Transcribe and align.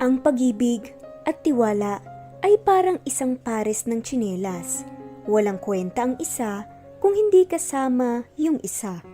Ang 0.00 0.24
pag-ibig 0.24 0.96
at 1.28 1.44
tiwala 1.44 2.00
ay 2.40 2.56
parang 2.64 2.96
isang 3.04 3.36
pares 3.36 3.84
ng 3.84 4.00
tsinelas. 4.00 4.88
Walang 5.28 5.60
kwenta 5.60 6.08
ang 6.08 6.16
isa 6.16 6.64
kung 7.04 7.12
hindi 7.12 7.44
kasama 7.44 8.24
yung 8.40 8.56
isa. 8.64 9.04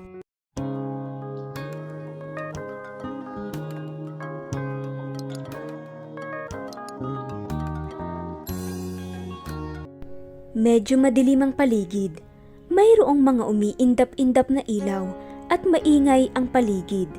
Medyo 10.55 11.03
madilim 11.03 11.51
ang 11.51 11.53
paligid. 11.59 12.23
Mayroong 12.71 13.27
mga 13.27 13.43
umiindap-indap 13.43 14.47
na 14.55 14.63
ilaw 14.71 15.11
at 15.51 15.67
maingay 15.67 16.31
ang 16.39 16.47
paligid. 16.47 17.11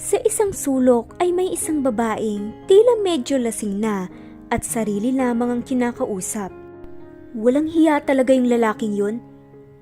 Sa 0.00 0.16
isang 0.24 0.48
sulok 0.56 1.12
ay 1.20 1.28
may 1.28 1.52
isang 1.52 1.84
babaeng 1.84 2.56
tila 2.64 3.04
medyo 3.04 3.36
lasing 3.36 3.84
na 3.84 4.08
at 4.48 4.64
sarili 4.64 5.12
lamang 5.12 5.60
ang 5.60 5.62
kinakausap. 5.62 6.48
Walang 7.36 7.68
hiya 7.68 8.00
talaga 8.00 8.32
yung 8.32 8.48
lalaking 8.48 8.96
yun. 8.96 9.20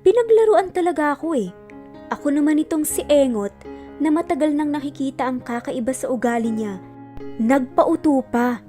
Pinaglaruan 0.03 0.75
talaga 0.75 1.15
ako 1.15 1.39
eh. 1.39 1.55
Ako 2.11 2.35
naman 2.35 2.59
itong 2.59 2.83
si 2.83 3.07
Engot 3.07 3.55
na 4.03 4.11
matagal 4.11 4.51
nang 4.51 4.75
nakikita 4.75 5.23
ang 5.23 5.39
kakaiba 5.39 5.95
sa 5.95 6.11
ugali 6.11 6.51
niya. 6.51 6.83
Nagpauto 7.39 8.19
pa. 8.27 8.59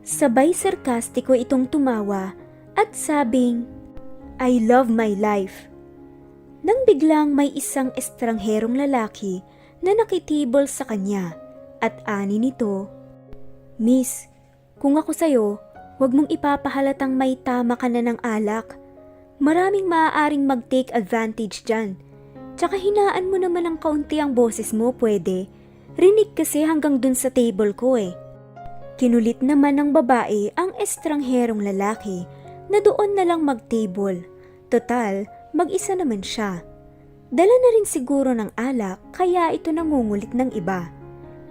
Sabay 0.00 0.56
sarkastiko 0.56 1.36
itong 1.36 1.68
tumawa 1.68 2.32
at 2.80 2.96
sabing, 2.96 3.68
I 4.40 4.56
love 4.64 4.88
my 4.88 5.12
life. 5.20 5.68
Nang 6.64 6.80
biglang 6.88 7.36
may 7.36 7.52
isang 7.52 7.92
estrangherong 7.92 8.72
lalaki 8.72 9.44
na 9.82 9.94
nakitibol 9.94 10.66
sa 10.66 10.86
kanya 10.86 11.34
at 11.78 12.02
ani 12.06 12.42
nito, 12.42 12.90
Miss, 13.78 14.26
kung 14.82 14.98
ako 14.98 15.14
sa'yo, 15.14 15.46
huwag 16.02 16.10
mong 16.14 16.30
ipapahalatang 16.30 17.14
may 17.14 17.38
tama 17.38 17.78
ka 17.78 17.86
na 17.86 18.02
ng 18.02 18.18
alak. 18.26 18.74
Maraming 19.38 19.86
maaaring 19.86 20.42
mag-take 20.42 20.90
advantage 20.90 21.62
dyan. 21.62 21.94
Tsaka 22.58 22.74
hinaan 22.74 23.30
mo 23.30 23.38
naman 23.38 23.70
ng 23.70 23.76
kaunti 23.78 24.18
ang 24.18 24.34
boses 24.34 24.74
mo, 24.74 24.90
pwede. 24.98 25.46
Rinig 25.94 26.34
kasi 26.34 26.66
hanggang 26.66 26.98
dun 26.98 27.14
sa 27.14 27.30
table 27.30 27.70
ko 27.74 27.94
eh. 27.94 28.14
Kinulit 28.98 29.38
naman 29.46 29.78
ng 29.78 29.94
babae 29.94 30.50
ang 30.58 30.74
estrangherong 30.74 31.62
lalaki 31.62 32.26
na 32.66 32.82
doon 32.82 33.14
na 33.14 33.22
lang 33.22 33.46
mag-table. 33.46 34.26
Total, 34.74 35.22
mag-isa 35.54 35.94
naman 35.94 36.26
siya. 36.26 36.66
Dala 37.28 37.52
na 37.52 37.68
rin 37.76 37.84
siguro 37.84 38.32
ng 38.32 38.56
alak 38.56 38.96
kaya 39.12 39.52
ito 39.52 39.68
nangungulit 39.68 40.32
ng 40.32 40.48
iba. 40.56 40.88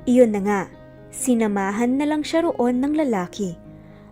Iyon 0.09 0.33
na 0.33 0.41
nga, 0.41 0.61
sinamahan 1.13 2.01
na 2.01 2.09
lang 2.09 2.25
siya 2.25 2.49
roon 2.49 2.81
ng 2.81 2.97
lalaki. 2.97 3.53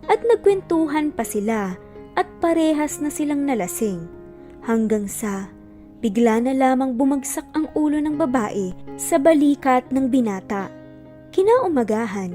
At 0.06 0.22
nagkwentuhan 0.22 1.10
pa 1.10 1.26
sila 1.26 1.74
at 2.14 2.26
parehas 2.38 3.02
na 3.02 3.10
silang 3.10 3.42
nalasing. 3.42 4.06
Hanggang 4.62 5.10
sa 5.10 5.50
bigla 5.98 6.38
na 6.38 6.54
lamang 6.54 6.94
bumagsak 6.94 7.46
ang 7.58 7.66
ulo 7.74 7.98
ng 7.98 8.14
babae 8.14 8.70
sa 8.94 9.18
balikat 9.18 9.82
ng 9.90 10.06
binata. 10.06 10.70
Kinaumagahan, 11.34 12.30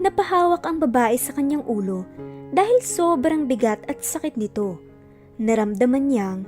napahawak 0.00 0.64
ang 0.64 0.80
babae 0.80 1.20
sa 1.20 1.36
kanyang 1.36 1.62
ulo 1.68 2.08
dahil 2.56 2.80
sobrang 2.80 3.44
bigat 3.44 3.84
at 3.92 4.00
sakit 4.00 4.40
nito. 4.40 4.80
Naramdaman 5.36 6.08
niyang 6.08 6.40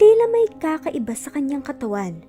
tila 0.00 0.26
may 0.30 0.46
kakaiba 0.58 1.14
sa 1.14 1.30
kanyang 1.30 1.62
katawan 1.62 2.22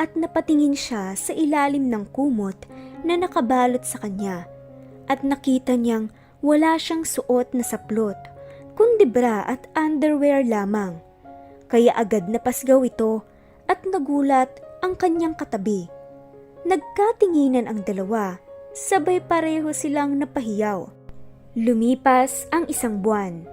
at 0.00 0.16
napatingin 0.16 0.76
siya 0.76 1.12
sa 1.16 1.32
ilalim 1.36 1.88
ng 1.88 2.08
kumot 2.12 2.56
na 3.04 3.16
nakabalot 3.20 3.84
sa 3.84 4.00
kanya 4.00 4.48
at 5.08 5.20
nakita 5.24 5.76
niyang 5.76 6.12
wala 6.40 6.80
siyang 6.80 7.04
suot 7.04 7.52
na 7.52 7.64
saplot 7.64 8.16
kundi 8.80 9.04
bra 9.04 9.44
at 9.44 9.68
underwear 9.76 10.40
lamang. 10.40 10.96
Kaya 11.68 11.92
agad 11.92 12.32
napasgaw 12.32 12.80
ito 12.88 13.20
at 13.68 13.84
nagulat 13.84 14.48
ang 14.80 14.96
kanyang 14.96 15.36
katabi. 15.36 15.84
Nagkatinginan 16.64 17.68
ang 17.68 17.84
dalawa, 17.84 18.40
sabay 18.72 19.20
pareho 19.20 19.68
silang 19.76 20.16
napahiyaw. 20.16 20.88
Lumipas 21.60 22.48
ang 22.48 22.64
isang 22.72 23.04
buwan. 23.04 23.44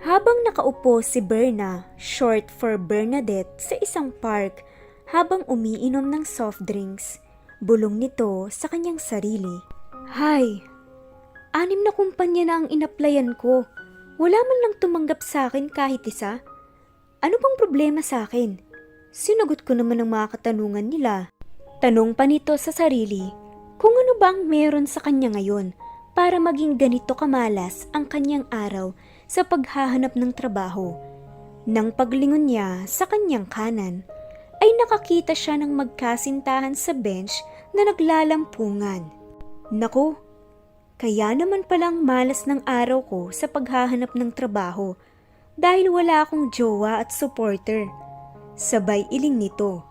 Habang 0.00 0.48
nakaupo 0.48 1.04
si 1.04 1.20
Berna, 1.20 1.84
short 2.00 2.48
for 2.48 2.80
Bernadette, 2.80 3.52
sa 3.60 3.76
isang 3.84 4.08
park 4.08 4.64
habang 5.12 5.44
umiinom 5.44 6.08
ng 6.08 6.24
soft 6.24 6.64
drinks, 6.64 7.20
bulong 7.60 8.00
nito 8.00 8.48
sa 8.48 8.72
kanyang 8.72 8.96
sarili. 8.96 9.60
Hay, 10.16 10.64
anim 11.52 11.84
na 11.84 11.92
kumpanya 11.92 12.48
na 12.48 12.54
ang 12.64 12.66
inaplayan 12.72 13.36
ko. 13.36 13.68
Wala 14.16 14.40
man 14.40 14.58
lang 14.64 14.74
tumanggap 14.80 15.20
sa 15.20 15.52
akin 15.52 15.68
kahit 15.68 16.00
isa. 16.08 16.40
Ano 17.20 17.36
bang 17.36 17.56
problema 17.60 18.00
sa 18.00 18.24
akin? 18.24 18.56
Sinagot 19.12 19.68
ko 19.68 19.76
naman 19.76 20.00
ang 20.00 20.16
mga 20.16 20.40
katanungan 20.40 20.88
nila. 20.88 21.28
Tanong 21.84 22.16
pa 22.16 22.24
nito 22.24 22.56
sa 22.56 22.72
sarili 22.72 23.28
kung 23.76 23.92
ano 23.92 24.16
bang 24.16 24.48
meron 24.48 24.88
sa 24.88 25.04
kanya 25.04 25.36
ngayon 25.36 25.76
para 26.16 26.40
maging 26.40 26.80
ganito 26.80 27.12
kamalas 27.12 27.84
ang 27.92 28.08
kanyang 28.08 28.48
araw 28.48 28.96
sa 29.30 29.46
paghahanap 29.46 30.18
ng 30.18 30.34
trabaho. 30.34 30.98
Nang 31.62 31.94
paglingon 31.94 32.50
niya 32.50 32.82
sa 32.90 33.06
kanyang 33.06 33.46
kanan, 33.46 34.02
ay 34.58 34.70
nakakita 34.82 35.38
siya 35.38 35.54
ng 35.62 35.70
magkasintahan 35.70 36.74
sa 36.74 36.90
bench 36.90 37.30
na 37.70 37.86
naglalampungan. 37.86 39.06
Naku, 39.70 40.18
kaya 40.98 41.30
naman 41.38 41.62
palang 41.62 42.02
malas 42.02 42.42
ng 42.50 42.66
araw 42.66 43.06
ko 43.06 43.20
sa 43.30 43.46
paghahanap 43.46 44.10
ng 44.18 44.34
trabaho 44.34 44.98
dahil 45.54 45.94
wala 45.94 46.26
akong 46.26 46.50
jowa 46.50 46.98
at 46.98 47.14
supporter. 47.14 47.86
Sabay 48.58 49.06
iling 49.14 49.38
nito. 49.38 49.86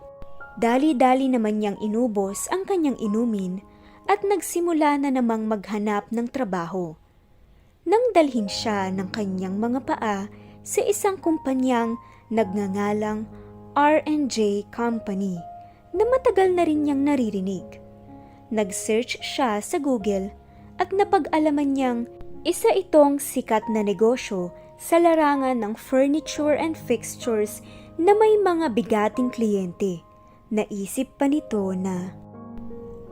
Dali-dali 0.60 1.32
naman 1.32 1.64
niyang 1.64 1.80
inubos 1.80 2.52
ang 2.52 2.68
kanyang 2.68 3.00
inumin 3.00 3.64
at 4.12 4.20
nagsimula 4.20 5.00
na 5.00 5.10
namang 5.16 5.48
maghanap 5.48 6.12
ng 6.12 6.28
trabaho. 6.28 7.00
Nang 7.90 8.14
dalhin 8.14 8.46
siya 8.46 8.94
ng 8.94 9.10
kanyang 9.10 9.58
mga 9.58 9.82
paa 9.82 10.30
sa 10.62 10.82
isang 10.86 11.18
kumpanyang 11.18 11.98
nagngangalang 12.30 13.26
R&J 13.74 14.70
Company 14.70 15.42
na 15.98 16.06
matagal 16.06 16.54
na 16.54 16.70
rin 16.70 16.86
niyang 16.86 17.02
naririnig. 17.02 17.82
Nag-search 18.54 19.18
siya 19.26 19.58
sa 19.58 19.82
Google 19.82 20.30
at 20.78 20.94
napag-alaman 20.94 21.74
niyang 21.74 22.00
isa 22.46 22.70
itong 22.78 23.18
sikat 23.18 23.66
na 23.74 23.82
negosyo 23.82 24.54
sa 24.78 25.02
larangan 25.02 25.58
ng 25.58 25.74
furniture 25.74 26.54
and 26.54 26.78
fixtures 26.78 27.66
na 27.98 28.14
may 28.16 28.38
mga 28.40 28.72
bigating 28.72 29.34
kliyente. 29.34 30.06
Naisip 30.54 31.20
pa 31.20 31.26
nito 31.26 31.74
na, 31.74 32.14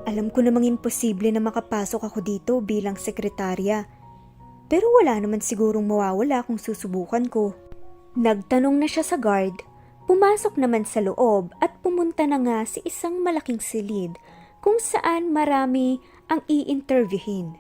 Alam 0.08 0.32
ko 0.32 0.40
namang 0.40 0.64
imposible 0.64 1.28
na 1.34 1.44
makapasok 1.44 2.08
ako 2.08 2.24
dito 2.24 2.54
bilang 2.64 2.96
sekretarya. 2.96 3.97
Pero 4.68 4.88
wala 5.00 5.16
naman 5.20 5.40
sigurong 5.40 5.88
mawawala 5.88 6.44
kung 6.44 6.60
susubukan 6.60 7.28
ko. 7.32 7.56
Nagtanong 8.20 8.76
na 8.76 8.88
siya 8.88 9.04
sa 9.04 9.16
guard, 9.16 9.56
pumasok 10.08 10.60
naman 10.60 10.84
sa 10.84 11.00
loob 11.00 11.56
at 11.64 11.76
pumunta 11.80 12.28
na 12.28 12.40
nga 12.40 12.60
sa 12.68 12.84
isang 12.84 13.24
malaking 13.24 13.64
silid 13.64 14.20
kung 14.60 14.80
saan 14.80 15.32
marami 15.32 16.04
ang 16.28 16.44
i-interviewin. 16.52 17.56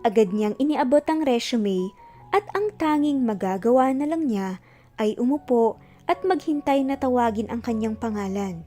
Agad 0.00 0.32
niyang 0.32 0.56
iniabot 0.56 1.04
ang 1.04 1.20
resume 1.20 1.92
at 2.32 2.46
ang 2.56 2.72
tanging 2.80 3.20
magagawa 3.20 3.92
na 3.92 4.08
lang 4.08 4.24
niya 4.24 4.62
ay 4.96 5.12
umupo 5.20 5.76
at 6.08 6.24
maghintay 6.24 6.80
na 6.80 6.96
tawagin 6.96 7.52
ang 7.52 7.60
kanyang 7.60 7.96
pangalan. 7.98 8.64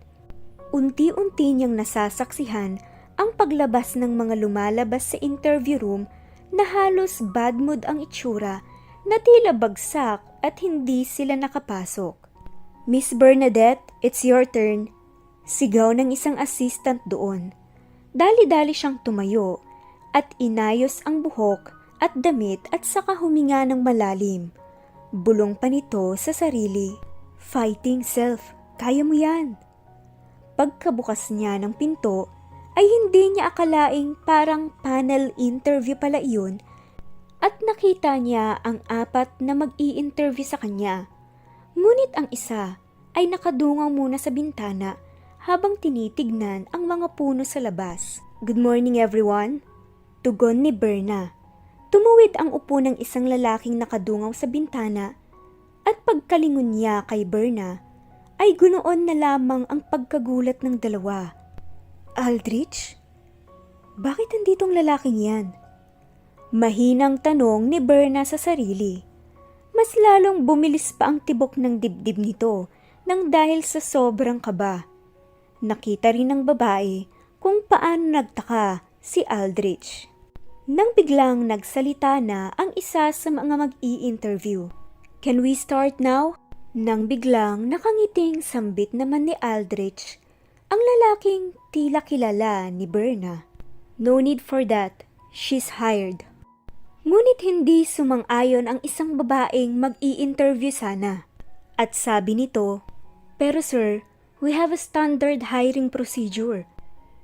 Unti-unti 0.69 1.53
niyang 1.53 1.73
nasasaksihan 1.73 2.77
ang 3.17 3.29
paglabas 3.37 3.97
ng 3.97 4.13
mga 4.13 4.41
lumalabas 4.41 5.13
sa 5.13 5.17
interview 5.21 5.77
room 5.81 6.05
na 6.53 6.63
halos 6.69 7.19
bad 7.33 7.57
mood 7.57 7.81
ang 7.89 7.99
itsura 7.99 8.61
na 9.03 9.17
tila 9.19 9.51
bagsak 9.57 10.21
at 10.45 10.55
hindi 10.61 11.01
sila 11.03 11.33
nakapasok. 11.33 12.15
Miss 12.85 13.11
Bernadette, 13.15 13.81
it's 14.05 14.21
your 14.21 14.45
turn. 14.45 14.93
Sigaw 15.43 15.91
ng 15.97 16.13
isang 16.13 16.37
assistant 16.37 17.01
doon. 17.09 17.51
Dali-dali 18.13 18.71
siyang 18.71 19.01
tumayo 19.01 19.59
at 20.13 20.29
inayos 20.37 21.01
ang 21.03 21.25
buhok 21.25 21.73
at 21.99 22.13
damit 22.13 22.61
at 22.69 22.85
saka 22.85 23.17
huminga 23.17 23.65
ng 23.65 23.81
malalim. 23.81 24.53
Bulong 25.09 25.57
pa 25.57 25.67
nito 25.71 26.13
sa 26.19 26.35
sarili. 26.35 26.93
Fighting 27.39 28.05
self, 28.05 28.53
kaya 28.77 29.01
mo 29.03 29.15
yan. 29.15 29.57
Pagkabukas 30.53 31.33
niya 31.33 31.57
ng 31.59 31.73
pinto, 31.75 32.29
ay 32.73 32.85
hindi 32.85 33.37
niya 33.37 33.53
akalaing 33.53 34.17
parang 34.25 34.73
panel 34.81 35.29
interview 35.37 35.93
pala 35.93 36.17
iyon 36.17 36.57
at 37.43 37.59
nakita 37.61 38.15
niya 38.17 38.57
ang 38.63 38.79
apat 38.87 39.29
na 39.43 39.53
mag-i-interview 39.53 40.47
sa 40.47 40.57
kanya. 40.57 41.11
Ngunit 41.75 42.11
ang 42.15 42.27
isa 42.31 42.79
ay 43.13 43.29
nakadungaw 43.29 43.91
muna 43.91 44.17
sa 44.17 44.31
bintana 44.31 44.97
habang 45.43 45.75
tinitignan 45.77 46.65
ang 46.71 46.87
mga 46.87 47.13
puno 47.19 47.43
sa 47.43 47.59
labas. 47.59 48.23
Good 48.47 48.57
morning 48.57 48.97
everyone. 48.97 49.59
Tugon 50.23 50.63
ni 50.63 50.71
Berna. 50.71 51.35
Tumuwid 51.91 52.39
ang 52.39 52.55
upo 52.55 52.79
ng 52.79 52.97
isang 52.97 53.27
lalaking 53.27 53.77
nakadungaw 53.77 54.31
sa 54.31 54.47
bintana 54.47 55.13
at 55.83 55.99
pagkalingon 56.07 56.73
niya 56.73 57.03
kay 57.05 57.27
Berna 57.27 57.83
ay 58.39 58.55
gunoon 58.55 59.05
na 59.05 59.13
lamang 59.13 59.67
ang 59.67 59.83
pagkagulat 59.91 60.63
ng 60.63 60.79
dalawa. 60.79 61.42
Aldrich? 62.13 62.93
Bakit 63.97 64.29
nanditong 64.29 64.77
lalaking 64.77 65.17
yan? 65.17 65.45
Mahinang 66.53 67.17
tanong 67.17 67.65
ni 67.65 67.81
Berna 67.81 68.21
sa 68.21 68.37
sarili. 68.37 69.01
Mas 69.73 69.97
lalong 69.97 70.45
bumilis 70.45 70.93
pa 70.93 71.09
ang 71.09 71.25
tibok 71.25 71.57
ng 71.57 71.81
dibdib 71.81 72.21
nito 72.21 72.69
nang 73.09 73.33
dahil 73.33 73.65
sa 73.65 73.81
sobrang 73.81 74.37
kaba. 74.37 74.85
Nakita 75.65 76.13
rin 76.13 76.29
ng 76.29 76.45
babae 76.45 77.09
kung 77.41 77.65
paano 77.65 78.21
nagtaka 78.21 78.85
si 79.01 79.25
Aldrich. 79.25 80.05
Nang 80.69 80.93
biglang 80.93 81.49
nagsalita 81.49 82.21
na 82.21 82.53
ang 82.61 82.77
isa 82.77 83.09
sa 83.09 83.29
mga 83.33 83.57
mag-i-interview. 83.57 84.69
Can 85.25 85.41
we 85.41 85.57
start 85.57 85.97
now? 85.97 86.37
Nang 86.77 87.09
biglang 87.09 87.73
nakangiting 87.73 88.45
sambit 88.45 88.93
naman 88.93 89.25
ni 89.25 89.33
Aldrich, 89.41 90.21
ang 90.73 90.81
lalaking 90.81 91.53
tila 91.69 92.01
kilala 92.01 92.65
ni 92.73 92.89
Berna. 92.89 93.45
No 94.01 94.17
need 94.17 94.41
for 94.41 94.65
that, 94.65 95.05
she's 95.29 95.77
hired. 95.77 96.25
Ngunit 97.05 97.45
hindi 97.45 97.85
sumang-ayon 97.85 98.65
ang 98.65 98.81
isang 98.81 99.13
babaeng 99.13 99.77
mag-i-interview 99.77 100.73
sana. 100.73 101.29
At 101.77 101.93
sabi 101.93 102.33
nito, 102.33 102.81
Pero 103.37 103.61
sir, 103.61 104.01
we 104.41 104.57
have 104.57 104.73
a 104.73 104.81
standard 104.81 105.53
hiring 105.53 105.93
procedure. 105.93 106.65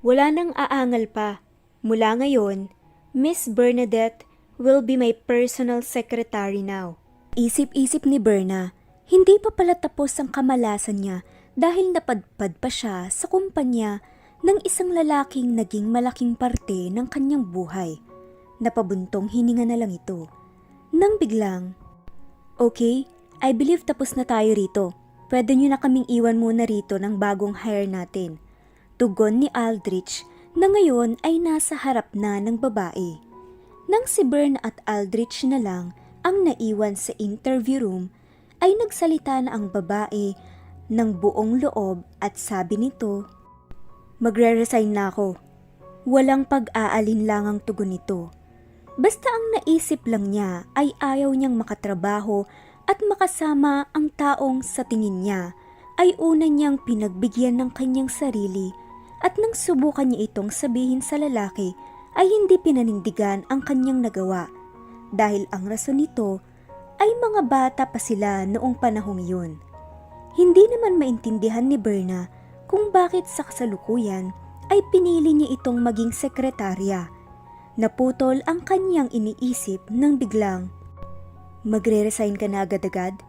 Wala 0.05 0.29
nang 0.29 0.53
aangal 0.53 1.09
pa. 1.09 1.41
Mula 1.81 2.21
ngayon, 2.21 2.69
Miss 3.17 3.49
Bernadette 3.49 4.29
will 4.61 4.85
be 4.85 4.93
my 4.93 5.09
personal 5.25 5.81
secretary 5.81 6.61
now. 6.61 7.01
Isip-isip 7.33 8.05
ni 8.05 8.21
Berna, 8.21 8.77
hindi 9.09 9.41
pa 9.41 9.49
pala 9.49 9.73
tapos 9.73 10.21
ang 10.21 10.29
kamalasan 10.29 11.01
niya 11.01 11.25
dahil 11.59 11.91
napadpad 11.91 12.55
pa 12.63 12.71
siya 12.71 13.11
sa 13.11 13.27
kumpanya 13.27 13.99
ng 14.47 14.63
isang 14.63 14.95
lalaking 14.95 15.59
naging 15.59 15.91
malaking 15.91 16.39
parte 16.39 16.87
ng 16.87 17.03
kanyang 17.11 17.43
buhay. 17.43 17.99
Napabuntong 18.63 19.27
hininga 19.27 19.67
na 19.67 19.75
lang 19.75 19.91
ito. 19.91 20.31
Nang 20.95 21.19
biglang, 21.19 21.75
Okay, 22.55 23.03
I 23.43 23.51
believe 23.51 23.83
tapos 23.83 24.15
na 24.15 24.23
tayo 24.23 24.55
rito. 24.55 24.95
Pwede 25.27 25.55
nyo 25.55 25.75
na 25.75 25.79
kaming 25.79 26.07
iwan 26.07 26.39
muna 26.39 26.63
rito 26.63 26.95
ng 26.95 27.19
bagong 27.19 27.59
hire 27.59 27.87
natin. 27.87 28.39
Tugon 28.95 29.43
ni 29.43 29.47
Aldrich 29.51 30.23
na 30.55 30.67
ngayon 30.71 31.19
ay 31.23 31.39
nasa 31.39 31.75
harap 31.75 32.11
na 32.15 32.39
ng 32.39 32.59
babae. 32.59 33.19
Nang 33.91 34.07
si 34.07 34.23
Bern 34.23 34.55
at 34.63 34.79
Aldrich 34.87 35.43
na 35.43 35.59
lang 35.59 35.91
ang 36.23 36.43
naiwan 36.43 36.99
sa 36.99 37.15
interview 37.19 37.83
room, 37.83 38.03
ay 38.59 38.75
nagsalita 38.75 39.39
na 39.43 39.55
ang 39.55 39.71
babae 39.71 40.35
ng 40.89 41.21
buong 41.21 41.61
loob 41.61 42.01
at 42.19 42.35
sabi 42.35 42.75
nito, 42.75 43.29
Magre-resign 44.19 44.91
na 44.91 45.07
ako. 45.13 45.39
Walang 46.03 46.43
pag-aalin 46.43 47.23
lang 47.23 47.47
ang 47.47 47.59
tugon 47.63 47.95
nito. 47.95 48.33
Basta 48.99 49.31
ang 49.31 49.45
naisip 49.55 50.03
lang 50.03 50.27
niya 50.27 50.67
ay 50.75 50.91
ayaw 50.99 51.31
niyang 51.31 51.55
makatrabaho 51.55 52.43
at 52.83 52.99
makasama 53.05 53.87
ang 53.95 54.11
taong 54.19 54.59
sa 54.59 54.83
tingin 54.83 55.23
niya 55.23 55.55
ay 55.95 56.19
una 56.19 56.51
niyang 56.51 56.81
pinagbigyan 56.83 57.63
ng 57.63 57.71
kanyang 57.71 58.11
sarili 58.11 58.75
at 59.23 59.39
nang 59.39 59.55
subukan 59.55 60.11
niya 60.11 60.27
itong 60.27 60.51
sabihin 60.51 60.99
sa 60.99 61.15
lalaki 61.15 61.71
ay 62.19 62.27
hindi 62.27 62.59
pinanindigan 62.59 63.47
ang 63.47 63.63
kanyang 63.63 64.03
nagawa 64.03 64.51
dahil 65.15 65.47
ang 65.55 65.63
rason 65.69 65.95
nito 65.95 66.43
ay 66.99 67.07
mga 67.15 67.41
bata 67.47 67.83
pa 67.87 67.99
sila 68.01 68.43
noong 68.43 68.75
panahong 68.75 69.23
yun. 69.23 69.68
Hindi 70.39 70.63
naman 70.71 70.95
maintindihan 70.95 71.67
ni 71.67 71.75
Berna 71.75 72.31
kung 72.71 72.95
bakit 72.95 73.27
sa 73.27 73.43
kasalukuyan 73.43 74.31
ay 74.71 74.79
pinili 74.87 75.35
niya 75.35 75.59
itong 75.59 75.83
maging 75.83 76.15
sekretarya. 76.15 77.11
Naputol 77.75 78.39
ang 78.47 78.63
kanyang 78.63 79.11
iniisip 79.11 79.83
nang 79.91 80.15
biglang, 80.15 80.71
Magre-resign 81.67 82.39
ka 82.39 82.47
na 82.47 82.63
agad-agad? 82.63 83.19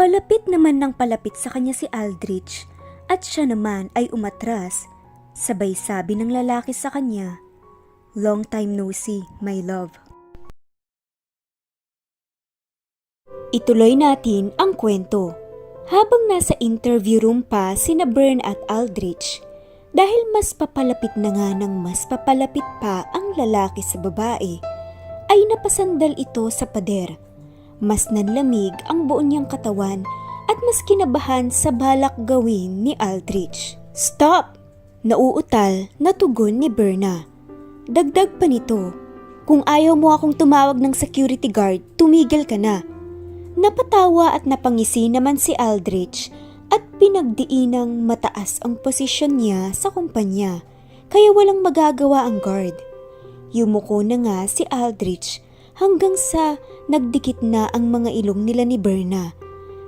Palapit 0.00 0.48
naman 0.48 0.80
ng 0.80 0.96
palapit 0.96 1.36
sa 1.36 1.52
kanya 1.52 1.76
si 1.76 1.84
Aldrich 1.92 2.64
at 3.12 3.20
siya 3.20 3.44
naman 3.44 3.92
ay 3.92 4.08
umatras. 4.08 4.88
Sabay 5.36 5.76
sabi 5.76 6.16
ng 6.16 6.32
lalaki 6.32 6.72
sa 6.72 6.88
kanya, 6.88 7.36
Long 8.16 8.48
time 8.48 8.72
no 8.72 8.88
see, 8.96 9.28
my 9.44 9.60
love. 9.60 9.92
Ituloy 13.52 13.92
natin 13.92 14.56
ang 14.56 14.72
kwento. 14.72 15.43
Habang 15.84 16.32
nasa 16.32 16.56
interview 16.64 17.20
room 17.20 17.44
pa 17.44 17.76
sina 17.76 18.08
Bern 18.08 18.40
at 18.40 18.56
Aldrich, 18.72 19.44
dahil 19.92 20.32
mas 20.32 20.56
papalapit 20.56 21.12
na 21.12 21.28
nga 21.28 21.52
ng 21.52 21.84
mas 21.84 22.08
papalapit 22.08 22.64
pa 22.80 23.04
ang 23.12 23.36
lalaki 23.36 23.84
sa 23.84 24.00
babae, 24.00 24.56
ay 25.28 25.40
napasandal 25.52 26.16
ito 26.16 26.48
sa 26.48 26.64
pader. 26.64 27.12
Mas 27.84 28.08
nanlamig 28.08 28.72
ang 28.88 29.04
buo 29.04 29.20
niyang 29.20 29.44
katawan 29.44 30.00
at 30.48 30.56
mas 30.64 30.80
kinabahan 30.88 31.52
sa 31.52 31.68
balak 31.68 32.16
gawin 32.24 32.80
ni 32.80 32.96
Aldrich. 32.96 33.76
Stop! 33.92 34.56
Nauutal 35.04 35.92
na 36.00 36.16
tugon 36.16 36.64
ni 36.64 36.72
Berna. 36.72 37.28
Dagdag 37.84 38.40
pa 38.40 38.48
nito, 38.48 38.96
kung 39.44 39.60
ayaw 39.68 39.92
mo 39.92 40.16
akong 40.16 40.32
tumawag 40.32 40.80
ng 40.80 40.96
security 40.96 41.52
guard, 41.52 41.84
tumigil 42.00 42.48
ka 42.48 42.56
na. 42.56 42.80
Napatawa 43.54 44.34
at 44.34 44.50
napangisi 44.50 45.06
naman 45.06 45.38
si 45.38 45.54
Aldrich 45.54 46.34
at 46.74 46.82
pinagdiinang 46.98 48.02
mataas 48.02 48.58
ang 48.66 48.74
posisyon 48.82 49.38
niya 49.38 49.70
sa 49.70 49.94
kumpanya 49.94 50.66
kaya 51.06 51.30
walang 51.30 51.62
magagawa 51.62 52.26
ang 52.26 52.42
guard. 52.42 52.74
Yumuko 53.54 54.02
na 54.02 54.18
nga 54.18 54.38
si 54.50 54.66
Aldrich 54.66 55.38
hanggang 55.78 56.18
sa 56.18 56.58
nagdikit 56.90 57.38
na 57.46 57.70
ang 57.70 57.94
mga 57.94 58.10
ilong 58.10 58.42
nila 58.42 58.66
ni 58.66 58.74
Berna. 58.74 59.30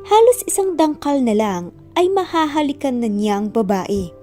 Halos 0.07 0.47
isang 0.47 0.79
dangkal 0.79 1.19
na 1.19 1.35
lang 1.35 1.75
ay 1.99 2.07
mahahalikan 2.07 3.03
na 3.03 3.11
niya 3.11 3.43
ang 3.43 3.51
babae. 3.51 4.15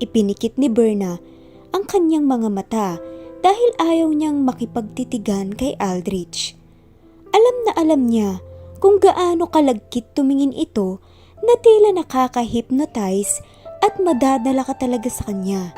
Ipinikit 0.00 0.56
ni 0.56 0.72
Berna 0.72 1.20
ang 1.76 1.84
kanyang 1.84 2.24
mga 2.24 2.48
mata 2.48 2.88
dahil 3.44 3.70
ayaw 3.76 4.08
niyang 4.16 4.40
makipagtitigan 4.48 5.52
kay 5.52 5.76
Aldrich. 5.76 6.56
Alam 7.36 7.56
na 7.68 7.72
alam 7.76 8.08
niya 8.08 8.40
kung 8.78 9.02
gaano 9.02 9.50
kalagkit 9.50 10.14
tumingin 10.14 10.54
ito 10.54 11.02
na 11.42 11.54
tila 11.58 11.94
nakaka-hypnotize 11.94 13.42
at 13.82 13.94
madadala 14.02 14.66
ka 14.66 14.74
talaga 14.74 15.06
sa 15.10 15.30
kanya. 15.30 15.70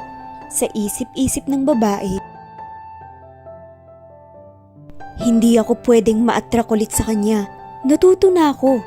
Sa 0.50 0.66
isip-isip 0.72 1.46
ng 1.46 1.62
babae, 1.62 2.16
hindi 5.20 5.60
ako 5.60 5.84
pwedeng 5.84 6.24
ma-attract 6.24 6.72
ulit 6.72 6.90
sa 6.90 7.04
kanya. 7.04 7.44
Natuto 7.84 8.32
na 8.32 8.50
ako. 8.56 8.80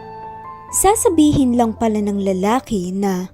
Sasabihin 0.74 1.54
lang 1.54 1.78
pala 1.78 2.02
ng 2.02 2.18
lalaki 2.18 2.90
na, 2.90 3.30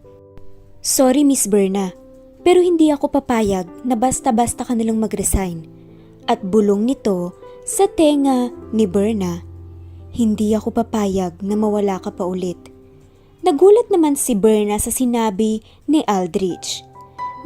Sorry 0.83 1.24
Miss 1.24 1.48
Berna, 1.48 1.95
pero 2.43 2.59
hindi 2.59 2.91
ako 2.91 3.12
papayag 3.12 3.67
na 3.88 3.95
basta-basta 3.95 4.67
ka 4.67 4.75
nalang 4.75 5.00
mag-resign. 5.00 5.67
At 6.27 6.43
bulong 6.43 6.83
nito 6.88 7.36
sa 7.63 7.88
tenga 7.88 8.51
ni 8.75 8.83
Berna, 8.83 9.49
hindi 10.10 10.58
ako 10.58 10.74
papayag 10.74 11.39
na 11.46 11.54
mawala 11.54 12.01
ka 12.01 12.10
pa 12.10 12.25
ulit. 12.25 12.58
Nagulat 13.39 13.88
naman 13.88 14.20
si 14.20 14.36
Berna 14.36 14.75
sa 14.82 14.92
sinabi 14.92 15.63
ni 15.88 16.04
Aldrich. 16.04 16.84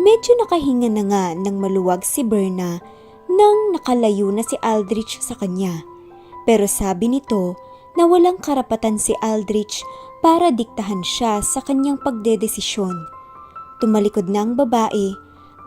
Medyo 0.02 0.42
nakahinga 0.42 0.90
na 0.90 1.04
nga 1.06 1.26
ng 1.38 1.56
maluwag 1.62 2.02
si 2.02 2.26
Berna 2.26 2.82
nang 3.30 3.58
nakalayo 3.78 4.34
na 4.34 4.42
si 4.42 4.58
Aldrich 4.60 5.22
sa 5.22 5.38
kanya. 5.38 5.86
Pero 6.50 6.66
sabi 6.66 7.14
nito 7.14 7.56
na 7.94 8.10
walang 8.10 8.42
karapatan 8.42 8.98
si 8.98 9.14
Aldrich 9.22 9.86
para 10.26 10.50
diktahan 10.50 11.06
siya 11.06 11.46
sa 11.46 11.62
kanyang 11.62 12.02
pagdedesisyon. 12.02 12.96
Tumalikod 13.78 14.32
na 14.32 14.48
ang 14.48 14.58
babae 14.58 15.14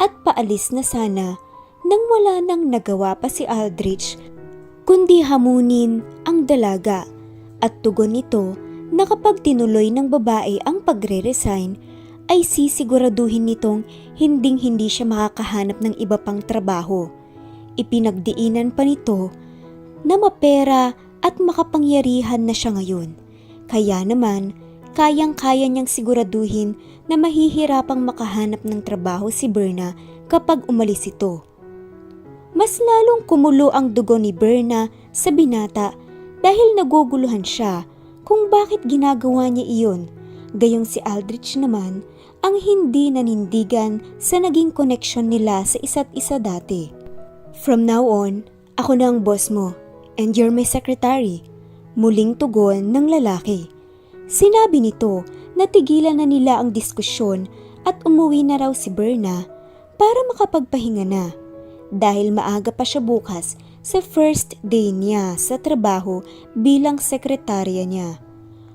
at 0.03 0.11
paalis 0.27 0.75
na 0.75 0.83
sana 0.83 1.39
nang 1.87 2.03
wala 2.11 2.43
nang 2.43 2.67
nagawa 2.67 3.15
pa 3.15 3.31
si 3.31 3.47
Aldrich 3.47 4.19
kundi 4.87 5.19
hamunin 5.19 5.99
ang 6.31 6.47
dalaga 6.47 7.03
at 7.59 7.75
tugon 7.83 8.15
nito 8.15 8.55
na 8.95 9.03
kapag 9.03 9.43
tinuloy 9.43 9.91
ng 9.91 10.07
babae 10.07 10.63
ang 10.63 10.79
pagre-resign 10.79 11.75
ay 12.31 12.47
sisiguraduhin 12.47 13.51
nitong 13.51 13.83
hinding 14.15 14.55
hindi 14.63 14.87
siya 14.87 15.11
makakahanap 15.11 15.83
ng 15.83 15.95
iba 15.99 16.15
pang 16.15 16.39
trabaho. 16.39 17.11
Ipinagdiinan 17.75 18.71
pa 18.71 18.87
nito 18.87 19.35
na 20.07 20.15
mapera 20.19 20.95
at 21.19 21.35
makapangyarihan 21.43 22.47
na 22.47 22.55
siya 22.55 22.79
ngayon. 22.79 23.19
Kaya 23.67 24.07
naman, 24.07 24.55
kayang-kaya 24.95 25.67
niyang 25.67 25.91
siguraduhin 25.91 26.79
na 27.11 27.19
mahihirapang 27.19 28.07
makahanap 28.07 28.63
ng 28.63 28.87
trabaho 28.87 29.35
si 29.35 29.51
Berna 29.51 29.99
kapag 30.31 30.63
umalis 30.71 31.11
ito. 31.11 31.46
Mas 32.57 32.81
lalong 32.81 33.29
kumulo 33.29 33.69
ang 33.69 33.93
dugo 33.93 34.17
ni 34.17 34.33
Berna 34.33 34.89
sa 35.13 35.29
binata 35.29 35.93
dahil 36.41 36.73
naguguluhan 36.73 37.45
siya 37.45 37.85
kung 38.25 38.49
bakit 38.49 38.81
ginagawa 38.89 39.53
niya 39.53 39.69
iyon. 39.69 40.09
Gayong 40.57 40.89
si 40.89 41.05
Aldrich 41.05 41.61
naman 41.61 42.01
ang 42.41 42.57
hindi 42.57 43.13
nanindigan 43.13 44.01
sa 44.17 44.41
naging 44.41 44.73
koneksyon 44.73 45.29
nila 45.29 45.69
sa 45.69 45.77
isa't 45.85 46.09
isa 46.17 46.41
dati. 46.41 46.89
From 47.61 47.85
now 47.85 48.09
on, 48.09 48.49
ako 48.81 48.97
na 48.97 49.13
ang 49.13 49.21
boss 49.21 49.53
mo 49.53 49.77
and 50.17 50.33
you're 50.33 50.49
my 50.49 50.65
secretary. 50.65 51.45
Muling 51.93 52.41
tugon 52.41 52.89
ng 52.89 53.13
lalaki. 53.21 53.69
Sinabi 54.33 54.81
nito 54.81 55.29
na 55.61 55.69
tigilan 55.69 56.25
na 56.25 56.27
nila 56.29 56.57
ang 56.57 56.73
diskusyon 56.73 57.53
at 57.85 58.01
umuwi 58.09 58.49
na 58.49 58.57
raw 58.57 58.73
si 58.73 58.89
Berna 58.89 59.45
para 60.01 60.21
makapagpahinga 60.33 61.05
na 61.05 61.37
dahil 61.97 62.31
maaga 62.37 62.69
pa 62.69 62.85
siya 62.85 63.01
bukas 63.01 63.57
sa 63.81 64.05
first 64.05 64.61
day 64.61 64.93
niya 64.93 65.41
sa 65.41 65.57
trabaho 65.57 66.21
bilang 66.53 67.01
sekretarya 67.01 67.89
niya. 67.89 68.21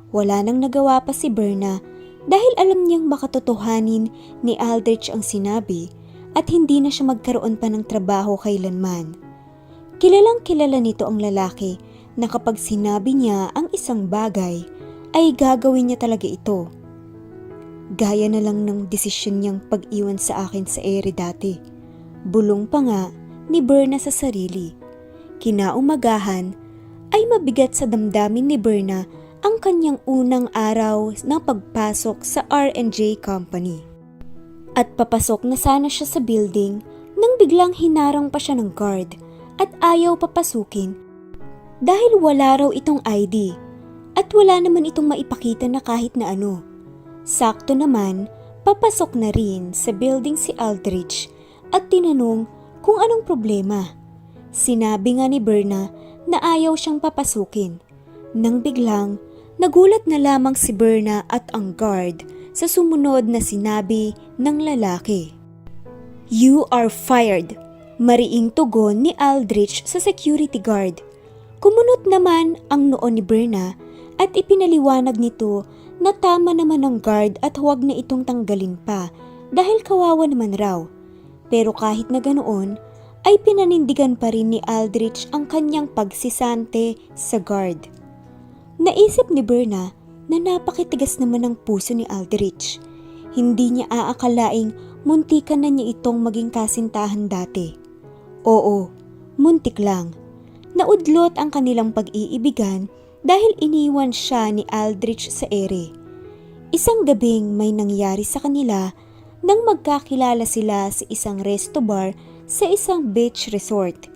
Wala 0.09 0.41
nang 0.41 0.59
nagawa 0.59 1.05
pa 1.05 1.13
si 1.13 1.29
Berna 1.29 1.79
dahil 2.25 2.53
alam 2.57 2.89
niyang 2.89 3.05
makatotohanin 3.05 4.09
ni 4.41 4.57
Aldrich 4.57 5.13
ang 5.13 5.21
sinabi 5.21 5.93
at 6.33 6.49
hindi 6.49 6.81
na 6.81 6.89
siya 6.89 7.13
magkaroon 7.13 7.55
pa 7.59 7.69
ng 7.69 7.85
trabaho 7.85 8.35
kailanman. 8.39 9.15
Kilalang 10.01 10.41
kilala 10.41 10.81
nito 10.81 11.05
ang 11.05 11.21
lalaki 11.21 11.77
na 12.17 12.25
kapag 12.25 12.57
sinabi 12.57 13.13
niya 13.13 13.53
ang 13.53 13.69
isang 13.71 14.09
bagay 14.09 14.65
ay 15.13 15.35
gagawin 15.35 15.91
niya 15.91 16.01
talaga 16.01 16.25
ito. 16.25 16.71
Gaya 17.99 18.31
na 18.31 18.39
lang 18.39 18.63
ng 18.63 18.87
desisyon 18.87 19.43
niyang 19.43 19.59
pag-iwan 19.67 20.15
sa 20.15 20.47
akin 20.47 20.63
sa 20.63 20.79
ere 20.79 21.11
dati. 21.11 21.80
Bulong 22.21 22.69
pa 22.69 22.85
nga 22.85 23.03
ni 23.49 23.65
Berna 23.65 23.97
sa 23.97 24.13
sarili. 24.13 24.77
Kinaumagahan 25.41 26.53
ay 27.11 27.21
mabigat 27.25 27.73
sa 27.73 27.89
damdamin 27.89 28.45
ni 28.45 28.57
Berna 28.61 29.09
ang 29.41 29.57
kanyang 29.57 29.97
unang 30.05 30.45
araw 30.53 31.17
ng 31.17 31.41
pagpasok 31.41 32.21
sa 32.21 32.45
R&J 32.45 33.17
Company. 33.25 33.81
At 34.77 34.93
papasok 34.93 35.49
na 35.49 35.57
sana 35.57 35.89
siya 35.89 36.05
sa 36.05 36.19
building 36.21 36.85
nang 37.17 37.33
biglang 37.41 37.73
hinarang 37.73 38.29
pa 38.29 38.37
siya 38.37 38.55
ng 38.61 38.69
guard 38.77 39.17
at 39.57 39.73
ayaw 39.81 40.13
papasukin 40.13 40.93
dahil 41.81 42.21
wala 42.21 42.61
raw 42.61 42.69
itong 42.69 43.01
ID 43.03 43.57
at 44.13 44.29
wala 44.31 44.61
naman 44.61 44.85
itong 44.85 45.09
maipakita 45.09 45.65
na 45.65 45.81
kahit 45.81 46.13
na 46.13 46.37
ano. 46.37 46.61
Sakto 47.25 47.73
naman, 47.73 48.29
papasok 48.61 49.17
na 49.17 49.33
rin 49.33 49.73
sa 49.73 49.89
building 49.89 50.37
si 50.37 50.53
Aldrich 50.61 51.29
at 51.71 51.87
tinanong 51.91 52.47
kung 52.83 52.97
anong 52.99 53.23
problema. 53.25 53.95
Sinabi 54.51 55.19
nga 55.19 55.31
ni 55.31 55.39
Berna 55.39 55.87
na 56.27 56.37
ayaw 56.43 56.75
siyang 56.75 56.99
papasukin. 56.99 57.79
Nang 58.35 58.63
biglang, 58.63 59.19
nagulat 59.59 60.03
na 60.07 60.19
lamang 60.19 60.55
si 60.55 60.75
Berna 60.75 61.23
at 61.31 61.47
ang 61.55 61.75
guard 61.75 62.23
sa 62.51 62.67
sumunod 62.67 63.27
na 63.27 63.39
sinabi 63.39 64.11
ng 64.35 64.57
lalaki. 64.59 65.31
You 66.31 66.67
are 66.71 66.91
fired. 66.91 67.55
Mariing 68.01 68.55
tugon 68.55 69.05
ni 69.05 69.11
Aldrich 69.21 69.85
sa 69.85 70.01
security 70.01 70.57
guard. 70.57 71.03
Kumunot 71.61 72.09
naman 72.09 72.57
ang 72.73 72.89
noo 72.89 73.07
ni 73.11 73.21
Berna 73.21 73.77
at 74.17 74.33
ipinaliwanag 74.33 75.21
nito 75.21 75.63
na 76.01 76.09
tama 76.17 76.57
naman 76.57 76.81
ang 76.81 76.97
guard 76.97 77.37
at 77.45 77.61
huwag 77.61 77.85
na 77.85 77.93
itong 77.93 78.25
tanggalin 78.25 78.73
pa 78.81 79.13
dahil 79.53 79.85
kawawa 79.85 80.25
naman 80.25 80.57
raw. 80.57 80.81
Pero 81.51 81.75
kahit 81.75 82.07
na 82.07 82.23
ganoon, 82.23 82.79
ay 83.27 83.37
pinanindigan 83.43 84.17
pa 84.17 84.33
rin 84.33 84.55
ni 84.55 84.59
Aldrich 84.65 85.29
ang 85.35 85.45
kanyang 85.45 85.85
pagsisante 85.91 86.97
sa 87.13 87.37
guard. 87.37 87.85
Naisip 88.81 89.29
ni 89.29 89.45
Berna 89.45 89.93
na 90.25 90.41
napakitigas 90.41 91.21
naman 91.21 91.45
ang 91.45 91.53
puso 91.53 91.93
ni 91.93 92.07
Aldrich. 92.09 92.81
Hindi 93.37 93.77
niya 93.77 93.85
aakalaing 93.93 94.73
muntikan 95.05 95.61
na 95.61 95.69
niya 95.69 95.93
itong 95.93 96.23
maging 96.23 96.49
kasintahan 96.49 97.29
dati. 97.29 97.77
Oo, 98.47 98.89
muntik 99.37 99.77
lang. 99.77 100.17
Naudlot 100.73 101.37
ang 101.37 101.53
kanilang 101.53 101.93
pag-iibigan 101.93 102.89
dahil 103.21 103.51
iniwan 103.61 104.09
siya 104.09 104.49
ni 104.49 104.65
Aldrich 104.71 105.29
sa 105.29 105.45
ere. 105.53 105.93
Isang 106.73 107.03
gabing 107.05 107.53
may 107.53 107.69
nangyari 107.75 108.23
sa 108.25 108.39
kanila 108.41 108.89
nang 109.41 109.65
magkakilala 109.65 110.45
sila 110.45 110.89
sa 110.93 111.03
isang 111.09 111.41
resto 111.41 111.81
bar 111.81 112.13
sa 112.45 112.69
isang 112.69 113.09
beach 113.13 113.49
resort. 113.53 114.09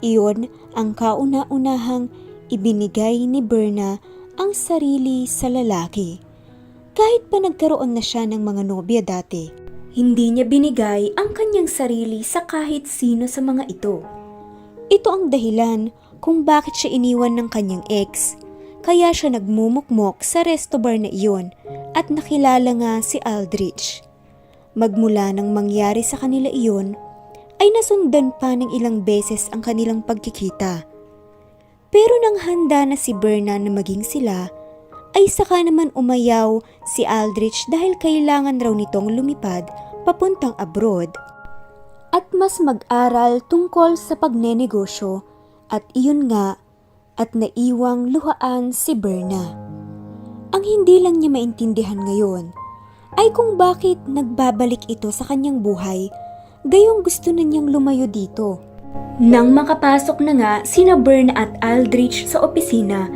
Iyon 0.00 0.48
ang 0.72 0.96
kauna-unahang 0.96 2.08
ibinigay 2.48 3.28
ni 3.28 3.44
Berna 3.44 4.00
ang 4.40 4.56
sarili 4.56 5.28
sa 5.28 5.52
lalaki. 5.52 6.16
Kahit 6.96 7.28
pa 7.28 7.38
nagkaroon 7.38 7.92
na 7.92 8.02
siya 8.02 8.24
ng 8.24 8.40
mga 8.40 8.62
nobya 8.66 9.02
dati, 9.04 9.52
hindi 9.94 10.30
niya 10.32 10.46
binigay 10.46 11.12
ang 11.18 11.34
kanyang 11.34 11.68
sarili 11.68 12.22
sa 12.22 12.46
kahit 12.46 12.86
sino 12.86 13.26
sa 13.26 13.42
mga 13.42 13.68
ito. 13.68 14.00
Ito 14.90 15.08
ang 15.10 15.24
dahilan 15.30 15.90
kung 16.18 16.42
bakit 16.46 16.74
siya 16.78 16.94
iniwan 16.94 17.38
ng 17.38 17.48
kanyang 17.50 17.84
ex. 17.90 18.34
Kaya 18.80 19.12
siya 19.12 19.36
nagmumukmok 19.36 20.24
sa 20.24 20.40
resto 20.40 20.80
bar 20.80 20.96
na 20.96 21.12
iyon 21.12 21.52
at 21.92 22.08
nakilala 22.08 22.72
nga 22.80 22.92
si 23.04 23.20
Aldrich. 23.22 24.09
Magmula 24.78 25.34
nang 25.34 25.50
mangyari 25.50 25.98
sa 25.98 26.14
kanila 26.14 26.46
iyon, 26.46 26.94
ay 27.58 27.74
nasundan 27.74 28.30
pa 28.38 28.54
ng 28.54 28.70
ilang 28.70 29.02
beses 29.02 29.50
ang 29.50 29.66
kanilang 29.66 29.98
pagkikita. 29.98 30.86
Pero 31.90 32.14
nang 32.22 32.38
handa 32.46 32.86
na 32.86 32.94
si 32.94 33.10
Berna 33.10 33.58
na 33.58 33.66
maging 33.66 34.06
sila, 34.06 34.46
ay 35.18 35.26
saka 35.26 35.58
naman 35.66 35.90
umayaw 35.98 36.62
si 36.86 37.02
Aldrich 37.02 37.66
dahil 37.66 37.98
kailangan 37.98 38.62
raw 38.62 38.70
nitong 38.70 39.10
lumipad 39.10 39.66
papuntang 40.06 40.54
abroad. 40.54 41.10
At 42.14 42.30
mas 42.30 42.62
mag-aral 42.62 43.42
tungkol 43.50 43.98
sa 43.98 44.14
pagnenegosyo 44.14 45.26
at 45.66 45.82
iyon 45.98 46.30
nga 46.30 46.62
at 47.18 47.34
naiwang 47.34 48.14
luhaan 48.14 48.70
si 48.70 48.94
Berna. 48.94 49.50
Ang 50.54 50.62
hindi 50.62 51.02
lang 51.02 51.18
niya 51.18 51.30
maintindihan 51.34 51.98
ngayon 51.98 52.59
ay 53.18 53.32
kung 53.34 53.58
bakit 53.58 53.98
nagbabalik 54.06 54.86
ito 54.86 55.10
sa 55.10 55.26
kanyang 55.26 55.58
buhay 55.58 56.10
gayong 56.66 57.00
gusto 57.00 57.32
na 57.32 57.40
niyang 57.40 57.72
lumayo 57.72 58.04
dito. 58.04 58.60
Nang 59.20 59.52
makapasok 59.52 60.20
na 60.24 60.32
nga 60.36 60.52
sina 60.64 60.96
Berna 60.96 61.32
at 61.36 61.50
Aldrich 61.64 62.28
sa 62.28 62.44
opisina, 62.44 63.08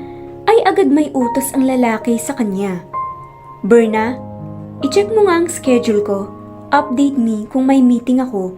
ay 0.45 0.61
agad 0.65 0.93
may 0.93 1.09
utos 1.13 1.53
ang 1.57 1.65
lalaki 1.65 2.21
sa 2.21 2.37
kanya. 2.37 2.85
Berna, 3.65 4.17
i-check 4.85 5.09
mo 5.13 5.29
nga 5.29 5.41
ang 5.41 5.49
schedule 5.49 6.05
ko. 6.05 6.29
Update 6.73 7.17
me 7.17 7.49
kung 7.49 7.69
may 7.69 7.81
meeting 7.81 8.21
ako 8.21 8.57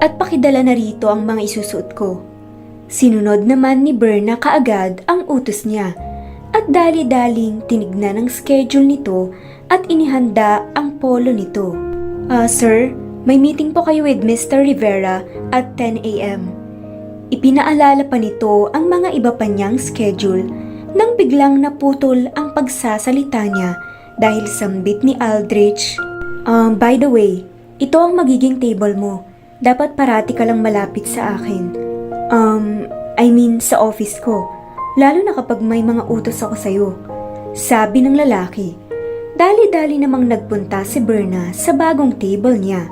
at 0.00 0.18
pakidala 0.20 0.66
na 0.66 0.74
rito 0.76 1.08
ang 1.08 1.24
mga 1.24 1.46
isusuot 1.46 1.94
ko. 1.96 2.20
Sinunod 2.92 3.48
naman 3.48 3.86
ni 3.86 3.96
Berna 3.96 4.36
kaagad 4.36 5.04
ang 5.08 5.24
utos 5.28 5.64
niya 5.64 5.96
at 6.52 6.68
dali-daling 6.68 7.64
tinignan 7.64 8.20
ang 8.20 8.28
schedule 8.28 8.84
nito 8.84 9.32
at 9.72 9.88
inihanda 9.88 10.68
ang 10.76 11.00
polo 11.00 11.32
nito. 11.32 11.72
Ah, 12.28 12.44
sir, 12.44 12.92
may 13.24 13.40
meeting 13.40 13.72
po 13.72 13.88
kayo 13.88 14.04
with 14.04 14.20
Mr. 14.20 14.60
Rivera 14.60 15.24
at 15.48 15.72
10 15.80 16.04
a.m. 16.04 16.52
Ipinaalala 17.32 18.04
pa 18.12 18.20
nito 18.20 18.68
ang 18.76 18.92
mga 18.92 19.16
iba 19.16 19.32
pa 19.32 19.48
niyang 19.48 19.80
schedule 19.80 20.44
nang 20.92 21.16
biglang 21.16 21.56
naputol 21.64 22.28
ang 22.36 22.52
pagsasalita 22.52 23.48
niya 23.48 23.80
dahil 24.20 24.44
sambit 24.44 25.00
ni 25.00 25.16
Aldrich. 25.16 25.96
Um, 26.44 26.76
by 26.76 27.00
the 27.00 27.08
way, 27.08 27.40
ito 27.80 27.96
ang 27.96 28.12
magiging 28.12 28.60
table 28.60 28.92
mo. 28.92 29.24
Dapat 29.64 29.96
parati 29.96 30.36
ka 30.36 30.44
lang 30.44 30.60
malapit 30.60 31.08
sa 31.08 31.40
akin. 31.40 31.72
Um, 32.28 32.84
I 33.16 33.32
mean 33.32 33.64
sa 33.64 33.80
office 33.80 34.20
ko. 34.20 34.44
Lalo 35.00 35.24
na 35.24 35.32
kapag 35.32 35.64
may 35.64 35.80
mga 35.80 36.04
utos 36.12 36.44
ako 36.44 36.56
sa'yo. 36.58 36.88
Sabi 37.56 38.04
ng 38.04 38.20
lalaki. 38.20 38.81
Dali-dali 39.32 39.96
namang 39.96 40.28
nagpunta 40.28 40.84
si 40.84 41.00
Berna 41.00 41.56
sa 41.56 41.72
bagong 41.72 42.20
table 42.20 42.60
niya. 42.60 42.84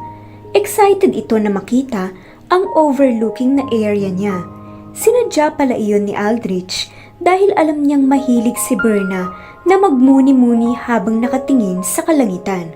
Excited 0.56 1.12
ito 1.12 1.36
na 1.36 1.52
makita 1.52 2.10
ang 2.48 2.64
overlooking 2.72 3.60
na 3.60 3.64
area 3.68 4.08
niya. 4.08 4.48
Sinadya 4.96 5.54
pala 5.54 5.76
iyon 5.76 6.08
ni 6.08 6.16
Aldrich 6.16 6.88
dahil 7.20 7.52
alam 7.60 7.84
niyang 7.84 8.08
mahilig 8.08 8.56
si 8.56 8.72
Berna 8.80 9.30
na 9.68 9.76
magmuni-muni 9.76 10.72
habang 10.80 11.20
nakatingin 11.20 11.84
sa 11.84 12.00
kalangitan. 12.08 12.72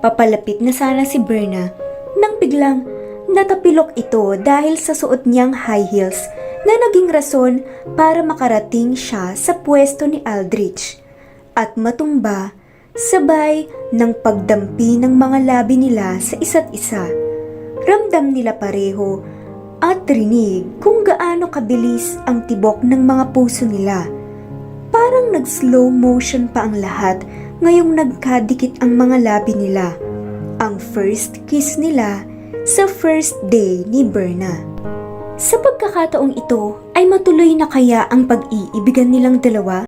Papalapit 0.00 0.64
na 0.64 0.72
sana 0.72 1.04
si 1.04 1.20
Berna 1.20 1.68
nang 2.16 2.40
biglang 2.40 2.88
natapilok 3.28 3.92
ito 4.00 4.40
dahil 4.40 4.80
sa 4.80 4.96
suot 4.96 5.28
niyang 5.28 5.52
high 5.52 5.84
heels 5.92 6.24
na 6.64 6.72
naging 6.88 7.12
rason 7.12 7.60
para 7.92 8.24
makarating 8.24 8.96
siya 8.96 9.36
sa 9.36 9.52
pwesto 9.60 10.08
ni 10.08 10.24
Aldrich 10.24 10.98
at 11.52 11.76
matumba 11.76 12.55
sabay 12.96 13.68
ng 13.92 14.12
pagdampi 14.24 14.96
ng 14.96 15.12
mga 15.12 15.38
labi 15.44 15.76
nila 15.76 16.16
sa 16.16 16.34
isa't 16.40 16.72
isa. 16.72 17.04
Ramdam 17.84 18.32
nila 18.32 18.56
pareho 18.56 19.20
at 19.84 20.08
rinig 20.08 20.64
kung 20.80 21.04
gaano 21.04 21.52
kabilis 21.52 22.16
ang 22.24 22.48
tibok 22.48 22.80
ng 22.80 22.96
mga 23.04 23.36
puso 23.36 23.68
nila. 23.68 24.08
Parang 24.88 25.28
nag-slow 25.28 25.92
motion 25.92 26.48
pa 26.48 26.64
ang 26.64 26.80
lahat 26.80 27.20
ngayong 27.60 27.92
nagkadikit 27.92 28.80
ang 28.80 28.96
mga 28.96 29.20
labi 29.20 29.52
nila. 29.52 29.92
Ang 30.56 30.80
first 30.80 31.44
kiss 31.44 31.76
nila 31.76 32.24
sa 32.64 32.88
first 32.88 33.36
day 33.52 33.84
ni 33.84 34.08
Berna. 34.08 34.56
Sa 35.36 35.60
pagkakataong 35.60 36.32
ito 36.32 36.80
ay 36.96 37.04
matuloy 37.04 37.52
na 37.52 37.68
kaya 37.68 38.08
ang 38.08 38.24
pag-iibigan 38.24 39.12
nilang 39.12 39.36
dalawa? 39.44 39.84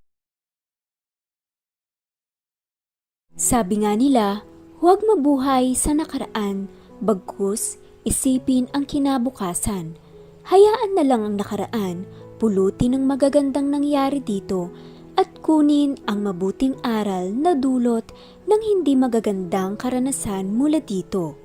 Sabi 3.38 3.86
nga 3.86 3.94
nila, 3.94 4.42
huwag 4.82 4.98
mabuhay 5.06 5.70
sa 5.78 5.94
nakaraan, 5.94 6.66
bagkus 6.98 7.78
isipin 8.02 8.66
ang 8.74 8.82
kinabukasan. 8.82 9.94
Hayaan 10.50 10.98
na 10.98 11.06
lang 11.06 11.22
ang 11.22 11.38
nakaraan, 11.38 12.02
pulutin 12.42 12.98
ang 12.98 13.06
magagandang 13.06 13.70
nangyari 13.70 14.18
dito 14.18 14.74
at 15.14 15.30
kunin 15.38 15.94
ang 16.10 16.26
mabuting 16.26 16.74
aral 16.82 17.30
na 17.30 17.54
dulot 17.54 18.10
ng 18.50 18.58
hindi 18.58 18.98
magagandang 18.98 19.78
karanasan 19.78 20.50
mula 20.50 20.82
dito. 20.82 21.38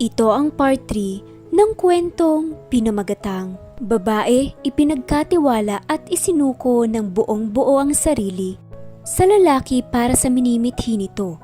Ito 0.00 0.32
ang 0.32 0.56
part 0.56 0.88
3 0.88 1.52
ng 1.52 1.70
kwentong 1.76 2.56
pinamagatang 2.72 3.60
babae 3.76 4.56
ipinagkatiwala 4.64 5.84
at 5.84 6.00
isinuko 6.08 6.88
ng 6.88 7.12
buong 7.12 7.52
buo 7.52 7.76
ang 7.76 7.92
sarili 7.92 8.67
sa 9.08 9.24
lalaki 9.24 9.80
para 9.80 10.12
sa 10.12 10.28
minimithi 10.28 11.00
nito. 11.00 11.40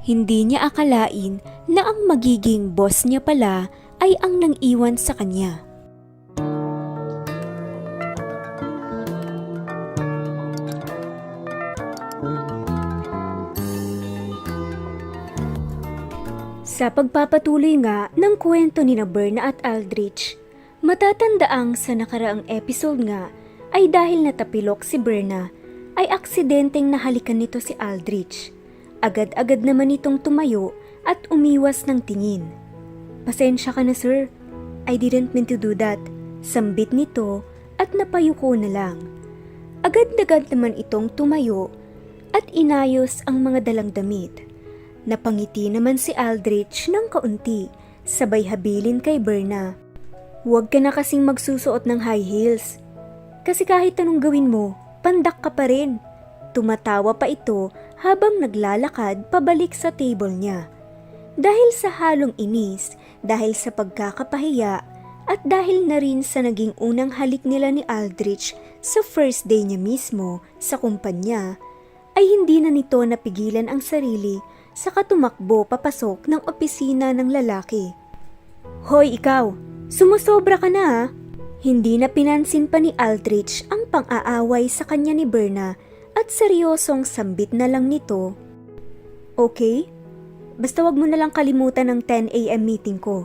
Hindi 0.00 0.48
niya 0.48 0.72
akalain 0.72 1.36
na 1.68 1.84
ang 1.84 2.08
magiging 2.08 2.72
boss 2.72 3.04
niya 3.04 3.20
pala 3.20 3.68
ay 4.00 4.16
ang 4.24 4.40
nang 4.40 4.56
iwan 4.64 4.96
sa 4.96 5.12
kanya. 5.12 5.60
Sa 16.64 16.88
pagpapatuloy 16.90 17.78
nga 17.84 18.08
ng 18.16 18.34
kwento 18.40 18.80
ni 18.80 18.96
na 18.96 19.04
Berna 19.04 19.52
at 19.52 19.60
Aldrich, 19.62 20.40
matatandaang 20.80 21.76
sa 21.76 21.92
nakaraang 21.92 22.48
episode 22.48 23.04
nga 23.04 23.28
ay 23.76 23.92
dahil 23.92 24.24
natapilok 24.24 24.82
si 24.82 24.96
Berna 24.98 25.63
ay 25.94 26.10
aksidenteng 26.10 26.90
nahalikan 26.90 27.38
nito 27.38 27.62
si 27.62 27.78
Aldrich. 27.78 28.50
Agad-agad 29.04 29.62
naman 29.62 29.94
itong 29.94 30.18
tumayo 30.22 30.74
at 31.04 31.20
umiwas 31.28 31.84
ng 31.86 32.02
tingin. 32.02 32.42
Pasensya 33.28 33.72
ka 33.72 33.84
na 33.84 33.92
sir, 33.92 34.26
I 34.84 35.00
didn't 35.00 35.32
mean 35.32 35.48
to 35.48 35.56
do 35.56 35.72
that. 35.78 36.00
Sambit 36.44 36.92
nito 36.92 37.44
at 37.80 37.92
napayuko 37.96 38.52
na 38.52 38.68
lang. 38.68 38.96
Agad-agad 39.84 40.48
naman 40.48 40.76
itong 40.76 41.12
tumayo 41.12 41.68
at 42.32 42.44
inayos 42.50 43.22
ang 43.28 43.44
mga 43.44 43.68
dalang 43.68 43.92
damit. 43.92 44.44
Napangiti 45.04 45.68
naman 45.68 46.00
si 46.00 46.16
Aldrich 46.16 46.88
ng 46.88 47.12
kaunti, 47.12 47.68
sabay 48.08 48.48
habilin 48.48 49.04
kay 49.04 49.20
Berna. 49.20 49.76
Huwag 50.44 50.72
ka 50.72 50.80
na 50.80 50.92
kasing 50.92 51.24
magsusuot 51.24 51.84
ng 51.88 52.00
high 52.04 52.24
heels. 52.24 52.80
Kasi 53.44 53.68
kahit 53.68 54.00
anong 54.00 54.20
gawin 54.24 54.48
mo, 54.48 54.76
pandak 55.04 55.44
ka 55.44 55.52
pa 55.52 55.68
rin. 55.68 56.00
Tumatawa 56.56 57.12
pa 57.12 57.28
ito 57.28 57.68
habang 58.00 58.40
naglalakad 58.40 59.28
pabalik 59.28 59.76
sa 59.76 59.92
table 59.92 60.32
niya. 60.32 60.72
Dahil 61.36 61.68
sa 61.76 61.92
halong 61.92 62.32
inis, 62.40 62.96
dahil 63.20 63.52
sa 63.52 63.68
pagkakapahiya, 63.68 64.80
at 65.24 65.40
dahil 65.44 65.84
na 65.84 66.00
rin 66.00 66.24
sa 66.24 66.40
naging 66.40 66.72
unang 66.80 67.12
halik 67.16 67.44
nila 67.44 67.72
ni 67.72 67.82
Aldrich 67.88 68.56
sa 68.84 69.00
first 69.00 69.48
day 69.48 69.64
niya 69.64 69.80
mismo 69.80 70.44
sa 70.60 70.76
kumpanya, 70.76 71.56
ay 72.14 72.24
hindi 72.24 72.62
na 72.62 72.70
nito 72.70 73.00
napigilan 73.02 73.66
ang 73.66 73.82
sarili 73.82 74.38
sa 74.76 74.94
katumakbo 74.94 75.66
papasok 75.66 76.28
ng 76.30 76.40
opisina 76.46 77.10
ng 77.10 77.30
lalaki. 77.32 77.90
Hoy 78.86 79.16
ikaw, 79.16 79.50
sumusobra 79.88 80.60
ka 80.60 80.68
na 80.68 80.84
ha? 80.84 81.02
Hindi 81.64 81.96
na 81.96 82.12
pinansin 82.12 82.68
pa 82.68 82.76
ni 82.76 82.92
Aldrich 83.00 83.64
ang 83.72 83.88
pang-aaway 83.88 84.68
sa 84.68 84.84
kanya 84.84 85.16
ni 85.16 85.24
Berna 85.24 85.72
at 86.12 86.28
seryosong 86.28 87.08
sambit 87.08 87.56
na 87.56 87.64
lang 87.64 87.88
nito. 87.88 88.36
Okay, 89.32 89.88
basta 90.60 90.84
wag 90.84 90.92
mo 90.92 91.08
na 91.08 91.16
lang 91.16 91.32
kalimutan 91.32 91.88
ang 91.88 92.04
10am 92.04 92.60
meeting 92.60 93.00
ko. 93.00 93.24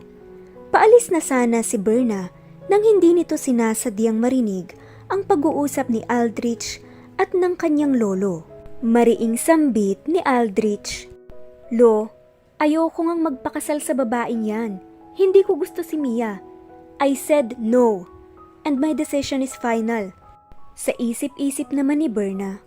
Paalis 0.72 1.12
na 1.12 1.20
sana 1.20 1.60
si 1.68 1.76
Berna 1.76 2.32
nang 2.72 2.80
hindi 2.80 3.12
nito 3.12 3.36
sinasadyang 3.36 4.16
marinig 4.16 4.72
ang 5.12 5.28
pag-uusap 5.28 5.92
ni 5.92 6.00
Aldrich 6.08 6.80
at 7.20 7.36
ng 7.36 7.60
kanyang 7.60 8.00
lolo. 8.00 8.48
Mariing 8.80 9.36
sambit 9.36 10.00
ni 10.08 10.24
Aldrich. 10.24 11.12
Lo, 11.76 12.08
ayoko 12.56 13.04
ngang 13.04 13.20
magpakasal 13.20 13.84
sa 13.84 13.92
babaeng 13.92 14.48
yan. 14.48 14.80
Hindi 15.20 15.44
ko 15.44 15.60
gusto 15.60 15.84
si 15.84 16.00
Mia. 16.00 16.40
I 17.04 17.20
said 17.20 17.60
no. 17.60 18.19
And 18.68 18.80
my 18.80 18.92
decision 18.92 19.40
is 19.40 19.56
final. 19.56 20.12
Sa 20.76 20.92
isip-isip 21.00 21.72
naman 21.72 22.04
ni 22.04 22.10
Berna. 22.12 22.60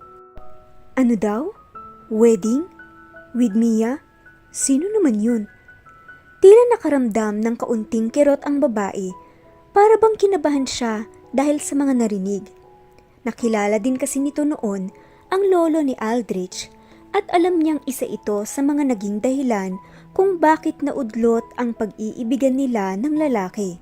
Ano 0.97 1.17
daw? 1.17 1.53
Wedding? 2.13 2.69
With 3.33 3.57
Mia? 3.57 4.01
Sino 4.53 4.85
naman 4.93 5.21
yun? 5.21 5.49
Tila 6.45 6.77
nakaramdam 6.77 7.41
ng 7.41 7.55
kaunting 7.57 8.13
kirot 8.13 8.45
ang 8.45 8.61
babae 8.61 9.09
para 9.73 9.97
bang 9.97 10.19
kinabahan 10.21 10.69
siya 10.69 11.09
dahil 11.33 11.63
sa 11.63 11.73
mga 11.73 11.97
narinig. 11.97 12.45
Nakilala 13.25 13.81
din 13.81 13.97
kasi 13.97 14.21
nito 14.21 14.45
noon 14.45 14.93
ang 15.33 15.43
lolo 15.49 15.81
ni 15.81 15.97
Aldrich 15.97 16.69
at 17.17 17.25
alam 17.33 17.61
niyang 17.61 17.81
isa 17.89 18.05
ito 18.05 18.45
sa 18.45 18.61
mga 18.61 18.93
naging 18.93 19.21
dahilan 19.23 19.81
kung 20.13 20.37
bakit 20.37 20.81
naudlot 20.85 21.45
ang 21.57 21.73
pag-iibigan 21.73 22.57
nila 22.57 22.99
ng 23.01 23.17
lalaki. 23.17 23.81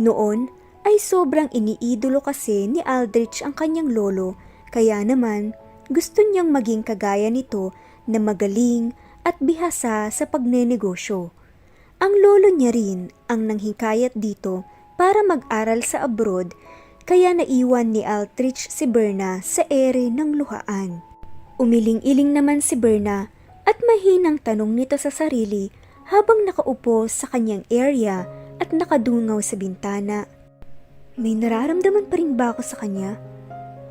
Noon 0.00 0.48
ay 0.86 1.00
sobrang 1.00 1.50
iniidolo 1.50 2.22
kasi 2.22 2.70
ni 2.70 2.84
Aldrich 2.84 3.42
ang 3.42 3.54
kanyang 3.54 3.90
lolo 3.90 4.38
kaya 4.70 5.00
naman 5.02 5.56
gusto 5.88 6.20
niyang 6.20 6.52
maging 6.52 6.84
kagaya 6.84 7.32
nito 7.32 7.72
na 8.04 8.20
magaling 8.20 8.92
at 9.24 9.36
bihasa 9.40 10.08
sa 10.08 10.24
pagnenegosyo. 10.28 11.32
Ang 11.98 12.12
lolo 12.22 12.52
niya 12.54 12.70
rin 12.70 13.10
ang 13.26 13.50
nanghikayat 13.50 14.14
dito 14.14 14.62
para 14.94 15.24
mag-aral 15.24 15.82
sa 15.82 16.06
abroad 16.06 16.54
kaya 17.08 17.32
naiwan 17.32 17.90
ni 17.90 18.04
Aldrich 18.04 18.68
si 18.68 18.84
Berna 18.84 19.40
sa 19.40 19.64
ere 19.72 20.12
ng 20.12 20.36
luhaan. 20.36 21.00
Umiling-iling 21.56 22.36
naman 22.36 22.60
si 22.60 22.76
Berna 22.76 23.32
at 23.64 23.80
mahinang 23.82 24.38
tanong 24.38 24.76
nito 24.76 24.94
sa 25.00 25.08
sarili 25.10 25.72
habang 26.08 26.44
nakaupo 26.44 27.08
sa 27.08 27.26
kanyang 27.32 27.64
area 27.72 28.28
at 28.60 28.70
nakadungaw 28.70 29.40
sa 29.40 29.56
bintana. 29.56 30.28
May 31.18 31.34
nararamdaman 31.34 32.06
pa 32.06 32.14
rin 32.14 32.38
ba 32.38 32.54
ako 32.54 32.62
sa 32.62 32.78
kanya? 32.78 33.18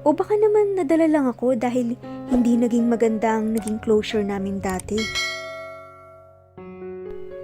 O 0.08 0.16
baka 0.16 0.40
naman 0.40 0.80
nadala 0.80 1.12
lang 1.12 1.28
ako 1.28 1.60
dahil 1.60 2.00
hindi 2.32 2.56
naging 2.56 2.88
maganda 2.88 3.36
ang 3.36 3.52
naging 3.52 3.84
closure 3.84 4.24
namin 4.24 4.64
dati? 4.64 4.96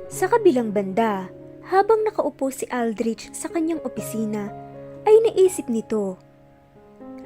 Sa 0.07 0.31
kabilang 0.31 0.71
banda, 0.71 1.27
habang 1.67 1.99
nakaupo 2.07 2.47
si 2.47 2.63
Aldrich 2.71 3.35
sa 3.35 3.51
kanyang 3.51 3.83
opisina, 3.83 4.47
ay 5.03 5.19
naisip 5.19 5.67
nito. 5.67 6.15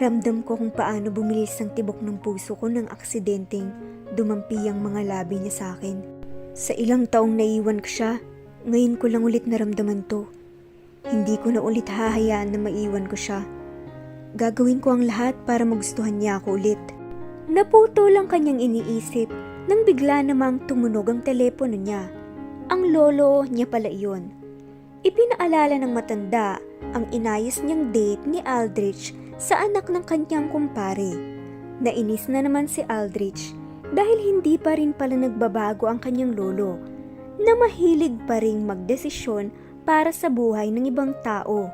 Ramdam 0.01 0.41
ko 0.41 0.57
kung 0.57 0.73
paano 0.73 1.13
bumilis 1.13 1.61
ang 1.61 1.77
tibok 1.77 2.01
ng 2.01 2.17
puso 2.25 2.57
ko 2.57 2.65
ng 2.65 2.89
aksidenteng 2.89 3.69
dumampi 4.17 4.65
ang 4.65 4.81
mga 4.81 5.05
labi 5.05 5.45
niya 5.45 5.53
sa 5.53 5.65
akin. 5.77 6.01
Sa 6.57 6.73
ilang 6.73 7.05
taong 7.05 7.37
naiwan 7.37 7.85
ko 7.85 7.89
siya, 8.01 8.11
ngayon 8.65 8.97
ko 8.97 9.05
lang 9.13 9.21
ulit 9.21 9.45
naramdaman 9.45 10.09
to. 10.09 10.25
Hindi 11.07 11.39
ko 11.39 11.55
na 11.55 11.63
ulit 11.63 11.87
hahayaan 11.87 12.51
na 12.51 12.59
maiwan 12.59 13.07
ko 13.07 13.15
siya. 13.15 13.39
Gagawin 14.35 14.83
ko 14.83 14.99
ang 14.99 15.07
lahat 15.07 15.39
para 15.47 15.63
magustuhan 15.63 16.19
niya 16.19 16.43
ako 16.43 16.59
ulit. 16.59 16.81
Naputo 17.47 18.11
lang 18.11 18.27
kanyang 18.27 18.59
iniisip 18.59 19.31
nang 19.71 19.87
bigla 19.87 20.19
namang 20.19 20.59
tumunog 20.67 21.07
ang 21.07 21.23
telepono 21.23 21.79
niya. 21.79 22.11
Ang 22.67 22.91
lolo 22.91 23.47
niya 23.47 23.71
pala 23.71 23.87
iyon. 23.87 24.35
Ipinaalala 25.07 25.79
ng 25.79 25.91
matanda 25.95 26.59
ang 26.91 27.07
inayos 27.15 27.63
niyang 27.63 27.95
date 27.95 28.27
ni 28.27 28.43
Aldrich 28.43 29.15
sa 29.39 29.63
anak 29.63 29.87
ng 29.87 30.03
kanyang 30.03 30.51
kumpare. 30.51 31.15
Nainis 31.79 32.27
na 32.27 32.43
naman 32.43 32.67
si 32.67 32.83
Aldrich 32.83 33.55
dahil 33.95 34.19
hindi 34.19 34.59
pa 34.59 34.75
rin 34.75 34.91
pala 34.91 35.15
nagbabago 35.15 35.87
ang 35.87 36.03
kanyang 36.03 36.35
lolo 36.35 36.75
na 37.39 37.55
mahilig 37.55 38.17
pa 38.27 38.43
ring 38.43 38.67
magdesisyon 38.67 39.66
para 39.87 40.11
sa 40.11 40.27
buhay 40.27 40.67
ng 40.67 40.91
ibang 40.91 41.15
tao. 41.23 41.71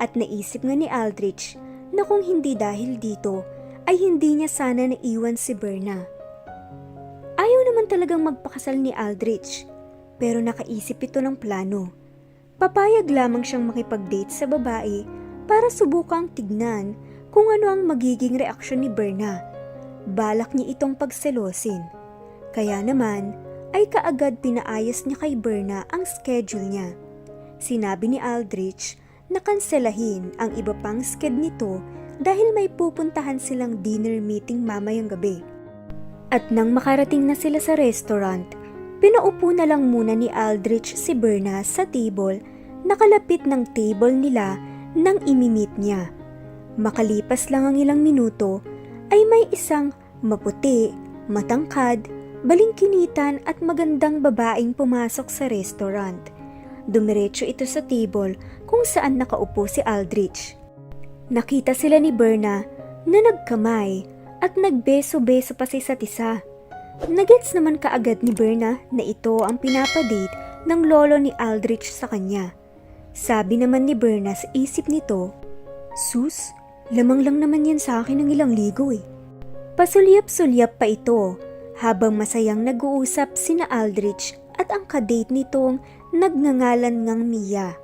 At 0.00 0.16
naisip 0.16 0.64
nga 0.64 0.72
ni 0.72 0.88
Aldrich 0.88 1.60
na 1.92 2.08
kung 2.08 2.24
hindi 2.24 2.56
dahil 2.56 2.96
dito 2.96 3.44
ay 3.84 4.00
hindi 4.00 4.40
niya 4.40 4.48
sana 4.48 4.88
naiwan 4.88 5.36
si 5.36 5.52
Berna. 5.52 6.00
Ayaw 7.36 7.60
naman 7.68 7.86
talagang 7.92 8.24
magpakasal 8.24 8.80
ni 8.80 8.96
Aldrich 8.96 9.68
pero 10.16 10.40
nakaisip 10.40 10.96
ito 11.04 11.20
ng 11.20 11.36
plano. 11.36 11.92
papayag 12.56 13.12
lamang 13.12 13.44
siyang 13.44 13.68
makipag-date 13.68 14.32
sa 14.32 14.48
babae 14.48 15.04
para 15.44 15.68
subukang 15.68 16.32
tignan 16.32 16.96
kung 17.28 17.52
ano 17.52 17.68
ang 17.68 17.84
magiging 17.84 18.40
reaksyon 18.40 18.80
ni 18.80 18.88
Berna. 18.88 19.44
Balak 20.08 20.56
niya 20.56 20.72
itong 20.72 20.96
pagselosin. 20.96 21.84
Kaya 22.56 22.80
naman, 22.80 23.36
ay 23.76 23.84
kaagad 23.92 24.40
pinaayos 24.40 25.04
niya 25.04 25.20
kay 25.20 25.36
Berna 25.36 25.84
ang 25.92 26.08
schedule 26.08 26.64
niya. 26.64 26.96
Sinabi 27.56 28.16
ni 28.16 28.18
Aldrich 28.20 29.00
na 29.32 29.40
kanselahin 29.40 30.32
ang 30.36 30.54
iba 30.54 30.76
pang 30.84 31.00
sked 31.02 31.32
nito 31.32 31.80
dahil 32.20 32.52
may 32.56 32.68
pupuntahan 32.68 33.36
silang 33.36 33.80
dinner 33.84 34.20
meeting 34.20 34.64
mamayang 34.64 35.08
gabi. 35.08 35.40
At 36.32 36.48
nang 36.50 36.74
makarating 36.74 37.24
na 37.28 37.36
sila 37.38 37.62
sa 37.62 37.78
restaurant, 37.78 38.46
pinaupo 38.98 39.52
na 39.52 39.68
lang 39.68 39.88
muna 39.88 40.16
ni 40.16 40.26
Aldrich 40.32 40.96
si 40.96 41.12
Berna 41.14 41.62
sa 41.62 41.86
table 41.86 42.42
nakalapit 42.86 43.44
ng 43.44 43.66
table 43.74 44.14
nila 44.14 44.58
nang 44.96 45.20
imimit 45.28 45.70
niya. 45.76 46.08
Makalipas 46.76 47.48
lang 47.48 47.72
ang 47.72 47.76
ilang 47.76 48.00
minuto 48.00 48.60
ay 49.08 49.22
may 49.28 49.48
isang 49.52 49.92
maputi, 50.20 50.92
matangkad, 51.28 52.04
balingkinitan 52.44 53.40
at 53.48 53.58
magandang 53.64 54.20
babaeng 54.20 54.76
pumasok 54.76 55.26
sa 55.28 55.48
restaurant. 55.48 56.35
Dumiretso 56.86 57.42
ito 57.42 57.66
sa 57.66 57.82
table 57.82 58.38
kung 58.66 58.86
saan 58.86 59.18
nakaupo 59.18 59.66
si 59.66 59.82
Aldrich. 59.82 60.54
Nakita 61.30 61.74
sila 61.74 61.98
ni 61.98 62.14
Berna 62.14 62.62
na 63.06 63.18
nagkamay 63.18 64.06
at 64.38 64.54
nagbeso-beso 64.54 65.58
pa 65.58 65.66
sa 65.66 65.74
isa't 65.78 66.02
isa. 66.02 66.32
Nagets 67.10 67.52
naman 67.52 67.82
kaagad 67.82 68.22
ni 68.22 68.30
Berna 68.30 68.78
na 68.94 69.02
ito 69.02 69.42
ang 69.42 69.58
pinapadate 69.58 70.30
ng 70.66 70.80
lolo 70.86 71.18
ni 71.18 71.34
Aldrich 71.36 71.90
sa 71.90 72.06
kanya. 72.06 72.54
Sabi 73.16 73.58
naman 73.58 73.88
ni 73.88 73.94
Berna 73.98 74.36
sa 74.36 74.46
isip 74.54 74.86
nito, 74.86 75.32
Sus, 75.96 76.52
lamang 76.92 77.24
lang 77.24 77.40
naman 77.40 77.64
yan 77.64 77.80
sa 77.80 78.04
akin 78.04 78.20
ng 78.22 78.28
ilang 78.30 78.52
ligo 78.52 78.92
eh. 78.92 79.02
Pasulyap-sulyap 79.74 80.78
pa 80.78 80.86
ito 80.88 81.40
habang 81.80 82.16
masayang 82.16 82.64
nag-uusap 82.64 83.36
sina 83.36 83.68
Aldrich 83.68 84.36
at 84.56 84.72
ang 84.72 84.88
kadate 84.88 85.28
nitong 85.32 85.80
nagngangalan 86.16 87.04
ngang 87.04 87.22
Mia. 87.28 87.76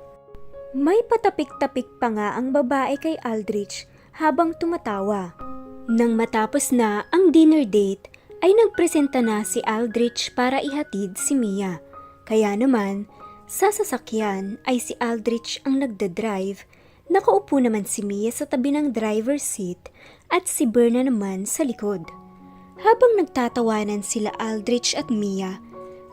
May 0.73 1.05
patapik-tapik 1.05 1.85
pa 2.01 2.09
nga 2.09 2.33
ang 2.33 2.49
babae 2.49 2.97
kay 2.97 3.13
Aldrich 3.21 3.85
habang 4.17 4.57
tumatawa. 4.57 5.37
Nang 5.85 6.17
matapos 6.17 6.73
na 6.73 7.05
ang 7.13 7.29
dinner 7.29 7.61
date, 7.61 8.09
ay 8.41 8.51
nagpresenta 8.57 9.21
na 9.23 9.45
si 9.45 9.61
Aldrich 9.63 10.33
para 10.33 10.59
ihatid 10.59 11.15
si 11.15 11.37
Mia. 11.37 11.79
Kaya 12.25 12.57
naman, 12.57 13.07
sa 13.45 13.69
sasakyan 13.69 14.57
ay 14.65 14.81
si 14.81 14.97
Aldrich 14.97 15.61
ang 15.63 15.79
nagda-drive, 15.79 16.65
nakaupo 17.13 17.61
naman 17.61 17.85
si 17.85 18.01
Mia 18.01 18.33
sa 18.33 18.49
tabi 18.49 18.73
ng 18.73 18.91
driver's 18.91 19.45
seat 19.45 19.79
at 20.33 20.49
si 20.49 20.65
Berna 20.65 21.05
naman 21.05 21.45
sa 21.45 21.61
likod. 21.63 22.03
Habang 22.81 23.15
nagtatawanan 23.15 24.01
sila 24.01 24.33
Aldrich 24.41 24.97
at 24.97 25.07
Mia, 25.07 25.61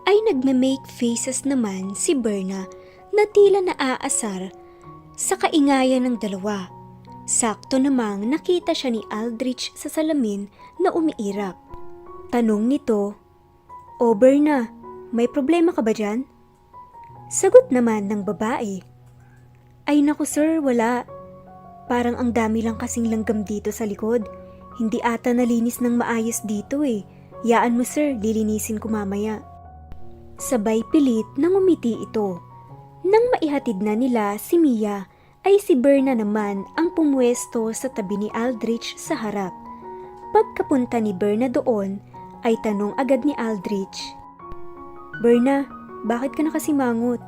ay 0.08 0.16
nagme-make 0.28 0.86
faces 0.88 1.44
naman 1.44 1.92
si 1.96 2.16
Berna 2.16 2.64
na 3.10 3.24
tila 3.28 3.60
naaasar 3.60 4.54
sa 5.18 5.36
kaingayan 5.36 6.08
ng 6.08 6.16
dalawa. 6.16 6.70
Sakto 7.28 7.78
namang 7.78 8.26
nakita 8.26 8.74
siya 8.74 8.90
ni 8.90 9.02
Aldrich 9.12 9.70
sa 9.76 9.86
salamin 9.86 10.50
na 10.82 10.90
umiirap. 10.90 11.54
Tanong 12.32 12.66
nito, 12.66 13.14
O 14.00 14.16
Berna, 14.16 14.66
may 15.12 15.28
problema 15.28 15.70
ka 15.74 15.84
ba 15.84 15.92
dyan? 15.92 16.24
Sagot 17.30 17.70
naman 17.70 18.10
ng 18.10 18.26
babae, 18.26 18.82
Ay 19.86 20.02
naku 20.02 20.22
sir, 20.26 20.62
wala. 20.62 21.06
Parang 21.90 22.14
ang 22.14 22.30
dami 22.30 22.62
lang 22.62 22.78
kasing 22.78 23.10
langgam 23.10 23.42
dito 23.42 23.74
sa 23.74 23.82
likod. 23.82 24.22
Hindi 24.78 25.02
ata 25.02 25.34
nalinis 25.34 25.82
ng 25.82 25.98
maayos 25.98 26.46
dito 26.46 26.86
eh. 26.86 27.02
Yaan 27.42 27.74
mo 27.74 27.82
sir, 27.82 28.14
lilinisin 28.14 28.78
ko 28.78 28.86
mamaya. 28.86 29.42
Sabay 30.40 30.80
pilit 30.88 31.28
nang 31.36 31.60
umiti 31.60 32.00
ito. 32.00 32.40
Nang 33.04 33.24
maihatid 33.36 33.84
na 33.84 33.92
nila 33.92 34.40
si 34.40 34.56
Mia, 34.56 35.04
ay 35.44 35.60
si 35.60 35.76
Berna 35.76 36.16
naman 36.16 36.64
ang 36.80 36.92
pumwesto 36.96 37.68
sa 37.76 37.92
tabi 37.92 38.16
ni 38.16 38.28
Aldrich 38.32 38.96
sa 38.96 39.16
harap. 39.16 39.52
Pagkapunta 40.32 40.96
ni 40.96 41.12
Berna 41.12 41.52
doon, 41.52 42.00
ay 42.40 42.56
tanong 42.64 42.96
agad 42.96 43.20
ni 43.28 43.36
Aldrich, 43.36 44.16
Berna, 45.20 45.68
bakit 46.08 46.32
ka 46.32 46.40
nakasimangot? 46.40 47.20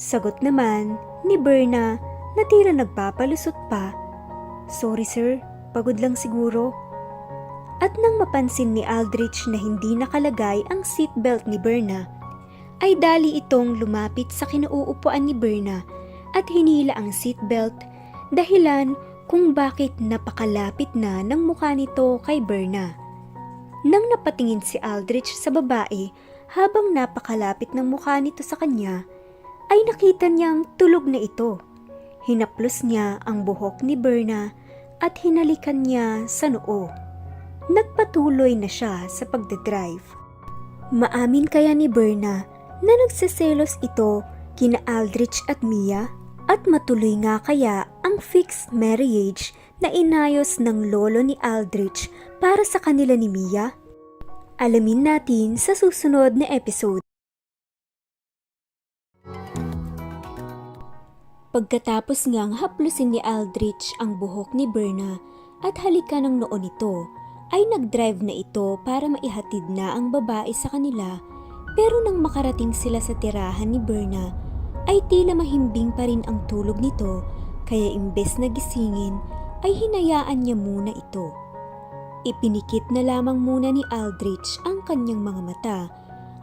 Sagot 0.00 0.40
naman 0.40 0.96
ni 1.28 1.36
Berna 1.36 2.00
na 2.32 2.42
tila 2.48 2.72
nagpapalusot 2.72 3.52
pa, 3.68 3.92
Sorry 4.72 5.04
sir, 5.04 5.36
pagod 5.76 6.00
lang 6.00 6.16
siguro. 6.16 6.72
At 7.84 7.92
nang 8.00 8.16
mapansin 8.16 8.72
ni 8.72 8.80
Aldrich 8.88 9.44
na 9.44 9.60
hindi 9.60 9.92
nakalagay 9.92 10.64
ang 10.72 10.80
seatbelt 10.80 11.44
ni 11.44 11.60
Berna, 11.60 12.08
ay 12.82 12.98
dali 12.98 13.38
itong 13.38 13.78
lumapit 13.78 14.28
sa 14.34 14.44
kinauupuan 14.44 15.24
ni 15.24 15.32
Berna 15.32 15.86
at 16.34 16.50
hinila 16.50 16.92
ang 16.98 17.14
seatbelt 17.14 17.72
dahilan 18.34 18.98
kung 19.30 19.54
bakit 19.54 19.94
napakalapit 20.02 20.90
na 20.92 21.22
ng 21.22 21.46
mukha 21.46 21.72
nito 21.72 22.18
kay 22.26 22.42
Berna. 22.42 22.92
Nang 23.86 24.04
napatingin 24.10 24.60
si 24.60 24.76
Aldrich 24.82 25.30
sa 25.30 25.48
babae 25.54 26.10
habang 26.52 26.92
napakalapit 26.92 27.72
ng 27.72 27.86
mukha 27.86 28.18
nito 28.20 28.44
sa 28.44 28.58
kanya, 28.60 29.06
ay 29.72 29.80
nakita 29.88 30.28
niyang 30.28 30.68
tulog 30.76 31.08
na 31.08 31.22
ito. 31.22 31.56
Hinaplos 32.28 32.84
niya 32.84 33.18
ang 33.24 33.48
buhok 33.48 33.80
ni 33.80 33.96
Berna 33.96 34.52
at 35.00 35.16
hinalikan 35.24 35.82
niya 35.82 36.28
sa 36.28 36.52
noo. 36.52 36.92
Nagpatuloy 37.72 38.52
na 38.52 38.68
siya 38.68 39.08
sa 39.08 39.24
pagdadrive. 39.26 40.04
Maamin 40.92 41.48
kaya 41.48 41.72
ni 41.72 41.88
Berna 41.88 42.51
na 42.82 42.92
nagseselos 43.06 43.78
ito 43.80 44.26
kina 44.58 44.82
Aldrich 44.90 45.40
at 45.46 45.62
Mia 45.62 46.10
at 46.50 46.66
matuloy 46.66 47.14
nga 47.22 47.38
kaya 47.40 47.86
ang 48.02 48.18
fixed 48.18 48.74
marriage 48.74 49.54
na 49.78 49.88
inayos 49.90 50.58
ng 50.58 50.90
lolo 50.90 51.22
ni 51.22 51.38
Aldrich 51.40 52.10
para 52.42 52.66
sa 52.66 52.82
kanila 52.82 53.14
ni 53.14 53.30
Mia? 53.30 53.72
Alamin 54.58 55.06
natin 55.06 55.58
sa 55.58 55.74
susunod 55.74 56.38
na 56.38 56.46
episode. 56.50 57.02
Pagkatapos 61.52 62.30
ngang 62.30 62.56
haplusin 62.58 63.12
ni 63.12 63.20
Aldrich 63.20 63.92
ang 64.00 64.16
buhok 64.16 64.56
ni 64.56 64.64
Berna 64.70 65.20
at 65.60 65.76
halikan 65.78 66.24
ng 66.24 66.42
noo 66.42 66.56
nito, 66.56 67.06
ay 67.52 67.68
nag-drive 67.68 68.24
na 68.24 68.32
ito 68.40 68.80
para 68.82 69.04
maihatid 69.04 69.68
na 69.68 69.92
ang 69.92 70.08
babae 70.08 70.50
sa 70.56 70.72
kanila 70.72 71.20
pero 71.72 72.04
nang 72.04 72.20
makarating 72.20 72.76
sila 72.76 73.00
sa 73.00 73.16
tirahan 73.16 73.72
ni 73.72 73.80
Berna, 73.80 74.32
ay 74.90 75.00
tila 75.08 75.32
mahimbing 75.36 75.94
pa 75.94 76.08
rin 76.08 76.24
ang 76.26 76.42
tulog 76.50 76.78
nito 76.82 77.22
kaya 77.68 77.94
imbes 77.94 78.36
na 78.36 78.50
gisingin 78.50 79.16
ay 79.62 79.72
hinayaan 79.72 80.42
niya 80.42 80.58
muna 80.58 80.90
ito. 80.90 81.30
Ipinikit 82.22 82.86
na 82.90 83.02
lamang 83.02 83.38
muna 83.38 83.70
ni 83.74 83.82
Aldrich 83.90 84.58
ang 84.66 84.82
kanyang 84.86 85.22
mga 85.22 85.40
mata 85.42 85.78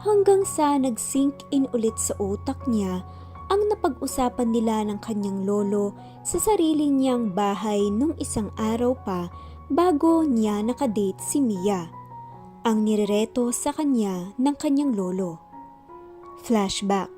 hanggang 0.00 0.44
sa 0.48 0.76
nag-sink 0.80 1.36
in 1.52 1.68
ulit 1.76 1.96
sa 2.00 2.16
utak 2.16 2.56
niya 2.68 3.04
ang 3.50 3.66
napag-usapan 3.68 4.48
nila 4.54 4.84
ng 4.88 4.98
kanyang 5.02 5.44
lolo 5.44 5.92
sa 6.24 6.40
sarili 6.40 6.88
niyang 6.88 7.34
bahay 7.36 7.90
nung 7.92 8.16
isang 8.16 8.48
araw 8.56 8.96
pa 9.04 9.28
bago 9.68 10.22
niya 10.24 10.62
nakadate 10.64 11.20
si 11.20 11.42
Mia. 11.42 11.99
Ang 12.60 12.84
nirereto 12.84 13.56
sa 13.56 13.72
kanya 13.72 14.36
ng 14.36 14.52
kanyang 14.60 14.92
lolo. 14.92 15.40
Flashback 16.44 17.08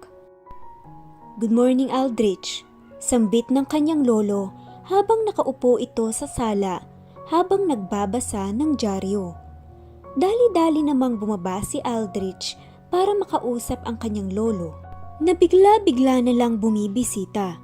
Good 1.43 1.51
morning 1.51 1.91
Aldrich. 1.91 2.63
Sambit 3.03 3.51
ng 3.51 3.67
kanyang 3.67 4.07
lolo 4.07 4.55
habang 4.87 5.27
nakaupo 5.27 5.83
ito 5.83 6.07
sa 6.15 6.31
sala 6.31 6.87
habang 7.27 7.67
nagbabasa 7.67 8.55
ng 8.55 8.79
dyaryo. 8.79 9.35
Dali-dali 10.15 10.87
namang 10.87 11.19
bumaba 11.19 11.59
si 11.67 11.83
Aldrich 11.83 12.55
para 12.95 13.11
makausap 13.11 13.83
ang 13.83 13.99
kanyang 13.99 14.31
lolo 14.31 14.79
na 15.19 15.35
bigla-bigla 15.35 16.23
na 16.23 16.39
lang 16.39 16.63
bumibisita. 16.63 17.59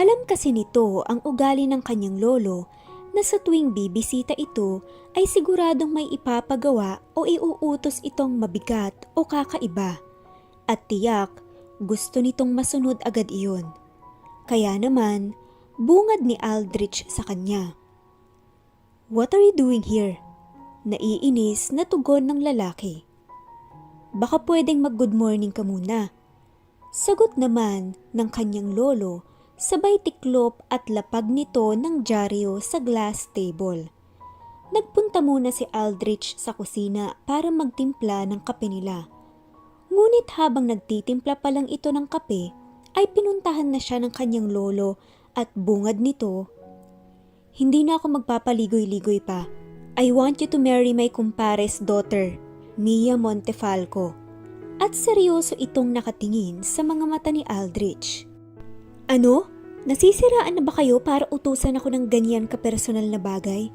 Alam 0.00 0.24
kasi 0.24 0.48
nito 0.48 1.04
ang 1.04 1.20
ugali 1.28 1.68
ng 1.68 1.84
kanyang 1.84 2.16
lolo 2.16 2.72
na 3.16 3.24
sa 3.24 3.40
tuwing 3.40 3.72
bibisita 3.72 4.36
ito 4.36 4.84
ay 5.16 5.24
siguradong 5.24 5.88
may 5.88 6.04
ipapagawa 6.12 7.00
o 7.16 7.24
iuutos 7.24 8.04
itong 8.04 8.36
mabigat 8.36 8.92
o 9.16 9.24
kakaiba. 9.24 9.96
At 10.68 10.84
tiyak, 10.92 11.32
gusto 11.80 12.20
nitong 12.20 12.52
masunod 12.52 13.00
agad 13.08 13.32
iyon. 13.32 13.64
Kaya 14.44 14.76
naman, 14.76 15.32
bungad 15.80 16.20
ni 16.20 16.36
Aldrich 16.44 17.08
sa 17.08 17.24
kanya. 17.24 17.72
What 19.08 19.32
are 19.32 19.40
you 19.40 19.56
doing 19.56 19.80
here? 19.80 20.20
Naiinis 20.84 21.72
na 21.72 21.88
tugon 21.88 22.28
ng 22.28 22.44
lalaki. 22.44 23.08
Baka 24.12 24.44
pwedeng 24.44 24.84
mag-good 24.84 25.16
morning 25.16 25.56
ka 25.56 25.64
muna. 25.64 26.12
Sagot 26.92 27.40
naman 27.40 27.96
ng 28.12 28.28
kanyang 28.28 28.76
lolo, 28.76 29.24
sabay 29.56 29.96
tiklop 30.04 30.60
at 30.68 30.84
lapag 30.92 31.24
nito 31.32 31.72
ng 31.72 32.04
dyaryo 32.04 32.60
sa 32.60 32.76
glass 32.76 33.32
table. 33.32 33.88
Nagpunta 34.68 35.24
muna 35.24 35.48
si 35.48 35.64
Aldrich 35.72 36.36
sa 36.36 36.52
kusina 36.52 37.16
para 37.24 37.48
magtimpla 37.48 38.28
ng 38.28 38.44
kape 38.44 38.68
nila. 38.68 39.08
Ngunit 39.88 40.28
habang 40.36 40.68
nagtitimpla 40.68 41.40
pa 41.40 41.48
lang 41.48 41.64
ito 41.72 41.88
ng 41.88 42.04
kape, 42.04 42.52
ay 42.96 43.08
pinuntahan 43.08 43.72
na 43.72 43.80
siya 43.80 43.96
ng 44.04 44.12
kanyang 44.12 44.52
lolo 44.52 45.00
at 45.32 45.48
bungad 45.56 46.04
nito. 46.04 46.52
Hindi 47.56 47.88
na 47.88 47.96
ako 47.96 48.20
magpapaligoy-ligoy 48.20 49.24
pa. 49.24 49.48
I 49.96 50.12
want 50.12 50.44
you 50.44 50.48
to 50.52 50.60
marry 50.60 50.92
my 50.92 51.08
kumpare's 51.08 51.80
daughter, 51.80 52.36
Mia 52.76 53.16
Montefalco. 53.16 54.12
At 54.76 54.92
seryoso 54.92 55.56
itong 55.56 55.96
nakatingin 55.96 56.60
sa 56.60 56.84
mga 56.84 57.04
mata 57.08 57.32
ni 57.32 57.40
Aldrich. 57.48 58.35
Ano? 59.06 59.46
Nasisiraan 59.86 60.58
na 60.58 60.62
ba 60.66 60.74
kayo 60.74 60.98
para 60.98 61.30
utusan 61.30 61.78
ako 61.78 61.94
ng 61.94 62.10
ganyan 62.10 62.50
kapersonal 62.50 63.06
na 63.06 63.22
bagay? 63.22 63.70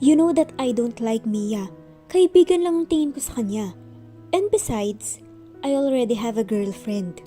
You 0.00 0.16
know 0.16 0.32
that 0.32 0.48
I 0.56 0.72
don't 0.72 0.96
like 0.96 1.28
Mia. 1.28 1.68
Kaibigan 2.08 2.64
lang 2.64 2.80
ang 2.80 2.86
tingin 2.88 3.12
ko 3.12 3.20
sa 3.20 3.36
kanya. 3.36 3.76
And 4.32 4.48
besides, 4.48 5.20
I 5.60 5.76
already 5.76 6.16
have 6.16 6.40
a 6.40 6.48
girlfriend. 6.48 7.20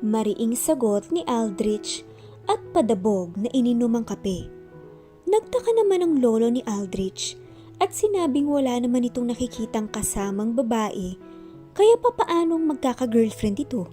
Mariing 0.00 0.56
sagot 0.56 1.12
ni 1.12 1.20
Aldrich 1.28 2.00
at 2.48 2.56
padabog 2.72 3.36
na 3.36 3.52
ininom 3.52 4.00
ang 4.00 4.08
kape. 4.08 4.48
Nagtaka 5.28 5.70
naman 5.76 6.00
ang 6.00 6.14
lolo 6.16 6.48
ni 6.48 6.64
Aldrich 6.64 7.36
at 7.76 7.92
sinabing 7.92 8.48
wala 8.48 8.80
naman 8.80 9.04
itong 9.04 9.28
nakikitang 9.28 9.92
kasamang 9.92 10.56
babae 10.56 11.12
kaya 11.76 11.94
papaanong 12.00 12.64
magkaka-girlfriend 12.72 13.68
ito. 13.68 13.84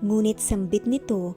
Ngunit 0.00 0.40
sambit 0.40 0.88
nito 0.88 1.36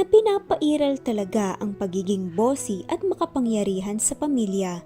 na 0.00 0.08
pinapairal 0.08 0.96
talaga 0.96 1.60
ang 1.60 1.76
pagiging 1.76 2.32
bossy 2.32 2.88
at 2.88 3.04
makapangyarihan 3.04 4.00
sa 4.00 4.16
pamilya. 4.16 4.80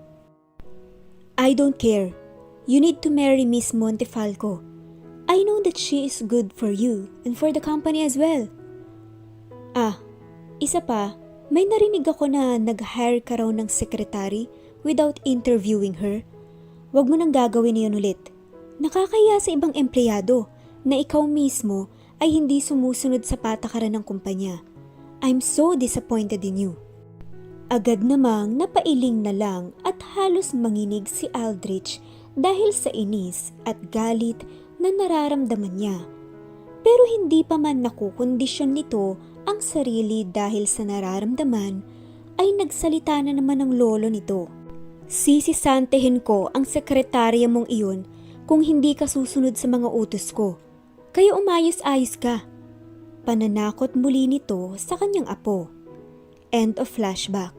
I 1.39 1.55
don't 1.55 1.79
care. 1.79 2.11
You 2.67 2.83
need 2.83 2.99
to 3.07 3.15
marry 3.15 3.47
Miss 3.47 3.71
Montefalco. 3.71 4.59
I 5.31 5.47
know 5.47 5.63
that 5.63 5.79
she 5.79 6.03
is 6.03 6.27
good 6.27 6.51
for 6.51 6.75
you 6.75 7.15
and 7.23 7.39
for 7.39 7.55
the 7.55 7.63
company 7.63 8.03
as 8.03 8.19
well. 8.19 8.51
Ah, 9.79 10.03
isa 10.59 10.83
pa, 10.83 11.15
may 11.47 11.63
narinig 11.63 12.11
ako 12.11 12.27
na 12.27 12.59
nag-hire 12.59 13.23
ka 13.23 13.39
raw 13.39 13.55
ng 13.55 13.71
secretary 13.71 14.51
without 14.83 15.23
interviewing 15.23 15.95
her. 16.03 16.27
Huwag 16.91 17.07
mo 17.07 17.15
nang 17.15 17.31
gagawin 17.31 17.79
iyon 17.79 17.95
ulit. 17.95 18.19
Nakakaya 18.83 19.39
sa 19.39 19.55
ibang 19.55 19.71
empleyado 19.79 20.51
na 20.83 20.99
ikaw 20.99 21.23
mismo 21.23 21.87
ay 22.19 22.35
hindi 22.35 22.59
sumusunod 22.59 23.23
sa 23.23 23.39
patakaran 23.39 23.95
ng 23.95 24.03
kumpanya. 24.03 24.74
I'm 25.25 25.41
so 25.41 25.73
disappointed 25.73 26.45
in 26.45 26.61
you. 26.61 26.77
Agad 27.73 28.05
namang 28.05 28.61
napailing 28.61 29.25
na 29.25 29.33
lang 29.33 29.73
at 29.81 29.97
halos 30.13 30.53
manginig 30.53 31.09
si 31.09 31.33
Aldrich 31.33 31.97
dahil 32.37 32.77
sa 32.77 32.93
inis 32.93 33.57
at 33.65 33.89
galit 33.89 34.45
na 34.77 34.93
nararamdaman 34.93 35.81
niya. 35.81 35.97
Pero 36.85 37.09
hindi 37.09 37.41
pa 37.41 37.57
man 37.57 37.81
nakukondisyon 37.81 38.77
nito 38.77 39.17
ang 39.49 39.65
sarili 39.65 40.29
dahil 40.29 40.69
sa 40.69 40.85
nararamdaman 40.85 41.81
ay 42.37 42.53
nagsalita 42.61 43.17
na 43.25 43.33
naman 43.33 43.65
ang 43.65 43.73
lolo 43.73 44.13
nito. 44.13 44.53
Sisisantehin 45.09 46.21
ko 46.21 46.53
ang 46.53 46.69
sekretarya 46.69 47.49
mong 47.49 47.73
iyon 47.73 48.05
kung 48.45 48.61
hindi 48.61 48.93
ka 48.93 49.09
susunod 49.09 49.57
sa 49.57 49.73
mga 49.73 49.89
utos 49.89 50.37
ko. 50.37 50.61
Kaya 51.17 51.33
umayos-ayos 51.33 52.21
ka. 52.21 52.45
Pananakot 53.25 53.97
muli 53.97 54.29
nito 54.29 54.77
sa 54.77 55.01
kanyang 55.01 55.25
apo. 55.33 55.73
End 56.53 56.77
of 56.77 56.93
flashback. 56.93 57.57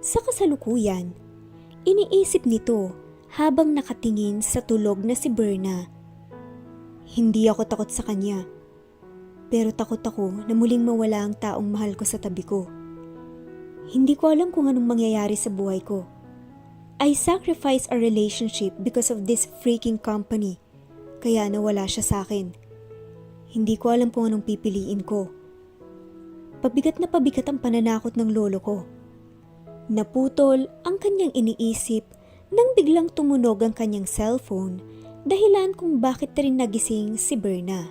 Sa 0.00 0.16
kasalukuyan, 0.24 1.12
iniisip 1.84 2.48
nito 2.48 2.96
habang 3.36 3.76
nakatingin 3.76 4.40
sa 4.40 4.64
tulog 4.64 5.04
na 5.04 5.12
si 5.12 5.28
Berna. 5.28 5.92
Hindi 7.04 7.52
ako 7.52 7.68
takot 7.68 7.92
sa 7.92 8.00
kanya, 8.00 8.48
pero 9.52 9.76
takot 9.76 10.00
ako 10.00 10.48
na 10.48 10.56
muling 10.56 10.80
mawala 10.80 11.28
ang 11.28 11.36
taong 11.36 11.68
mahal 11.68 11.92
ko 11.92 12.08
sa 12.08 12.16
tabi 12.16 12.40
ko. 12.40 12.64
Hindi 13.92 14.16
ko 14.16 14.32
alam 14.32 14.48
kung 14.48 14.72
anong 14.72 14.88
mangyayari 14.88 15.36
sa 15.36 15.52
buhay 15.52 15.84
ko. 15.84 16.08
I 16.96 17.12
sacrificed 17.12 17.92
a 17.92 18.00
relationship 18.00 18.72
because 18.80 19.12
of 19.12 19.28
this 19.28 19.52
freaking 19.60 20.00
company, 20.00 20.56
kaya 21.20 21.44
nawala 21.52 21.84
siya 21.84 22.04
sa 22.04 22.16
akin. 22.24 22.56
Hindi 23.48 23.80
ko 23.80 23.96
alam 23.96 24.12
kung 24.12 24.28
anong 24.28 24.44
pipiliin 24.44 25.02
ko. 25.04 25.32
Pabigat 26.60 27.00
na 27.00 27.08
pabigat 27.08 27.48
ang 27.48 27.62
pananakot 27.62 28.12
ng 28.18 28.28
lolo 28.34 28.58
ko. 28.60 28.84
Naputol 29.88 30.68
ang 30.84 31.00
kanyang 31.00 31.32
iniisip 31.32 32.04
nang 32.52 32.76
biglang 32.76 33.08
tumunog 33.12 33.64
ang 33.64 33.72
kanyang 33.72 34.04
cellphone 34.04 34.80
dahilan 35.24 35.72
kung 35.72 36.00
bakit 36.00 36.36
rin 36.36 36.60
nagising 36.60 37.16
si 37.16 37.36
Berna. 37.36 37.88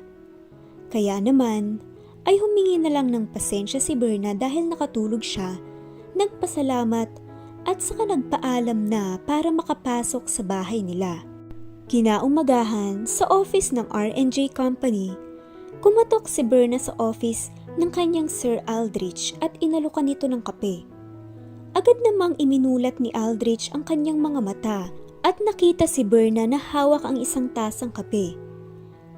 Kaya 0.94 1.18
naman 1.18 1.82
ay 2.26 2.38
humingi 2.38 2.78
na 2.82 2.92
lang 2.92 3.10
ng 3.10 3.30
pasensya 3.34 3.82
si 3.82 3.98
Berna 3.98 4.38
dahil 4.38 4.70
nakatulog 4.70 5.24
siya, 5.24 5.58
nagpasalamat 6.14 7.10
at 7.68 7.78
saka 7.84 8.08
nagpaalam 8.08 8.88
na 8.88 9.20
para 9.28 9.52
makapasok 9.52 10.26
sa 10.28 10.42
bahay 10.42 10.80
nila. 10.86 11.24
Kinaumagahan 11.88 13.08
sa 13.08 13.28
office 13.32 13.72
ng 13.72 13.88
R&J 13.88 14.52
Company, 14.52 15.16
kumatok 15.82 16.26
si 16.26 16.42
Berna 16.42 16.82
sa 16.82 16.94
office 16.98 17.54
ng 17.78 17.90
kanyang 17.94 18.26
Sir 18.26 18.62
Aldrich 18.66 19.38
at 19.46 19.54
inalukan 19.62 20.06
nito 20.06 20.26
ng 20.26 20.42
kape. 20.42 20.82
Agad 21.78 21.98
namang 22.02 22.34
iminulat 22.42 22.98
ni 22.98 23.14
Aldrich 23.14 23.70
ang 23.78 23.86
kanyang 23.86 24.18
mga 24.18 24.40
mata 24.42 24.80
at 25.22 25.38
nakita 25.44 25.86
si 25.86 26.02
Berna 26.02 26.50
na 26.50 26.58
hawak 26.58 27.06
ang 27.06 27.22
isang 27.22 27.54
tasang 27.54 27.94
kape. 27.94 28.34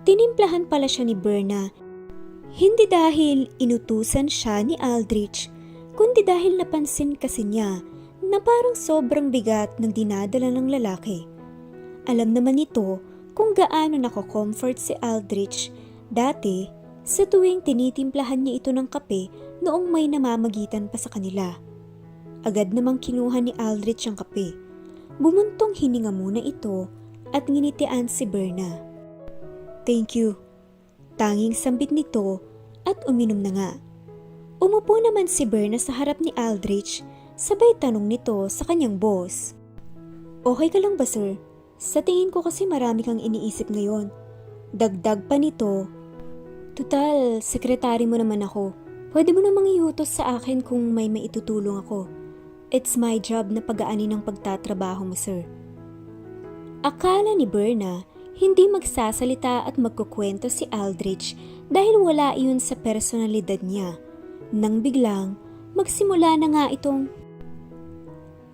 Tinimplahan 0.03 0.67
pala 0.67 0.89
siya 0.89 1.07
ni 1.07 1.15
Berna, 1.15 1.71
hindi 2.49 2.89
dahil 2.89 3.47
inutusan 3.61 4.27
siya 4.27 4.65
ni 4.65 4.75
Aldrich, 4.81 5.47
kundi 5.95 6.25
dahil 6.25 6.57
napansin 6.57 7.15
kasi 7.15 7.45
niya 7.45 7.79
na 8.25 8.41
parang 8.41 8.75
sobrang 8.75 9.31
bigat 9.31 9.79
ng 9.79 9.93
dinadala 9.93 10.51
ng 10.51 10.67
lalaki. 10.67 11.23
Alam 12.09 12.35
naman 12.35 12.57
nito 12.59 12.99
kung 13.37 13.55
gaano 13.55 13.95
nako-comfort 13.95 14.81
si 14.81 14.97
Aldrich 14.99 15.71
dati 16.09 16.69
sa 17.05 17.25
tuwing 17.25 17.65
tinitimplahan 17.65 18.45
niya 18.45 18.61
ito 18.61 18.69
ng 18.69 18.85
kape 18.85 19.29
noong 19.65 19.89
may 19.89 20.05
namamagitan 20.05 20.89
pa 20.89 20.97
sa 20.97 21.09
kanila. 21.09 21.57
Agad 22.45 22.71
namang 22.71 23.01
kinuha 23.01 23.41
ni 23.41 23.51
Aldrich 23.57 24.05
ang 24.05 24.15
kape. 24.15 24.53
Bumuntong 25.19 25.75
hininga 25.75 26.13
muna 26.13 26.39
ito 26.39 26.87
at 27.33 27.49
nginitian 27.49 28.07
si 28.07 28.23
Berna. 28.23 28.79
Thank 29.83 30.15
you. 30.15 30.37
Tanging 31.19 31.51
sambit 31.51 31.91
nito 31.91 32.39
at 32.87 33.03
uminom 33.09 33.43
na 33.43 33.51
nga. 33.51 33.71
Umupo 34.59 34.95
naman 34.99 35.27
si 35.27 35.43
Berna 35.43 35.75
sa 35.75 35.95
harap 35.95 36.19
ni 36.23 36.31
Aldrich 36.35 37.03
sabay 37.39 37.71
tanong 37.79 38.03
nito 38.07 38.47
sa 38.51 38.67
kanyang 38.67 38.99
boss. 38.99 39.55
Okay 40.43 40.71
ka 40.71 40.79
lang 40.79 40.99
ba 40.99 41.07
sir? 41.07 41.35
Sa 41.79 42.03
tingin 42.03 42.31
ko 42.31 42.43
kasi 42.43 42.67
marami 42.67 43.03
kang 43.03 43.19
iniisip 43.19 43.71
ngayon. 43.71 44.11
Dagdag 44.75 45.27
pa 45.27 45.39
nito. 45.39 45.87
Tutal, 46.79 47.43
sekretary 47.43 48.07
mo 48.07 48.15
naman 48.15 48.39
ako. 48.39 48.71
Pwede 49.11 49.35
mo 49.35 49.43
namang 49.43 49.67
iutos 49.67 50.15
sa 50.15 50.39
akin 50.39 50.63
kung 50.63 50.95
may 50.95 51.11
maitutulong 51.11 51.83
ako. 51.83 52.07
It's 52.71 52.95
my 52.95 53.19
job 53.19 53.51
na 53.51 53.59
pagaanin 53.59 54.15
ng 54.15 54.23
pagtatrabaho 54.23 55.03
mo, 55.03 55.11
sir. 55.11 55.43
Akala 56.79 57.35
ni 57.35 57.43
Berna, 57.43 58.07
hindi 58.39 58.71
magsasalita 58.71 59.67
at 59.67 59.75
magkukwento 59.75 60.47
si 60.47 60.71
Aldrich 60.71 61.35
dahil 61.67 61.99
wala 61.99 62.31
iyon 62.39 62.63
sa 62.63 62.79
personalidad 62.79 63.59
niya. 63.59 63.99
Nang 64.55 64.79
biglang, 64.79 65.35
magsimula 65.75 66.39
na 66.39 66.47
nga 66.47 66.65
itong 66.71 67.11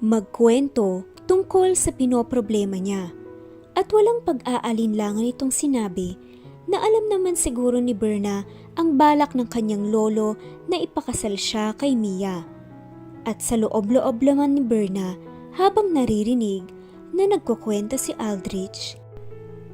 magkwento 0.01 1.05
tungkol 1.29 1.77
sa 1.77 1.93
pinoproblema 1.93 2.81
niya. 2.81 3.13
At 3.77 3.93
walang 3.93 4.25
pag-aalinlangan 4.25 5.29
itong 5.29 5.53
sinabi 5.53 6.17
na 6.65 6.81
alam 6.81 7.05
naman 7.09 7.37
siguro 7.37 7.77
ni 7.77 7.93
Berna 7.93 8.45
ang 8.75 8.97
balak 8.97 9.37
ng 9.37 9.47
kanyang 9.47 9.93
lolo 9.93 10.35
na 10.65 10.81
ipakasal 10.81 11.37
siya 11.37 11.73
kay 11.77 11.93
Mia. 11.93 12.45
At 13.25 13.41
sa 13.41 13.57
loob-loob 13.57 14.21
naman 14.21 14.57
ni 14.57 14.63
Berna 14.65 15.17
habang 15.57 15.93
naririnig 15.93 16.65
na 17.15 17.29
nagkukwento 17.29 17.95
si 17.95 18.11
Aldrich. 18.17 18.97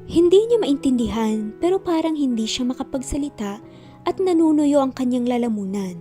Hindi 0.06 0.44
niya 0.48 0.58
maintindihan 0.60 1.56
pero 1.58 1.80
parang 1.80 2.16
hindi 2.16 2.44
siya 2.44 2.68
makapagsalita 2.68 3.60
at 4.04 4.16
nanunuyo 4.18 4.82
ang 4.82 4.92
kanyang 4.92 5.28
lalamunan. 5.28 5.98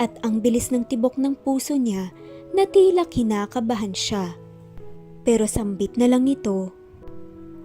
At 0.00 0.16
ang 0.24 0.40
bilis 0.40 0.72
ng 0.72 0.88
tibok 0.88 1.20
ng 1.20 1.36
puso 1.44 1.76
niya 1.76 2.08
na 2.56 2.64
tila 2.64 3.04
kinakabahan 3.04 3.92
siya. 3.92 4.32
Pero 5.28 5.44
sambit 5.44 6.00
na 6.00 6.08
lang 6.08 6.24
nito. 6.24 6.72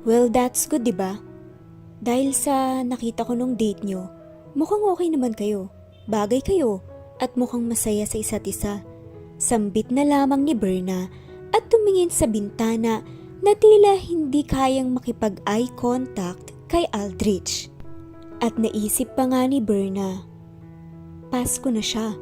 Well, 0.03 0.27
that's 0.27 0.67
good, 0.67 0.83
'di 0.83 0.93
ba? 0.93 1.17
Dahil 2.05 2.37
sa 2.37 2.85
nakita 2.85 3.25
ko 3.25 3.33
nung 3.33 3.57
date 3.57 3.81
nyo, 3.81 4.05
Mukhang 4.55 4.87
okay 4.87 5.11
naman 5.11 5.35
kayo. 5.35 5.67
Bagay 6.07 6.39
kayo 6.39 6.79
at 7.19 7.35
mukhang 7.35 7.67
masaya 7.67 8.07
sa 8.07 8.15
isa't 8.15 8.47
isa. 8.47 8.79
Sambit 9.35 9.91
na 9.91 10.07
lamang 10.07 10.47
ni 10.47 10.55
Berna 10.55 11.11
at 11.51 11.67
tumingin 11.67 12.07
sa 12.07 12.23
bintana 12.23 13.03
na 13.43 13.51
tila 13.51 13.99
hindi 13.99 14.47
kayang 14.47 14.95
makipag-eye 14.95 15.67
contact 15.75 16.55
kay 16.71 16.87
Aldrich. 16.95 17.67
At 18.39 18.55
naisip 18.55 19.11
pa 19.19 19.27
nga 19.27 19.43
ni 19.43 19.59
Berna, 19.59 20.23
Pasko 21.27 21.67
na 21.67 21.83
siya, 21.83 22.15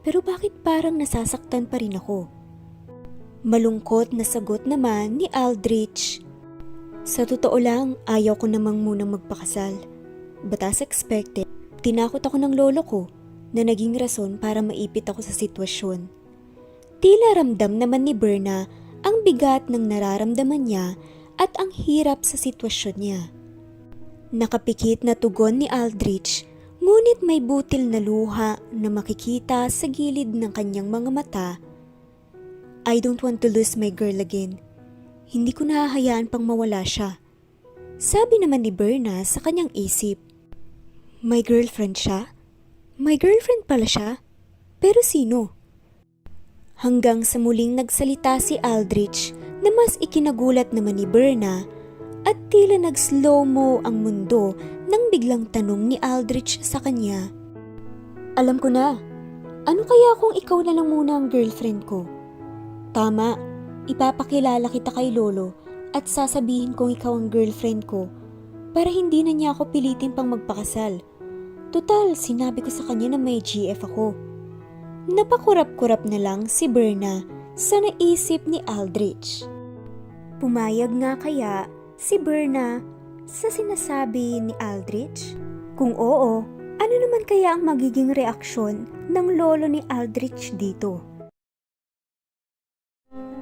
pero 0.00 0.24
bakit 0.24 0.56
parang 0.64 0.96
nasasaktan 0.96 1.68
pa 1.68 1.84
rin 1.84 2.00
ako? 2.00 2.32
Malungkot 3.44 4.16
na 4.16 4.24
sagot 4.24 4.64
naman 4.64 5.20
ni 5.20 5.28
Aldrich. 5.36 6.23
Sa 7.04 7.28
totoo 7.28 7.60
lang, 7.60 8.00
ayaw 8.08 8.32
ko 8.40 8.48
namang 8.48 8.80
munang 8.80 9.12
magpakasal. 9.12 9.76
But 10.40 10.64
as 10.64 10.80
expected, 10.80 11.44
tinakot 11.84 12.24
ako 12.24 12.40
ng 12.40 12.56
lolo 12.56 12.80
ko 12.80 13.12
na 13.52 13.60
naging 13.60 14.00
rason 14.00 14.40
para 14.40 14.64
maipit 14.64 15.04
ako 15.04 15.20
sa 15.20 15.36
sitwasyon. 15.36 16.08
Tila 17.04 17.36
ramdam 17.36 17.76
naman 17.76 18.08
ni 18.08 18.16
Berna 18.16 18.64
ang 19.04 19.20
bigat 19.20 19.68
ng 19.68 19.84
nararamdaman 19.84 20.64
niya 20.64 20.96
at 21.36 21.52
ang 21.60 21.76
hirap 21.76 22.24
sa 22.24 22.40
sitwasyon 22.40 22.96
niya. 22.96 23.20
Nakapikit 24.32 25.04
na 25.04 25.12
tugon 25.12 25.60
ni 25.60 25.68
Aldrich, 25.68 26.48
ngunit 26.80 27.20
may 27.20 27.44
butil 27.44 27.84
na 27.84 28.00
luha 28.00 28.56
na 28.72 28.88
makikita 28.88 29.68
sa 29.68 29.86
gilid 29.92 30.32
ng 30.32 30.56
kanyang 30.56 30.88
mga 30.88 31.10
mata. 31.12 31.48
I 32.88 32.96
don't 32.96 33.20
want 33.20 33.44
to 33.44 33.52
lose 33.52 33.76
my 33.76 33.92
girl 33.92 34.24
again. 34.24 34.56
Hindi 35.34 35.50
ko 35.50 35.66
nahahayaan 35.66 36.30
pang 36.30 36.46
mawala 36.46 36.86
siya. 36.86 37.18
Sabi 37.98 38.38
naman 38.38 38.62
ni 38.62 38.70
Berna 38.70 39.18
sa 39.26 39.42
kanyang 39.42 39.66
isip. 39.74 40.14
My 41.26 41.42
girlfriend 41.42 41.98
siya? 41.98 42.30
My 43.02 43.18
girlfriend 43.18 43.66
pala 43.66 43.82
siya? 43.82 44.22
Pero 44.78 45.02
sino? 45.02 45.50
Hanggang 46.78 47.26
sa 47.26 47.42
muling 47.42 47.74
nagsalita 47.74 48.38
si 48.38 48.62
Aldrich 48.62 49.34
na 49.58 49.74
mas 49.74 49.98
ikinagulat 49.98 50.70
naman 50.70 51.02
ni 51.02 51.06
Berna 51.10 51.66
at 52.22 52.38
tila 52.54 52.78
nag-slow-mo 52.78 53.82
ang 53.82 54.06
mundo 54.06 54.54
nang 54.86 55.10
biglang 55.10 55.50
tanong 55.50 55.90
ni 55.90 55.96
Aldrich 55.98 56.62
sa 56.62 56.78
kanya. 56.78 57.26
Alam 58.38 58.62
ko 58.62 58.70
na. 58.70 58.94
Ano 59.66 59.82
kaya 59.82 60.10
kung 60.14 60.38
ikaw 60.38 60.62
na 60.62 60.78
lang 60.78 60.94
muna 60.94 61.18
ang 61.18 61.26
girlfriend 61.26 61.82
ko? 61.90 62.06
Tama, 62.94 63.53
ipapakilala 63.84 64.68
kita 64.72 64.90
kay 64.92 65.12
Lolo 65.12 65.52
at 65.94 66.08
sasabihin 66.10 66.74
kong 66.74 66.96
ikaw 66.98 67.14
ang 67.14 67.28
girlfriend 67.30 67.86
ko 67.86 68.08
para 68.74 68.90
hindi 68.90 69.22
na 69.22 69.30
niya 69.30 69.54
ako 69.54 69.70
pilitin 69.70 70.10
pang 70.10 70.34
magpakasal. 70.34 70.98
Total, 71.70 72.14
sinabi 72.18 72.62
ko 72.62 72.70
sa 72.70 72.86
kanya 72.90 73.14
na 73.14 73.18
may 73.18 73.38
GF 73.38 73.86
ako. 73.86 74.14
Napakurap-kurap 75.10 76.02
na 76.08 76.18
lang 76.18 76.50
si 76.50 76.66
Berna 76.66 77.22
sa 77.54 77.78
naisip 77.78 78.42
ni 78.50 78.58
Aldrich. 78.66 79.46
Pumayag 80.42 80.90
nga 80.98 81.14
kaya 81.14 81.70
si 81.94 82.18
Berna 82.18 82.82
sa 83.30 83.48
sinasabi 83.48 84.42
ni 84.42 84.54
Aldrich? 84.58 85.38
Kung 85.78 85.94
oo, 85.94 86.42
ano 86.78 86.94
naman 86.94 87.22
kaya 87.26 87.54
ang 87.54 87.62
magiging 87.62 88.10
reaksyon 88.14 88.86
ng 89.10 89.26
lolo 89.38 89.70
ni 89.70 89.82
Aldrich 89.90 90.54
dito? 90.58 91.13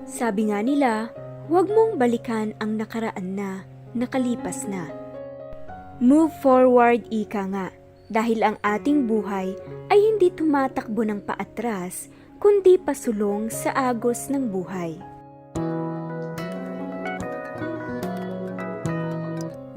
Sabi 0.05 0.53
nga 0.53 0.61
nila, 0.61 1.09
huwag 1.49 1.71
mong 1.73 1.97
balikan 1.97 2.53
ang 2.61 2.77
nakaraan 2.77 3.33
na, 3.33 3.65
nakalipas 3.97 4.69
na. 4.69 4.93
Move 6.03 6.35
forward 6.43 7.07
ika 7.09 7.47
nga, 7.49 7.67
dahil 8.13 8.45
ang 8.45 8.61
ating 8.61 9.09
buhay 9.09 9.57
ay 9.89 9.99
hindi 9.99 10.29
tumatakbo 10.29 11.01
ng 11.07 11.25
paatras, 11.25 12.13
kundi 12.43 12.77
pasulong 12.77 13.49
sa 13.49 13.73
agos 13.73 14.29
ng 14.29 14.45
buhay. 14.53 14.99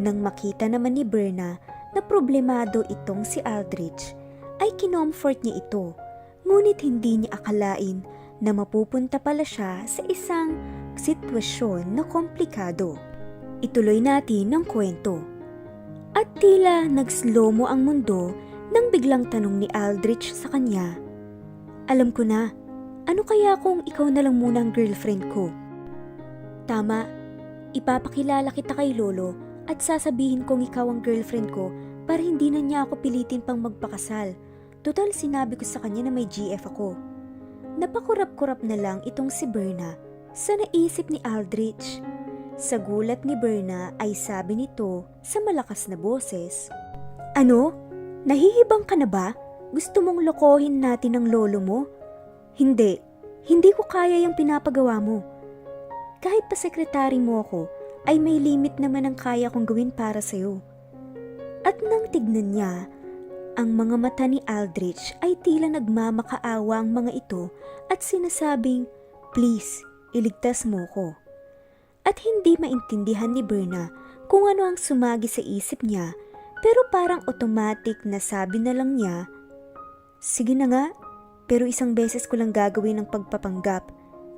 Nang 0.02 0.20
makita 0.22 0.68
naman 0.68 1.00
ni 1.00 1.08
Berna 1.08 1.58
na 1.96 2.02
problemado 2.04 2.84
itong 2.92 3.24
si 3.24 3.40
Aldrich, 3.42 4.14
ay 4.60 4.70
kinomfort 4.76 5.42
niya 5.42 5.64
ito, 5.64 5.96
ngunit 6.44 6.84
hindi 6.84 7.24
niya 7.24 7.40
akalain 7.40 8.04
na 8.44 8.52
mapupunta 8.52 9.20
pala 9.22 9.48
siya 9.48 9.84
sa 9.88 10.04
isang 10.12 10.56
sitwasyon 11.00 11.96
na 11.96 12.04
komplikado. 12.08 13.00
Ituloy 13.64 14.04
natin 14.04 14.52
ang 14.52 14.66
kwento. 14.68 15.24
At 16.16 16.32
tila 16.40 16.88
nag-slow 16.88 17.52
mo 17.52 17.68
ang 17.68 17.84
mundo 17.84 18.32
nang 18.72 18.92
biglang 18.92 19.28
tanong 19.28 19.64
ni 19.64 19.68
Aldrich 19.72 20.32
sa 20.32 20.52
kanya. 20.52 20.96
Alam 21.92 22.12
ko 22.12 22.24
na, 22.24 22.52
ano 23.06 23.22
kaya 23.22 23.56
kung 23.62 23.86
ikaw 23.86 24.10
na 24.10 24.26
lang 24.26 24.40
muna 24.40 24.64
ang 24.64 24.72
girlfriend 24.74 25.28
ko? 25.30 25.52
Tama, 26.66 27.06
ipapakilala 27.78 28.50
kita 28.50 28.74
kay 28.74 28.98
Lolo 28.98 29.38
at 29.70 29.84
sasabihin 29.84 30.48
kong 30.48 30.66
ikaw 30.66 30.90
ang 30.90 31.06
girlfriend 31.06 31.54
ko 31.54 31.70
para 32.10 32.22
hindi 32.22 32.50
na 32.50 32.62
niya 32.62 32.80
ako 32.90 33.02
pilitin 33.02 33.42
pang 33.46 33.62
magpakasal. 33.62 34.34
Total 34.82 35.10
sinabi 35.14 35.58
ko 35.58 35.66
sa 35.66 35.82
kanya 35.82 36.10
na 36.10 36.12
may 36.14 36.30
GF 36.30 36.66
ako. 36.66 37.15
Napakurap-kurap 37.76 38.64
na 38.64 38.80
lang 38.80 39.04
itong 39.04 39.28
si 39.28 39.44
Berna 39.44 40.00
sa 40.32 40.56
naisip 40.56 41.12
ni 41.12 41.20
Aldrich. 41.28 42.00
Sa 42.56 42.80
gulat 42.80 43.28
ni 43.28 43.36
Berna 43.36 43.92
ay 44.00 44.16
sabi 44.16 44.56
nito 44.56 45.04
sa 45.20 45.44
malakas 45.44 45.92
na 45.92 46.00
boses, 46.00 46.72
Ano? 47.36 47.76
Nahihibang 48.24 48.88
ka 48.88 48.96
na 48.96 49.04
ba? 49.04 49.36
Gusto 49.76 50.00
mong 50.00 50.24
lokohin 50.24 50.80
natin 50.80 51.20
ang 51.20 51.28
lolo 51.28 51.60
mo? 51.60 51.80
Hindi. 52.56 52.96
Hindi 53.44 53.70
ko 53.76 53.84
kaya 53.84 54.24
yung 54.24 54.40
pinapagawa 54.40 55.04
mo. 55.04 55.20
Kahit 56.24 56.48
pa 56.48 56.56
sekretary 56.56 57.20
mo 57.20 57.44
ako, 57.44 57.68
ay 58.08 58.16
may 58.18 58.40
limit 58.40 58.80
naman 58.80 59.04
ang 59.04 59.20
kaya 59.20 59.52
kong 59.52 59.68
gawin 59.68 59.92
para 59.92 60.24
sa'yo. 60.24 60.64
At 61.68 61.84
nang 61.84 62.08
tignan 62.08 62.56
niya, 62.56 62.88
ang 63.56 63.76
mga 63.76 63.96
mata 63.96 64.28
ni 64.28 64.44
Aldrich 64.46 65.16
ay 65.24 65.40
tila 65.44 65.72
nagmamakaawa 65.72 66.84
ang 66.84 66.92
mga 66.92 67.12
ito 67.16 67.52
at 67.88 68.04
sinasabing, 68.04 68.88
Please, 69.32 69.84
iligtas 70.16 70.64
mo 70.64 70.84
ko. 70.92 71.16
At 72.04 72.20
hindi 72.22 72.56
maintindihan 72.60 73.32
ni 73.32 73.42
Berna 73.44 73.92
kung 74.28 74.48
ano 74.48 74.68
ang 74.68 74.78
sumagi 74.78 75.28
sa 75.28 75.42
isip 75.44 75.84
niya 75.84 76.16
pero 76.66 76.82
parang 76.90 77.22
automatic 77.30 78.02
na 78.10 78.18
sabi 78.18 78.58
na 78.58 78.74
lang 78.74 78.98
niya, 78.98 79.30
Sige 80.18 80.58
na 80.58 80.66
nga, 80.66 80.86
pero 81.46 81.70
isang 81.70 81.94
beses 81.94 82.26
ko 82.26 82.42
lang 82.42 82.50
gagawin 82.50 82.98
ang 82.98 83.06
pagpapanggap 83.06 83.86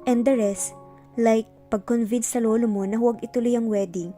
and 0.04 0.28
the 0.28 0.36
rest, 0.36 0.76
like 1.16 1.48
pag-convince 1.72 2.36
sa 2.36 2.44
lolo 2.44 2.68
mo 2.68 2.84
na 2.84 3.00
huwag 3.00 3.24
ituloy 3.24 3.56
ang 3.56 3.72
wedding, 3.72 4.12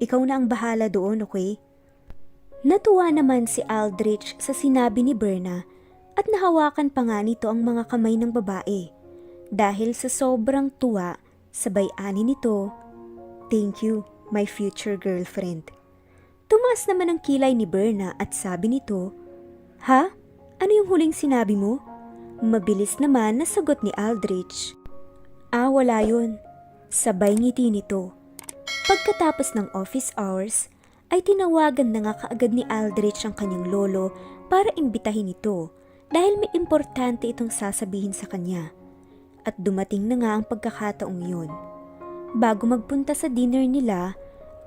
ikaw 0.00 0.24
na 0.24 0.40
ang 0.40 0.48
bahala 0.48 0.88
doon, 0.88 1.20
okay? 1.20 1.60
Natuwa 2.60 3.08
naman 3.08 3.48
si 3.48 3.64
Aldrich 3.64 4.36
sa 4.36 4.52
sinabi 4.52 5.00
ni 5.00 5.16
Berna 5.16 5.64
at 6.12 6.28
nahawakan 6.28 6.92
pa 6.92 7.08
nga 7.08 7.24
nito 7.24 7.48
ang 7.48 7.64
mga 7.64 7.88
kamay 7.88 8.20
ng 8.20 8.36
babae. 8.36 8.92
Dahil 9.48 9.96
sa 9.96 10.12
sobrang 10.12 10.68
tuwa, 10.76 11.16
sabay 11.48 11.88
ani 11.96 12.20
nito, 12.20 12.68
Thank 13.48 13.80
you, 13.80 14.04
my 14.28 14.44
future 14.44 15.00
girlfriend. 15.00 15.72
Tumaas 16.52 16.84
naman 16.84 17.08
ang 17.08 17.20
kilay 17.24 17.56
ni 17.56 17.64
Berna 17.64 18.12
at 18.20 18.36
sabi 18.36 18.68
nito, 18.76 19.16
Ha? 19.88 20.12
Ano 20.60 20.72
yung 20.76 20.92
huling 20.92 21.16
sinabi 21.16 21.56
mo? 21.56 21.80
Mabilis 22.44 23.00
naman 23.00 23.40
na 23.40 23.48
sagot 23.48 23.80
ni 23.80 23.88
Aldrich. 23.96 24.76
Ah, 25.48 25.72
wala 25.72 26.04
yun. 26.04 26.36
Sabay 26.92 27.40
ngiti 27.40 27.72
nito. 27.72 28.12
Pagkatapos 28.84 29.56
ng 29.56 29.72
office 29.72 30.12
hours, 30.20 30.68
ay 31.10 31.20
tinawagan 31.26 31.90
na 31.90 32.06
nga 32.06 32.14
kaagad 32.26 32.54
ni 32.54 32.62
Aldrich 32.70 33.26
ang 33.26 33.34
kanyang 33.34 33.66
lolo 33.66 34.14
para 34.46 34.70
imbitahin 34.78 35.30
ito 35.30 35.74
dahil 36.10 36.38
may 36.38 36.50
importante 36.54 37.26
itong 37.30 37.50
sasabihin 37.50 38.14
sa 38.14 38.30
kanya. 38.30 38.70
At 39.42 39.58
dumating 39.58 40.06
na 40.06 40.16
nga 40.18 40.30
ang 40.38 40.44
pagkakataong 40.46 41.22
yun. 41.22 41.50
Bago 42.34 42.66
magpunta 42.70 43.10
sa 43.14 43.26
dinner 43.26 43.66
nila, 43.66 44.14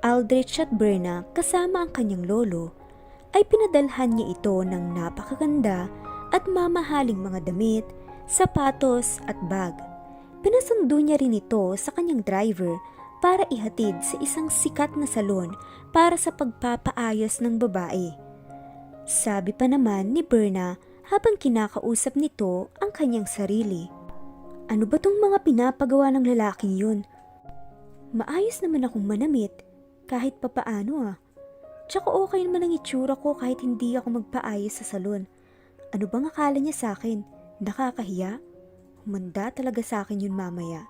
Aldrich 0.03 0.59
at 0.59 0.71
Berna 0.75 1.23
kasama 1.31 1.87
ang 1.87 1.91
kanyang 1.95 2.27
lolo 2.27 2.75
ay 3.31 3.47
pinadalhan 3.47 4.19
niya 4.19 4.35
ito 4.35 4.55
ng 4.61 4.99
napakaganda 4.99 5.87
at 6.35 6.43
mamahaling 6.43 7.17
mga 7.17 7.47
damit, 7.47 7.87
sapatos 8.27 9.23
at 9.31 9.37
bag. 9.47 9.73
Pinasundo 10.43 10.99
niya 10.99 11.15
rin 11.23 11.39
ito 11.39 11.71
sa 11.79 11.95
kanyang 11.95 12.19
driver 12.19 12.75
para 13.23 13.47
ihatid 13.47 13.95
sa 14.03 14.19
isang 14.19 14.51
sikat 14.51 14.91
na 14.99 15.07
salon 15.07 15.55
para 15.93 16.17
sa 16.17 16.33
pagpapaayos 16.33 17.37
ng 17.39 17.61
babae. 17.61 18.17
Sabi 19.05 19.53
pa 19.53 19.69
naman 19.69 20.09
ni 20.17 20.25
Berna 20.25 20.81
habang 21.13 21.37
kinakausap 21.37 22.17
nito 22.17 22.73
ang 22.81 22.89
kanyang 22.89 23.29
sarili. 23.29 23.85
Ano 24.73 24.89
ba 24.89 24.97
tong 24.97 25.21
mga 25.21 25.45
pinapagawa 25.45 26.09
ng 26.09 26.25
lalaking 26.25 26.73
yun? 26.73 26.99
Maayos 28.09 28.57
naman 28.65 28.89
akong 28.89 29.05
manamit 29.05 29.53
kahit 30.09 30.41
papaano 30.41 31.13
ah. 31.13 31.15
Tsaka 31.85 32.09
okay 32.09 32.41
naman 32.41 32.65
ang 32.65 32.73
itsura 32.73 33.13
ko 33.13 33.37
kahit 33.37 33.61
hindi 33.61 33.93
ako 33.93 34.23
magpaayos 34.23 34.81
sa 34.81 34.97
salon. 34.97 35.29
Ano 35.93 36.09
bang 36.09 36.25
akala 36.25 36.57
niya 36.57 36.73
sa 36.73 36.87
akin? 36.97 37.21
Nakakahiya? 37.61 38.41
Humanda 39.05 39.53
talaga 39.53 39.85
sa 39.85 40.01
akin 40.01 40.25
yun 40.25 40.33
mamaya. 40.33 40.89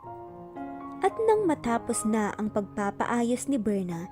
At 1.03 1.11
nang 1.27 1.43
matapos 1.43 2.07
na 2.07 2.31
ang 2.39 2.47
pagpapaayos 2.53 3.51
ni 3.51 3.59
Berna, 3.59 4.07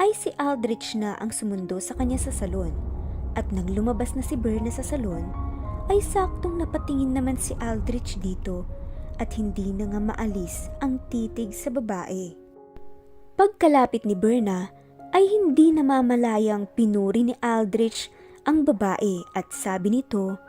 ay 0.00 0.16
si 0.16 0.32
Aldrich 0.40 0.96
na 0.96 1.12
ang 1.20 1.28
sumundo 1.28 1.76
sa 1.76 1.92
kanya 1.92 2.16
sa 2.16 2.32
salon. 2.32 2.72
At 3.36 3.52
nang 3.52 3.68
lumabas 3.68 4.16
na 4.16 4.24
si 4.24 4.34
Berna 4.34 4.72
sa 4.72 4.80
salon, 4.80 5.28
ay 5.92 6.00
saktong 6.00 6.56
napatingin 6.56 7.12
naman 7.12 7.36
si 7.36 7.52
Aldrich 7.60 8.16
dito 8.18 8.64
at 9.20 9.36
hindi 9.36 9.76
na 9.76 9.92
nga 9.92 10.00
maalis 10.00 10.72
ang 10.80 10.96
titig 11.12 11.52
sa 11.52 11.68
babae. 11.68 12.32
Pagkalapit 13.36 14.08
ni 14.08 14.16
Berna, 14.16 14.72
ay 15.12 15.28
hindi 15.28 15.74
namamalayang 15.74 16.70
pinuri 16.72 17.28
ni 17.28 17.34
Aldrich 17.44 18.08
ang 18.48 18.64
babae 18.64 19.20
at 19.36 19.52
sabi 19.52 20.00
nito, 20.00 20.40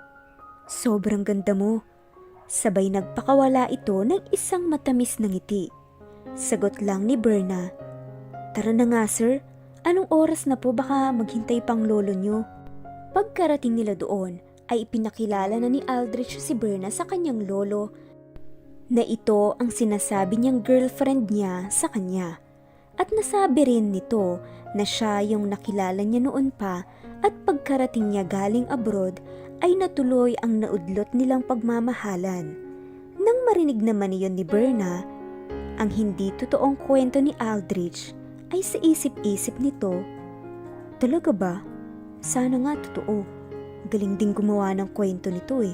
Sobrang 0.72 1.28
ganda 1.28 1.52
mo. 1.52 1.84
Sabay 2.48 2.88
nagpakawala 2.88 3.68
ito 3.68 4.00
ng 4.04 4.32
isang 4.32 4.72
matamis 4.72 5.20
na 5.20 5.28
ngiti. 5.28 5.68
Sagot 6.36 6.80
lang 6.80 7.08
ni 7.08 7.20
Berna, 7.20 7.72
Tara 8.52 8.76
na 8.76 8.84
nga 8.84 9.08
sir, 9.08 9.40
anong 9.88 10.12
oras 10.12 10.44
na 10.44 10.60
po 10.60 10.76
baka 10.76 11.16
maghintay 11.16 11.64
pang 11.64 11.88
lolo 11.88 12.12
nyo? 12.12 12.44
Pagkarating 13.16 13.80
nila 13.80 13.96
doon, 13.96 14.44
ay 14.68 14.84
ipinakilala 14.84 15.56
na 15.56 15.72
ni 15.72 15.80
Aldrich 15.88 16.36
si 16.36 16.52
Berna 16.52 16.92
sa 16.92 17.08
kanyang 17.08 17.48
lolo 17.48 17.96
na 18.92 19.08
ito 19.08 19.56
ang 19.56 19.72
sinasabi 19.72 20.36
niyang 20.36 20.68
girlfriend 20.68 21.32
niya 21.32 21.72
sa 21.72 21.88
kanya. 21.88 22.44
At 23.00 23.08
nasabi 23.16 23.64
rin 23.64 23.96
nito 23.96 24.44
na 24.76 24.84
siya 24.84 25.24
yung 25.24 25.48
nakilala 25.48 26.04
niya 26.04 26.28
noon 26.28 26.52
pa 26.52 26.84
at 27.24 27.32
pagkarating 27.48 28.12
niya 28.12 28.28
galing 28.28 28.68
abroad 28.68 29.24
ay 29.64 29.80
natuloy 29.80 30.36
ang 30.44 30.60
naudlot 30.60 31.08
nilang 31.16 31.48
pagmamahalan. 31.48 32.52
Nang 33.16 33.40
marinig 33.48 33.80
naman 33.80 34.12
iyon 34.12 34.36
ni 34.36 34.44
Berna, 34.44 35.08
ang 35.80 35.88
hindi 35.88 36.36
totoong 36.36 36.76
kwento 36.84 37.24
ni 37.24 37.32
Aldrich 37.40 38.21
ay 38.52 38.62
sa 38.64 38.78
isip-isip 38.84 39.56
nito, 39.58 40.04
Talaga 41.02 41.34
ba? 41.34 41.66
Sana 42.22 42.62
nga 42.62 42.78
totoo. 42.78 43.26
Galing 43.90 44.22
din 44.22 44.38
gumawa 44.38 44.70
ng 44.78 44.94
kwento 44.94 45.34
nito 45.34 45.66
eh. 45.66 45.74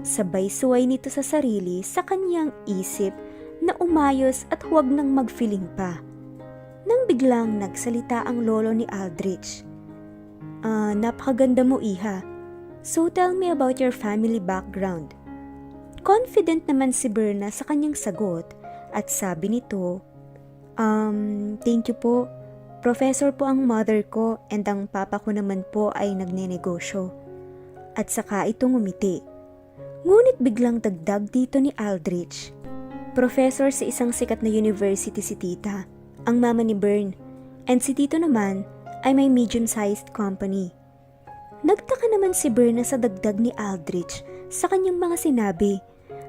Sabay 0.00 0.48
suway 0.48 0.88
nito 0.88 1.12
sa 1.12 1.20
sarili 1.20 1.84
sa 1.84 2.00
kanyang 2.00 2.48
isip 2.64 3.12
na 3.60 3.76
umayos 3.76 4.48
at 4.48 4.64
huwag 4.64 4.88
nang 4.88 5.12
magfiling 5.12 5.68
pa. 5.76 6.00
Nang 6.88 7.04
biglang 7.04 7.60
nagsalita 7.60 8.24
ang 8.24 8.48
lolo 8.48 8.72
ni 8.72 8.88
Aldrich. 8.88 9.68
Ah, 10.64 10.96
napakaganda 10.96 11.60
mo 11.60 11.76
iha. 11.84 12.24
So 12.80 13.12
tell 13.12 13.36
me 13.36 13.52
about 13.52 13.76
your 13.84 13.92
family 13.92 14.40
background. 14.40 15.12
Confident 16.00 16.64
naman 16.64 16.96
si 16.96 17.12
Berna 17.12 17.52
sa 17.52 17.68
kanyang 17.68 17.92
sagot 17.92 18.48
at 18.96 19.12
sabi 19.12 19.60
nito, 19.60 20.00
Um, 20.74 21.54
thank 21.62 21.86
you 21.86 21.96
po. 21.96 22.26
Professor 22.84 23.32
po 23.32 23.48
ang 23.48 23.64
mother 23.64 24.04
ko 24.04 24.36
and 24.52 24.66
ang 24.68 24.90
papa 24.90 25.16
ko 25.22 25.32
naman 25.32 25.64
po 25.72 25.88
ay 25.96 26.12
nagnenegosyo. 26.12 27.08
At 27.96 28.10
saka 28.10 28.44
itong 28.50 28.76
umiti. 28.76 29.22
Ngunit 30.04 30.36
biglang 30.42 30.84
dagdag 30.84 31.32
dito 31.32 31.56
ni 31.62 31.72
Aldrich. 31.80 32.52
Professor 33.14 33.70
sa 33.70 33.86
isang 33.86 34.10
sikat 34.10 34.42
na 34.42 34.50
university 34.50 35.22
si 35.22 35.38
tita, 35.38 35.86
ang 36.26 36.42
mama 36.42 36.60
ni 36.66 36.74
Bern. 36.74 37.14
And 37.70 37.80
si 37.80 37.96
tito 37.96 38.18
naman 38.20 38.66
ay 39.06 39.16
may 39.16 39.30
medium-sized 39.30 40.12
company. 40.12 40.74
Nagtaka 41.64 42.04
naman 42.12 42.36
si 42.36 42.52
Berna 42.52 42.84
sa 42.84 43.00
dagdag 43.00 43.40
ni 43.40 43.48
Aldrich 43.56 44.20
sa 44.52 44.68
kanyang 44.68 45.00
mga 45.00 45.16
sinabi 45.16 45.80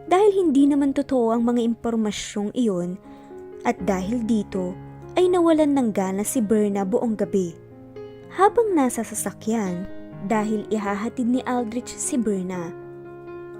dahil 0.07 0.31
hindi 0.31 0.69
naman 0.69 0.95
totoo 0.95 1.35
ang 1.35 1.43
mga 1.43 1.59
impormasyong 1.75 2.55
iyon 2.55 2.95
at 3.65 3.75
dahil 3.83 4.21
dito 4.23 4.77
ay 5.17 5.27
nawalan 5.27 5.73
ng 5.73 5.89
gana 5.91 6.21
si 6.21 6.39
Berna 6.39 6.85
buong 6.85 7.17
gabi. 7.17 7.57
Habang 8.35 8.77
nasa 8.77 9.01
sasakyan, 9.01 9.87
dahil 10.25 10.65
ihahatid 10.69 11.25
ni 11.25 11.41
Aldrich 11.43 11.89
si 11.89 12.15
Berna, 12.15 12.71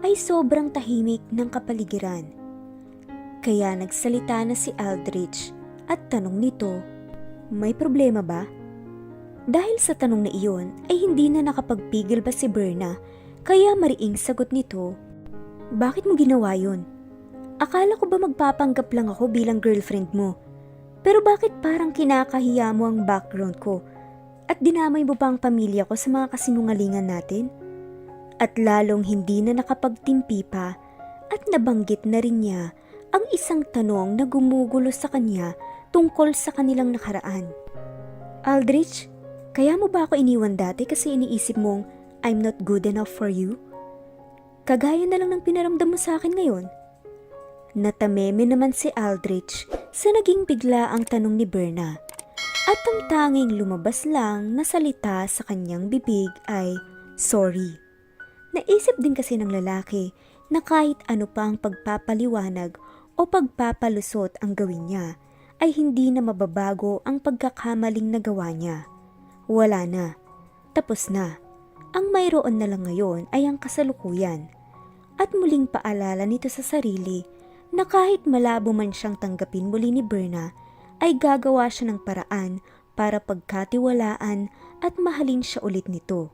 ay 0.06 0.14
sobrang 0.14 0.70
tahimik 0.70 1.26
ng 1.34 1.50
kapaligiran. 1.50 2.30
Kaya 3.42 3.74
nagsalita 3.74 4.42
na 4.46 4.54
si 4.54 4.74
Aldrich 4.78 5.54
at 5.90 6.10
tanong 6.10 6.38
nito, 6.38 6.82
may 7.54 7.74
problema 7.74 8.26
ba? 8.26 8.46
Dahil 9.46 9.78
sa 9.78 9.94
tanong 9.94 10.26
na 10.26 10.32
iyon 10.34 10.74
ay 10.90 11.06
hindi 11.06 11.30
na 11.30 11.46
nakapagpigil 11.46 12.26
pa 12.26 12.34
si 12.34 12.50
Berna 12.50 12.98
kaya 13.46 13.78
mariing 13.78 14.18
sagot 14.18 14.50
nito, 14.50 14.98
Bakit 15.70 16.10
mo 16.10 16.18
ginawa 16.18 16.58
yun? 16.58 16.95
Akala 17.56 17.96
ko 17.96 18.04
ba 18.12 18.20
magpapanggap 18.20 18.92
lang 18.92 19.08
ako 19.08 19.32
bilang 19.32 19.64
girlfriend 19.64 20.12
mo? 20.12 20.36
Pero 21.08 21.24
bakit 21.24 21.56
parang 21.64 21.96
kinakahiya 21.96 22.76
mo 22.76 22.92
ang 22.92 23.08
background 23.08 23.56
ko 23.64 23.80
at 24.52 24.60
dinamay 24.60 25.08
mo 25.08 25.16
pa 25.16 25.32
ang 25.32 25.40
pamilya 25.40 25.88
ko 25.88 25.96
sa 25.96 26.12
mga 26.12 26.36
kasinungalingan 26.36 27.08
natin? 27.08 27.48
At 28.44 28.60
lalong 28.60 29.08
hindi 29.08 29.40
na 29.40 29.56
nakapagtimpi 29.56 30.44
pa 30.44 30.76
at 31.32 31.42
nabanggit 31.48 32.04
na 32.04 32.20
rin 32.20 32.44
niya 32.44 32.76
ang 33.16 33.24
isang 33.32 33.64
tanong 33.64 34.20
na 34.20 34.28
gumugulo 34.28 34.92
sa 34.92 35.08
kanya 35.08 35.56
tungkol 35.96 36.36
sa 36.36 36.52
kanilang 36.52 36.92
nakaraan. 36.92 37.48
Aldrich, 38.44 39.08
kaya 39.56 39.80
mo 39.80 39.88
ba 39.88 40.04
ako 40.04 40.20
iniwan 40.20 40.60
dati 40.60 40.84
kasi 40.84 41.16
iniisip 41.16 41.56
mong 41.56 41.88
I'm 42.28 42.44
not 42.44 42.60
good 42.68 42.84
enough 42.84 43.08
for 43.08 43.32
you? 43.32 43.56
Kagaya 44.68 45.08
na 45.08 45.16
lang 45.16 45.32
ng 45.32 45.46
pinaramdam 45.48 45.96
mo 45.96 45.96
sa 45.96 46.20
akin 46.20 46.36
ngayon. 46.36 46.68
Natameme 47.76 48.48
naman 48.48 48.72
si 48.72 48.88
Aldrich 48.96 49.68
sa 49.92 50.08
naging 50.16 50.48
bigla 50.48 50.96
ang 50.96 51.04
tanong 51.04 51.36
ni 51.36 51.44
Berna. 51.44 52.00
At 52.72 52.80
ang 52.88 53.00
tanging 53.12 53.52
lumabas 53.60 54.08
lang 54.08 54.56
na 54.56 54.64
salita 54.64 55.28
sa 55.28 55.44
kanyang 55.44 55.92
bibig 55.92 56.32
ay 56.48 56.80
sorry. 57.20 57.76
Naisip 58.56 58.96
din 59.04 59.12
kasi 59.12 59.36
ng 59.36 59.52
lalaki 59.52 60.16
na 60.48 60.64
kahit 60.64 61.04
ano 61.12 61.28
pa 61.28 61.52
ang 61.52 61.60
pagpapaliwanag 61.60 62.80
o 63.20 63.28
pagpapalusot 63.28 64.40
ang 64.40 64.56
gawin 64.56 64.88
niya, 64.88 65.20
ay 65.60 65.76
hindi 65.76 66.16
na 66.16 66.24
mababago 66.24 67.04
ang 67.04 67.20
pagkakamaling 67.20 68.08
nagawa 68.08 68.56
niya. 68.56 68.88
Wala 69.52 69.84
na. 69.84 70.16
Tapos 70.72 71.12
na. 71.12 71.44
Ang 71.92 72.16
mayroon 72.16 72.56
na 72.56 72.72
lang 72.72 72.88
ngayon 72.88 73.28
ay 73.36 73.44
ang 73.44 73.60
kasalukuyan. 73.60 74.48
At 75.20 75.36
muling 75.36 75.68
paalala 75.68 76.24
nito 76.24 76.48
sa 76.48 76.64
sarili 76.64 77.35
na 77.76 77.84
kahit 77.84 78.24
malabo 78.24 78.72
man 78.72 78.96
siyang 78.96 79.20
tanggapin 79.20 79.68
muli 79.68 79.92
ni 79.92 80.00
Berna, 80.00 80.56
ay 81.04 81.20
gagawa 81.20 81.68
siya 81.68 81.92
ng 81.92 82.00
paraan 82.08 82.64
para 82.96 83.20
pagkatiwalaan 83.20 84.48
at 84.80 84.96
mahalin 84.96 85.44
siya 85.44 85.60
ulit 85.60 85.92
nito. 85.92 86.32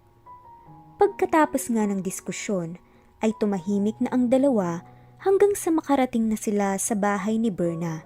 Pagkatapos 1.01 1.73
nga 1.73 1.89
ng 1.89 2.05
diskusyon, 2.05 2.77
ay 3.25 3.33
tumahimik 3.41 3.97
na 3.97 4.13
ang 4.13 4.29
dalawa 4.29 4.85
hanggang 5.25 5.57
sa 5.57 5.73
makarating 5.73 6.29
na 6.29 6.37
sila 6.37 6.77
sa 6.77 6.93
bahay 6.93 7.41
ni 7.41 7.49
Berna. 7.49 8.05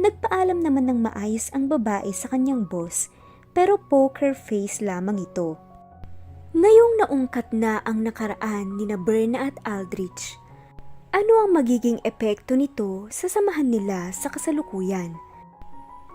Nagpaalam 0.00 0.64
naman 0.64 0.88
ng 0.88 1.04
maayos 1.04 1.52
ang 1.52 1.68
babae 1.68 2.08
sa 2.16 2.32
kanyang 2.32 2.64
boss 2.64 3.12
pero 3.54 3.78
poker 3.78 4.34
face 4.34 4.82
lamang 4.82 5.22
ito. 5.22 5.56
Ngayong 6.54 6.92
naungkat 7.04 7.50
na 7.54 7.82
ang 7.82 8.02
nakaraan 8.02 8.78
ni 8.78 8.86
na 8.86 8.98
Berna 8.98 9.50
at 9.50 9.56
Aldrich, 9.66 10.38
ano 11.14 11.46
ang 11.46 11.54
magiging 11.54 12.02
epekto 12.02 12.58
nito 12.58 13.06
sa 13.06 13.30
samahan 13.30 13.70
nila 13.70 14.10
sa 14.10 14.26
kasalukuyan? 14.26 15.14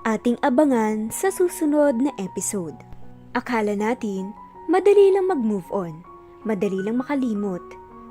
Ating 0.03 0.35
abangan 0.43 1.07
sa 1.07 1.31
susunod 1.31 1.95
na 2.03 2.11
episode. 2.19 2.75
Akala 3.31 3.79
natin, 3.79 4.35
madali 4.67 5.15
lang 5.15 5.31
mag-move 5.31 5.71
on, 5.71 6.03
madali 6.43 6.83
lang 6.83 6.99
makalimot, 6.99 7.63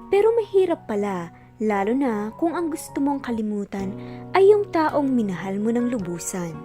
pero 0.08 0.32
mahirap 0.32 0.88
pala 0.88 1.28
lalo 1.60 1.92
na 1.92 2.32
kung 2.40 2.56
ang 2.56 2.72
gusto 2.72 3.04
mong 3.04 3.20
kalimutan 3.20 3.92
ay 4.32 4.48
yung 4.48 4.64
taong 4.72 5.12
minahal 5.12 5.60
mo 5.60 5.68
ng 5.68 5.92
lubusan. 5.92 6.56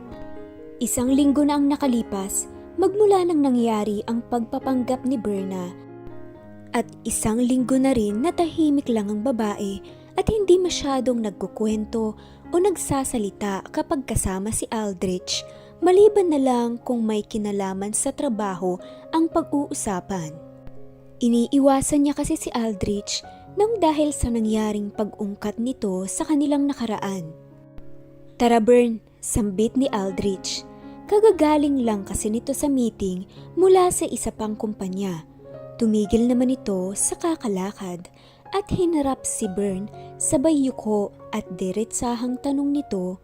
Isang 0.79 1.11
linggo 1.11 1.43
na 1.43 1.59
ang 1.59 1.67
nakalipas, 1.67 2.47
magmula 2.79 3.27
nang 3.27 3.43
nangyari 3.43 3.99
ang 4.07 4.23
pagpapanggap 4.31 5.03
ni 5.03 5.19
Berna. 5.19 5.67
At 6.71 6.87
isang 7.03 7.43
linggo 7.43 7.75
na 7.75 7.91
rin 7.91 8.23
na 8.23 8.31
tahimik 8.31 8.87
lang 8.87 9.11
ang 9.11 9.19
babae 9.19 10.02
at 10.13 10.29
hindi 10.29 10.61
masyadong 10.61 11.25
nagkukwento 11.25 12.13
o 12.53 12.55
nagsasalita 12.55 13.65
kapag 13.73 14.05
kasama 14.05 14.53
si 14.53 14.69
Aldrich, 14.69 15.41
maliban 15.81 16.29
na 16.29 16.39
lang 16.39 16.77
kung 16.81 17.01
may 17.01 17.25
kinalaman 17.25 17.91
sa 17.91 18.13
trabaho 18.13 18.77
ang 19.09 19.25
pag-uusapan. 19.27 20.31
Iniiwasan 21.23 22.05
niya 22.05 22.13
kasi 22.13 22.37
si 22.37 22.49
Aldrich 22.53 23.25
nang 23.57 23.77
dahil 23.77 24.13
sa 24.13 24.33
nangyaring 24.33 24.89
pag-ungkat 24.93 25.61
nito 25.61 26.05
sa 26.09 26.25
kanilang 26.25 26.65
nakaraan. 26.65 27.29
Tara 28.37 28.57
Bern, 28.57 28.97
sambit 29.21 29.77
ni 29.77 29.85
Aldrich. 29.93 30.65
Kagagaling 31.05 31.85
lang 31.85 32.01
kasi 32.07 32.33
nito 32.33 32.55
sa 32.55 32.65
meeting 32.65 33.29
mula 33.53 33.93
sa 33.93 34.09
isa 34.09 34.33
pang 34.33 34.57
kumpanya. 34.57 35.27
Tumigil 35.77 36.25
naman 36.25 36.53
ito 36.53 36.93
sa 36.97 37.13
kakalakad 37.19 38.09
at 38.53 38.69
hinarap 38.69 39.25
si 39.25 39.49
Bern 39.49 39.89
sabay 40.21 40.53
yuko 40.53 41.09
at 41.33 41.43
diretsahang 41.57 42.37
tanong 42.39 42.69
nito, 42.69 43.17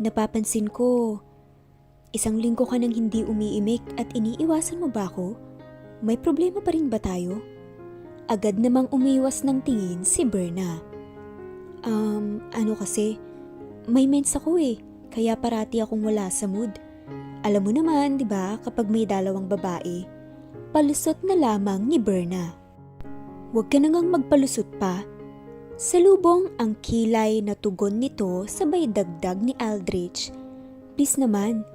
Napapansin 0.00 0.72
ko, 0.72 1.20
isang 2.16 2.40
linggo 2.40 2.64
ka 2.64 2.80
nang 2.80 2.96
hindi 2.96 3.20
umiimik 3.20 3.84
at 4.00 4.08
iniiwasan 4.16 4.80
mo 4.80 4.88
ba 4.88 5.12
ako? 5.12 5.36
May 6.00 6.16
problema 6.16 6.64
pa 6.64 6.72
rin 6.72 6.88
ba 6.88 6.96
tayo? 6.96 7.44
Agad 8.24 8.56
namang 8.56 8.88
umiwas 8.96 9.44
ng 9.44 9.60
tingin 9.60 10.00
si 10.00 10.24
Berna. 10.24 10.80
Um, 11.84 12.40
ano 12.56 12.72
kasi, 12.80 13.20
may 13.84 14.08
mens 14.08 14.32
ako 14.32 14.56
eh, 14.56 14.80
kaya 15.12 15.36
parati 15.36 15.84
akong 15.84 16.00
wala 16.00 16.32
sa 16.32 16.48
mood. 16.48 16.72
Alam 17.44 17.68
mo 17.68 17.72
naman, 17.76 18.16
di 18.16 18.24
ba, 18.24 18.56
kapag 18.64 18.88
may 18.88 19.04
dalawang 19.04 19.52
babae, 19.52 20.08
palusot 20.72 21.20
na 21.28 21.36
lamang 21.36 21.84
ni 21.84 22.00
Berna. 22.00 22.59
Huwag 23.50 23.66
ka 23.66 23.82
na 23.82 23.90
ngang 23.90 24.14
magpalusot 24.14 24.68
pa. 24.78 25.02
Salubong 25.74 26.52
ang 26.60 26.78
kilay 26.84 27.42
na 27.42 27.58
tugon 27.58 27.98
nito 27.98 28.46
sabay 28.46 28.86
dagdag 28.86 29.42
ni 29.42 29.56
Aldrich. 29.58 30.30
Please 30.94 31.18
naman, 31.18 31.66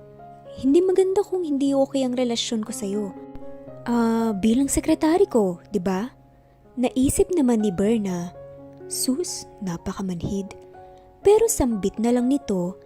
hindi 0.62 0.80
maganda 0.80 1.20
kung 1.20 1.44
hindi 1.44 1.76
okay 1.76 2.08
ang 2.08 2.16
relasyon 2.16 2.64
ko 2.64 2.72
sa'yo. 2.72 3.06
Ah, 3.90 4.32
bilang 4.32 4.72
sekretary 4.72 5.28
ko, 5.28 5.60
di 5.68 5.84
ba? 5.84 6.08
Naisip 6.80 7.28
naman 7.36 7.60
ni 7.60 7.76
Berna, 7.76 8.32
sus, 8.88 9.44
napakamanhid. 9.60 10.56
Pero 11.26 11.50
sambit 11.52 12.00
na 12.00 12.16
lang 12.16 12.32
nito 12.32 12.80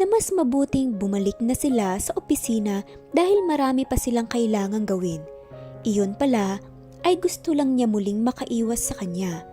na 0.00 0.08
mas 0.08 0.32
mabuting 0.32 0.96
bumalik 0.96 1.36
na 1.42 1.52
sila 1.52 2.00
sa 2.00 2.16
opisina 2.16 2.80
dahil 3.12 3.44
marami 3.44 3.84
pa 3.84 3.98
silang 4.00 4.30
kailangang 4.30 4.88
gawin. 4.88 5.20
Iyon 5.84 6.16
pala 6.16 6.62
ay 7.02 7.18
gusto 7.18 7.54
lang 7.54 7.74
niya 7.74 7.90
muling 7.90 8.22
makaiwas 8.22 8.90
sa 8.90 8.94
kanya. 8.98 9.46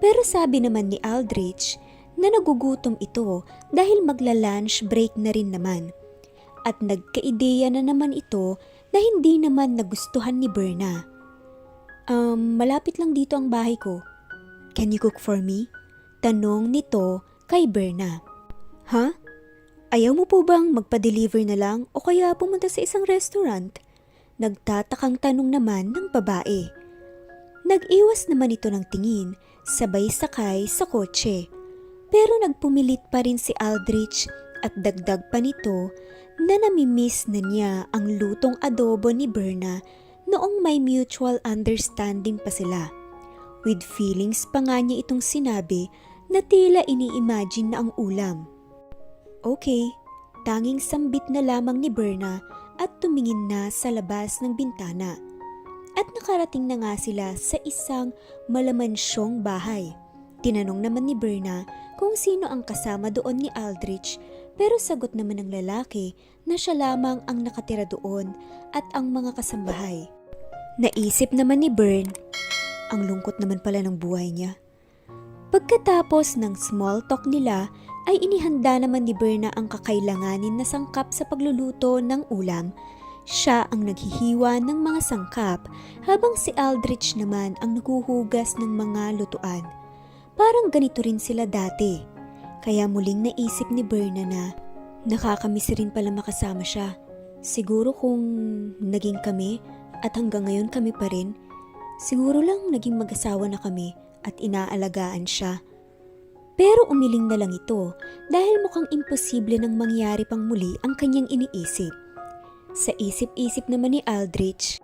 Pero 0.00 0.24
sabi 0.24 0.64
naman 0.64 0.88
ni 0.88 0.98
Aldrich 1.04 1.76
na 2.16 2.32
nagugutom 2.32 2.96
ito 3.00 3.44
dahil 3.72 4.04
magla-lunch 4.04 4.84
break 4.88 5.12
na 5.16 5.32
rin 5.32 5.52
naman. 5.52 5.92
At 6.64 6.80
nagkaideya 6.84 7.72
na 7.72 7.80
naman 7.84 8.12
ito 8.12 8.60
na 8.92 8.98
hindi 9.00 9.40
naman 9.40 9.76
nagustuhan 9.76 10.40
ni 10.40 10.48
Berna. 10.48 11.04
Um, 12.10 12.58
malapit 12.58 12.98
lang 12.98 13.14
dito 13.16 13.38
ang 13.38 13.48
bahay 13.48 13.78
ko. 13.78 14.02
Can 14.76 14.90
you 14.90 15.00
cook 15.00 15.20
for 15.20 15.38
me? 15.40 15.70
Tanong 16.20 16.68
nito 16.68 17.24
kay 17.48 17.64
Berna. 17.64 18.20
Ha? 18.92 19.14
Ayaw 19.90 20.14
mo 20.14 20.24
po 20.26 20.46
bang 20.46 20.70
magpa-deliver 20.70 21.42
na 21.42 21.56
lang 21.58 21.78
o 21.90 21.98
kaya 21.98 22.34
pumunta 22.36 22.70
sa 22.70 22.84
isang 22.84 23.02
restaurant? 23.08 23.74
Nagtatakang 24.40 25.20
tanong 25.20 25.52
naman 25.52 25.92
ng 25.92 26.08
babae. 26.16 26.64
Nag-iwas 27.68 28.24
naman 28.32 28.56
ito 28.56 28.72
ng 28.72 28.88
tingin, 28.88 29.36
sabay 29.68 30.08
sakay 30.08 30.64
sa 30.64 30.88
kotse. 30.88 31.44
Pero 32.08 32.40
nagpumilit 32.40 33.04
pa 33.12 33.20
rin 33.20 33.36
si 33.36 33.52
Aldrich 33.60 34.24
at 34.64 34.72
dagdag 34.80 35.28
pa 35.28 35.44
nito 35.44 35.92
na 36.40 36.56
namimiss 36.56 37.28
na 37.28 37.44
niya 37.44 37.72
ang 37.92 38.16
lutong 38.16 38.56
adobo 38.64 39.12
ni 39.12 39.28
Berna 39.28 39.84
noong 40.24 40.64
may 40.64 40.80
mutual 40.80 41.36
understanding 41.44 42.40
pa 42.40 42.48
sila. 42.48 42.88
With 43.68 43.84
feelings 43.84 44.48
pa 44.48 44.64
nga 44.64 44.80
niya 44.80 45.04
itong 45.04 45.20
sinabi 45.20 45.92
na 46.32 46.40
tila 46.40 46.80
ini-imagine 46.88 47.76
na 47.76 47.84
ang 47.84 47.92
ulam. 48.00 48.48
Okay, 49.44 49.84
tanging 50.48 50.80
sambit 50.80 51.28
na 51.28 51.44
lamang 51.44 51.76
ni 51.84 51.92
Berna 51.92 52.40
at 52.80 52.88
tumingin 53.04 53.46
na 53.46 53.68
sa 53.68 53.92
labas 53.92 54.40
ng 54.40 54.56
bintana. 54.56 55.20
At 56.00 56.08
nakarating 56.16 56.64
na 56.64 56.80
nga 56.80 56.92
sila 56.96 57.36
sa 57.36 57.60
isang 57.68 58.16
malamansyong 58.48 59.44
bahay. 59.44 59.92
Tinanong 60.40 60.80
naman 60.80 61.04
ni 61.04 61.12
Berna 61.12 61.68
kung 62.00 62.16
sino 62.16 62.48
ang 62.48 62.64
kasama 62.64 63.12
doon 63.12 63.44
ni 63.44 63.48
Aldrich 63.52 64.16
pero 64.56 64.80
sagot 64.80 65.12
naman 65.12 65.36
ng 65.36 65.52
lalaki 65.52 66.16
na 66.48 66.56
siya 66.56 66.72
lamang 66.72 67.20
ang 67.28 67.44
nakatira 67.44 67.84
doon 67.84 68.32
at 68.72 68.84
ang 68.96 69.12
mga 69.12 69.36
kasambahay. 69.36 70.08
Naisip 70.80 71.36
naman 71.36 71.60
ni 71.60 71.68
Bern, 71.68 72.08
ang 72.88 73.04
lungkot 73.04 73.36
naman 73.36 73.60
pala 73.60 73.84
ng 73.84 74.00
buhay 74.00 74.32
niya. 74.32 74.56
Pagkatapos 75.50 76.38
ng 76.40 76.54
small 76.56 77.02
talk 77.10 77.26
nila 77.26 77.68
ay 78.10 78.18
inihanda 78.26 78.74
naman 78.82 79.06
ni 79.06 79.14
Berna 79.14 79.54
ang 79.54 79.70
kakailanganin 79.70 80.58
na 80.58 80.66
sangkap 80.66 81.14
sa 81.14 81.22
pagluluto 81.30 82.02
ng 82.02 82.26
ulam. 82.34 82.74
Siya 83.22 83.70
ang 83.70 83.86
naghihiwa 83.86 84.58
ng 84.58 84.78
mga 84.82 85.00
sangkap 85.06 85.70
habang 86.02 86.34
si 86.34 86.50
Aldrich 86.58 87.14
naman 87.14 87.54
ang 87.62 87.78
naghuhugas 87.78 88.58
ng 88.58 88.66
mga 88.66 89.14
lutuan. 89.14 89.62
Parang 90.34 90.74
ganito 90.74 91.06
rin 91.06 91.22
sila 91.22 91.46
dati. 91.46 92.02
Kaya 92.66 92.90
muling 92.90 93.30
naisip 93.30 93.70
ni 93.70 93.86
Berna 93.86 94.26
na 94.26 94.44
nakakamiss 95.06 95.70
rin 95.78 95.94
pala 95.94 96.10
makasama 96.10 96.66
siya. 96.66 96.98
Siguro 97.46 97.94
kung 97.94 98.20
naging 98.82 99.22
kami 99.22 99.62
at 100.02 100.18
hanggang 100.18 100.50
ngayon 100.50 100.66
kami 100.66 100.90
pa 100.90 101.06
rin, 101.14 101.38
siguro 102.02 102.42
lang 102.42 102.74
naging 102.74 102.98
mag-asawa 102.98 103.46
na 103.46 103.62
kami 103.62 103.94
at 104.26 104.34
inaalagaan 104.42 105.30
siya. 105.30 105.62
Pero 106.60 106.84
umiling 106.92 107.24
na 107.24 107.40
lang 107.40 107.56
ito 107.56 107.96
dahil 108.28 108.60
mukhang 108.60 108.84
imposible 108.92 109.56
nang 109.56 109.80
mangyari 109.80 110.28
pang 110.28 110.44
muli 110.44 110.76
ang 110.84 110.92
kanyang 110.92 111.24
iniisip. 111.32 111.88
Sa 112.76 112.92
isip-isip 113.00 113.64
naman 113.72 113.96
ni 113.96 114.00
Aldrich, 114.04 114.76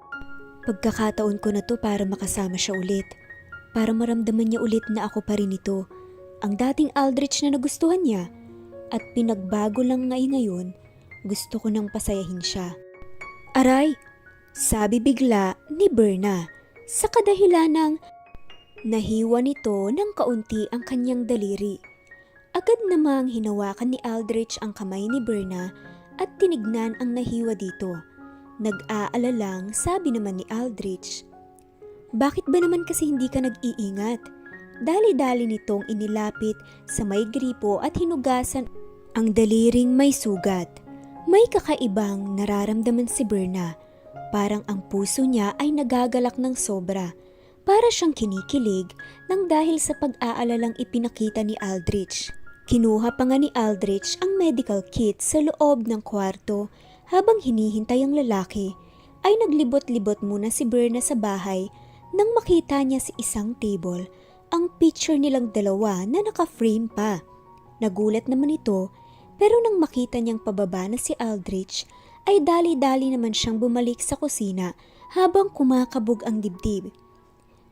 pagkakataon 0.65 1.37
ko 1.37 1.53
na 1.53 1.61
to 1.69 1.77
para 1.77 2.09
makasama 2.09 2.57
siya 2.57 2.81
ulit. 2.81 3.05
Para 3.77 3.93
maramdaman 3.93 4.57
niya 4.57 4.65
ulit 4.65 4.89
na 4.89 5.05
ako 5.05 5.21
pa 5.21 5.37
rin 5.37 5.53
ito. 5.53 5.85
Ang 6.41 6.57
dating 6.57 6.89
Aldrich 6.97 7.45
na 7.45 7.53
nagustuhan 7.53 8.01
niya. 8.01 8.33
At 8.89 9.05
pinagbago 9.13 9.85
lang 9.85 10.09
ngay 10.09 10.33
ngayon, 10.33 10.73
gusto 11.29 11.61
ko 11.61 11.69
nang 11.69 11.93
pasayahin 11.93 12.41
siya. 12.41 12.73
Aray! 13.53 13.93
Sabi 14.57 14.97
bigla 14.97 15.53
ni 15.69 15.93
Berna 15.93 16.49
sa 16.89 17.05
kadahilan 17.13 17.77
ng 17.77 17.93
Nahiwa 18.85 19.41
nito 19.41 19.89
ng 19.89 20.13
kaunti 20.13 20.69
ang 20.69 20.85
kanyang 20.85 21.25
daliri. 21.25 21.81
Agad 22.53 22.77
namang 22.93 23.25
hinawakan 23.33 23.97
ni 23.97 23.99
Aldrich 24.05 24.61
ang 24.61 24.77
kamay 24.77 25.09
ni 25.09 25.17
Berna 25.17 25.73
at 26.21 26.29
tinignan 26.37 26.93
ang 27.01 27.17
nahiwa 27.17 27.57
dito. 27.57 27.97
Nag-aalalang 28.61 29.73
sabi 29.73 30.13
naman 30.13 30.41
ni 30.41 30.45
Aldrich, 30.53 31.25
Bakit 32.13 32.45
ba 32.53 32.61
naman 32.61 32.85
kasi 32.85 33.09
hindi 33.09 33.33
ka 33.33 33.49
nag-iingat? 33.49 34.21
Dali-dali 34.85 35.49
nitong 35.49 35.89
inilapit 35.89 36.61
sa 36.85 37.01
may 37.01 37.25
gripo 37.33 37.81
at 37.81 37.97
hinugasan 37.97 38.69
ang 39.17 39.33
daliring 39.33 39.89
may 39.89 40.13
sugat. 40.13 40.69
May 41.25 41.49
kakaibang 41.49 42.37
nararamdaman 42.37 43.09
si 43.09 43.25
Berna. 43.25 43.73
Parang 44.37 44.61
ang 44.69 44.85
puso 44.85 45.25
niya 45.25 45.57
ay 45.57 45.73
nagagalak 45.73 46.37
ng 46.37 46.53
sobra 46.53 47.17
para 47.67 47.91
siyang 47.91 48.15
kinikilig 48.15 48.95
nang 49.27 49.51
dahil 49.51 49.83
sa 49.83 49.99
pag-aalalang 49.99 50.79
ipinakita 50.79 51.43
ni 51.43 51.59
Aldrich. 51.59 52.31
Kinuha 52.71 53.19
pa 53.19 53.27
nga 53.27 53.37
ni 53.43 53.51
Aldrich 53.59 54.15
ang 54.23 54.39
medical 54.39 54.87
kit 54.95 55.19
sa 55.19 55.43
loob 55.43 55.91
ng 55.91 55.99
kwarto 56.07 56.71
habang 57.11 57.43
hinihintay 57.43 58.07
ang 58.07 58.15
lalaki 58.15 58.71
ay 59.27 59.35
naglibot-libot 59.43 60.23
muna 60.23 60.47
si 60.47 60.63
Berna 60.63 61.03
sa 61.03 61.19
bahay 61.19 61.67
nang 62.15 62.31
makita 62.39 62.79
niya 62.87 63.03
sa 63.03 63.13
isang 63.19 63.59
table 63.59 64.07
ang 64.55 64.71
picture 64.79 65.19
nilang 65.19 65.51
dalawa 65.51 66.07
na 66.07 66.23
naka-frame 66.23 66.87
pa. 66.87 67.19
Nagulat 67.83 68.31
naman 68.31 68.55
ito 68.55 68.95
pero 69.43 69.59
nang 69.67 69.83
makita 69.83 70.23
niyang 70.23 70.39
pababa 70.39 70.87
na 70.87 70.99
si 70.99 71.19
Aldrich 71.19 71.83
ay 72.31 72.43
dali-dali 72.43 73.11
naman 73.11 73.35
siyang 73.35 73.59
bumalik 73.59 73.99
sa 73.99 74.15
kusina 74.15 74.75
habang 75.15 75.51
kumakabog 75.51 76.23
ang 76.27 76.43
dibdib. 76.43 76.91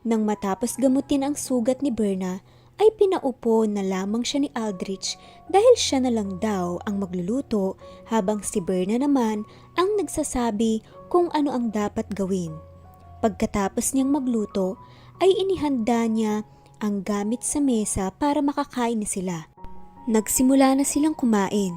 Nang 0.04 0.28
matapos 0.28 0.76
gamutin 0.76 1.24
ang 1.24 1.32
sugat 1.32 1.80
ni 1.80 1.88
Berna, 1.88 2.44
ay 2.76 2.90
pinaupo 2.98 3.64
na 3.64 3.80
lamang 3.80 4.26
siya 4.26 4.44
ni 4.44 4.50
Aldrich 4.52 5.14
dahil 5.46 5.74
siya 5.78 6.02
na 6.02 6.10
lang 6.10 6.42
daw 6.42 6.82
ang 6.84 6.98
magluluto 6.98 7.78
habang 8.10 8.42
si 8.42 8.58
Berna 8.58 8.98
naman 8.98 9.46
ang 9.78 9.88
nagsasabi 9.96 10.82
kung 11.08 11.30
ano 11.32 11.54
ang 11.54 11.70
dapat 11.70 12.10
gawin. 12.12 12.52
Pagkatapos 13.22 13.94
niyang 13.94 14.12
magluto, 14.12 14.76
ay 15.22 15.30
inihanda 15.32 16.04
niya 16.10 16.42
ang 16.82 17.00
gamit 17.06 17.46
sa 17.46 17.62
mesa 17.62 18.10
para 18.12 18.42
makakain 18.42 19.00
na 19.00 19.08
sila. 19.08 19.36
Nagsimula 20.04 20.76
na 20.76 20.84
silang 20.84 21.16
kumain. 21.16 21.72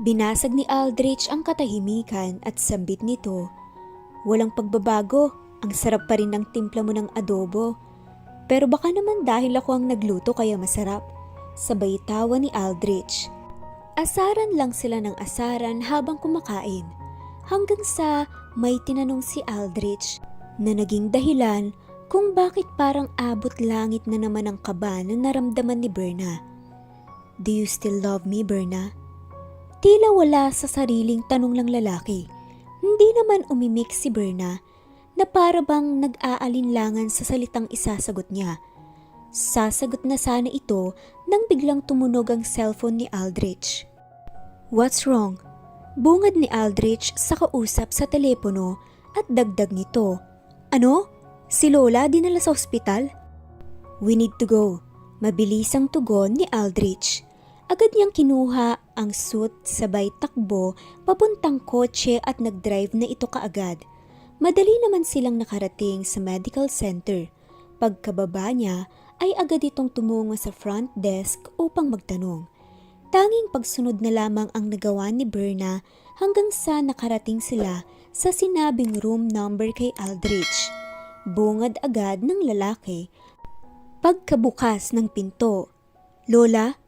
Binasag 0.00 0.56
ni 0.56 0.64
Aldrich 0.66 1.28
ang 1.28 1.44
katahimikan 1.44 2.40
at 2.42 2.56
sambit 2.56 3.04
nito. 3.04 3.52
Walang 4.24 4.50
pagbabago, 4.56 5.30
ang 5.60 5.72
sarap 5.76 6.08
pa 6.08 6.16
rin 6.16 6.32
ng 6.32 6.48
timpla 6.52 6.80
mo 6.80 6.92
ng 6.96 7.12
adobo. 7.16 7.76
Pero 8.48 8.66
baka 8.66 8.90
naman 8.90 9.22
dahil 9.22 9.54
ako 9.54 9.78
ang 9.78 9.84
nagluto 9.86 10.34
kaya 10.34 10.56
masarap. 10.56 11.04
Sabay 11.54 12.00
tawa 12.08 12.40
ni 12.40 12.48
Aldrich. 12.56 13.28
Asaran 14.00 14.56
lang 14.56 14.72
sila 14.72 14.98
ng 15.04 15.14
asaran 15.20 15.84
habang 15.84 16.16
kumakain. 16.18 16.88
Hanggang 17.46 17.82
sa 17.84 18.24
may 18.56 18.80
tinanong 18.88 19.20
si 19.20 19.44
Aldrich 19.44 20.18
na 20.56 20.72
naging 20.72 21.12
dahilan 21.12 21.70
kung 22.10 22.34
bakit 22.34 22.66
parang 22.74 23.06
abot 23.20 23.54
langit 23.62 24.02
na 24.10 24.18
naman 24.18 24.50
ang 24.50 24.58
kaba 24.64 25.04
na 25.06 25.14
naramdaman 25.14 25.84
ni 25.84 25.90
Berna. 25.92 26.42
Do 27.38 27.54
you 27.54 27.70
still 27.70 28.02
love 28.02 28.26
me, 28.26 28.42
Berna? 28.42 28.90
Tila 29.80 30.12
wala 30.12 30.52
sa 30.52 30.68
sariling 30.68 31.24
tanong 31.30 31.56
lang 31.56 31.70
lalaki. 31.70 32.28
Hindi 32.82 33.08
naman 33.16 33.48
umimik 33.48 33.94
si 33.94 34.12
Berna 34.12 34.60
na 35.20 35.28
para 35.28 35.60
bang 35.60 36.00
nag-aalinlangan 36.00 37.12
sa 37.12 37.28
salitang 37.28 37.68
isasagot 37.68 38.32
niya. 38.32 38.56
Sasagot 39.28 40.00
na 40.08 40.16
sana 40.16 40.48
ito 40.48 40.96
nang 41.28 41.44
biglang 41.44 41.84
tumunog 41.84 42.32
ang 42.32 42.40
cellphone 42.40 43.04
ni 43.04 43.06
Aldrich. 43.12 43.84
What's 44.72 45.04
wrong? 45.04 45.36
Bungad 46.00 46.40
ni 46.40 46.48
Aldrich 46.48 47.12
sa 47.20 47.36
kausap 47.36 47.92
sa 47.92 48.08
telepono 48.08 48.80
at 49.12 49.28
dagdag 49.28 49.76
nito. 49.76 50.16
Ano? 50.72 51.12
Si 51.52 51.68
Lola 51.68 52.08
dinala 52.08 52.40
sa 52.40 52.56
ospital? 52.56 53.12
We 54.00 54.16
need 54.16 54.32
to 54.40 54.48
go. 54.48 54.80
Mabilis 55.20 55.76
ang 55.76 55.92
tugon 55.92 56.40
ni 56.40 56.48
Aldrich. 56.48 57.28
Agad 57.68 57.92
niyang 57.92 58.16
kinuha 58.16 58.96
ang 58.96 59.12
suit 59.12 59.52
sabay 59.68 60.08
takbo 60.16 60.72
papuntang 61.04 61.60
kotse 61.60 62.16
at 62.24 62.40
nag-drive 62.40 62.96
na 62.96 63.04
ito 63.04 63.28
kaagad. 63.28 63.84
Madali 64.40 64.72
naman 64.80 65.04
silang 65.04 65.36
nakarating 65.36 66.00
sa 66.00 66.16
medical 66.16 66.64
center. 66.72 67.28
Pagkababa 67.76 68.48
niya 68.56 68.88
ay 69.20 69.36
agad 69.36 69.60
itong 69.60 69.92
tumungo 69.92 70.32
sa 70.32 70.48
front 70.48 70.88
desk 70.96 71.44
upang 71.60 71.92
magtanong. 71.92 72.48
Tanging 73.12 73.52
pagsunod 73.52 74.00
na 74.00 74.08
lamang 74.08 74.48
ang 74.56 74.72
nagawa 74.72 75.12
ni 75.12 75.28
Berna 75.28 75.84
hanggang 76.16 76.48
sa 76.48 76.80
nakarating 76.80 77.44
sila 77.44 77.84
sa 78.16 78.32
sinabing 78.32 78.96
room 79.04 79.28
number 79.28 79.68
kay 79.76 79.92
Aldrich. 80.00 80.72
Bungad 81.28 81.76
agad 81.84 82.24
ng 82.24 82.40
lalaki. 82.48 83.12
Pagkabukas 84.00 84.96
ng 84.96 85.12
pinto, 85.12 85.68
Lola, 86.32 86.80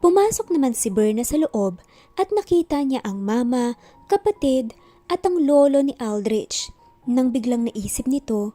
pumasok 0.00 0.56
naman 0.56 0.72
si 0.72 0.88
Berna 0.88 1.20
sa 1.20 1.36
loob 1.36 1.84
at 2.16 2.32
nakita 2.32 2.80
niya 2.80 3.04
ang 3.04 3.20
mama, 3.20 3.76
kapatid 4.08 4.72
at 5.12 5.20
ang 5.28 5.36
lolo 5.44 5.84
ni 5.84 5.92
Aldrich. 6.00 6.77
Nang 7.08 7.32
biglang 7.32 7.64
naisip 7.64 8.04
nito, 8.04 8.52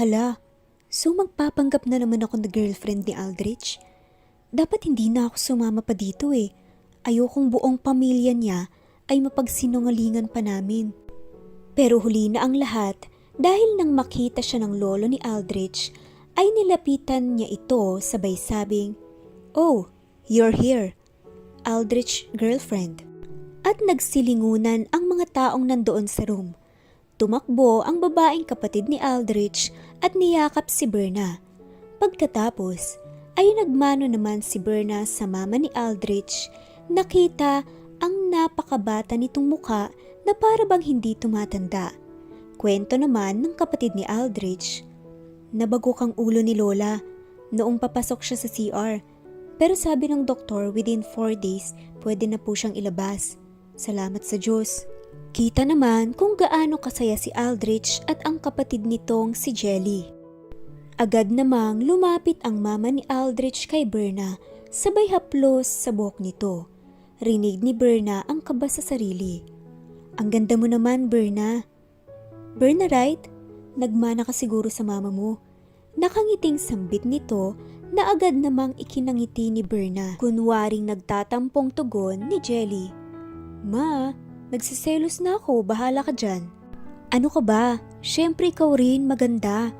Hala, 0.00 0.40
so 0.88 1.12
magpapanggap 1.12 1.84
na 1.84 2.00
naman 2.00 2.24
ako 2.24 2.40
na 2.40 2.48
girlfriend 2.48 3.04
ni 3.04 3.12
Aldrich? 3.12 3.76
Dapat 4.48 4.88
hindi 4.88 5.12
na 5.12 5.28
ako 5.28 5.36
sumama 5.36 5.84
pa 5.84 5.92
dito 5.92 6.32
eh. 6.32 6.56
Ayokong 7.04 7.52
buong 7.52 7.76
pamilya 7.76 8.32
niya 8.32 8.72
ay 9.12 9.20
mapagsinungalingan 9.20 10.32
pa 10.32 10.40
namin. 10.40 10.96
Pero 11.76 12.00
huli 12.00 12.32
na 12.32 12.48
ang 12.48 12.56
lahat 12.56 12.96
dahil 13.36 13.76
nang 13.76 13.92
makita 13.92 14.40
siya 14.40 14.64
ng 14.64 14.80
lolo 14.80 15.04
ni 15.04 15.20
Aldrich 15.20 15.92
ay 16.40 16.48
nilapitan 16.56 17.36
niya 17.36 17.52
ito 17.52 18.00
sabay 18.00 18.40
sabing, 18.40 18.96
Oh, 19.52 19.92
you're 20.24 20.56
here. 20.56 20.96
Aldrich 21.68 22.24
girlfriend. 22.32 23.04
At 23.68 23.84
nagsilingunan 23.84 24.88
ang 24.96 25.04
mga 25.12 25.28
taong 25.36 25.68
nandoon 25.68 26.08
sa 26.08 26.24
room. 26.24 26.56
Tumakbo 27.16 27.80
ang 27.80 27.96
babaeng 28.04 28.44
kapatid 28.44 28.92
ni 28.92 29.00
Aldrich 29.00 29.72
at 30.04 30.12
niyakap 30.12 30.68
si 30.68 30.84
Berna. 30.84 31.40
Pagkatapos 31.96 33.00
ay 33.40 33.56
nagmano 33.56 34.04
naman 34.04 34.44
si 34.44 34.60
Berna 34.60 35.00
sa 35.08 35.24
mama 35.24 35.56
ni 35.56 35.72
Aldrich. 35.72 36.52
Nakita 36.92 37.64
ang 38.04 38.14
napakabata 38.28 39.16
nitong 39.16 39.48
muka 39.48 39.88
na 40.28 40.36
para 40.36 40.68
bang 40.68 40.84
hindi 40.84 41.16
tumatanda. 41.16 41.96
Kwento 42.60 43.00
naman 43.00 43.40
ng 43.40 43.56
kapatid 43.56 43.96
ni 43.96 44.04
Aldrich. 44.04 44.84
Nabago 45.56 45.96
kang 45.96 46.12
ulo 46.20 46.44
ni 46.44 46.52
Lola 46.52 47.00
noong 47.48 47.80
papasok 47.80 48.20
siya 48.20 48.36
sa 48.36 48.48
CR. 48.52 49.00
Pero 49.56 49.72
sabi 49.72 50.12
ng 50.12 50.28
doktor 50.28 50.68
within 50.68 51.00
4 51.00 51.32
days 51.32 51.72
pwede 52.04 52.28
na 52.28 52.36
po 52.36 52.52
siyang 52.52 52.76
ilabas. 52.76 53.40
Salamat 53.80 54.20
sa 54.20 54.36
Diyos. 54.36 54.84
Kita 55.36 55.68
naman 55.68 56.16
kung 56.16 56.32
gaano 56.32 56.80
kasaya 56.80 57.12
si 57.20 57.28
Aldrich 57.36 58.00
at 58.08 58.24
ang 58.24 58.40
kapatid 58.40 58.88
nitong 58.88 59.36
si 59.36 59.52
Jelly. 59.52 60.08
Agad 60.96 61.28
namang 61.28 61.84
lumapit 61.84 62.40
ang 62.40 62.56
mama 62.56 62.88
ni 62.88 63.04
Aldrich 63.04 63.68
kay 63.68 63.84
Berna 63.84 64.40
sabay 64.72 65.12
haplos 65.12 65.68
sa 65.68 65.92
buhok 65.92 66.24
nito. 66.24 66.72
Rinig 67.20 67.60
ni 67.60 67.76
Berna 67.76 68.24
ang 68.24 68.40
kaba 68.40 68.64
sa 68.64 68.80
sarili. 68.80 69.44
Ang 70.16 70.32
ganda 70.32 70.56
mo 70.56 70.72
naman, 70.72 71.12
Berna. 71.12 71.68
Berna, 72.56 72.88
right? 72.88 73.20
Nagmana 73.76 74.24
ka 74.24 74.32
siguro 74.32 74.72
sa 74.72 74.88
mama 74.88 75.12
mo. 75.12 75.36
Nakangiting 76.00 76.56
sambit 76.56 77.04
nito 77.04 77.60
na 77.92 78.08
agad 78.08 78.32
namang 78.32 78.72
ikinangiti 78.80 79.52
ni 79.52 79.60
Berna. 79.60 80.16
Kunwaring 80.16 80.88
nagtatampong 80.88 81.76
tugon 81.76 82.24
ni 82.24 82.40
Jelly. 82.40 82.88
Ma, 83.60 84.16
nagsiselos 84.50 85.18
na 85.22 85.38
ako, 85.38 85.66
bahala 85.66 86.02
ka 86.06 86.14
dyan. 86.14 86.46
Ano 87.10 87.30
ka 87.30 87.40
ba? 87.42 87.78
Siyempre 88.02 88.50
ikaw 88.50 88.74
rin 88.74 89.06
maganda. 89.06 89.70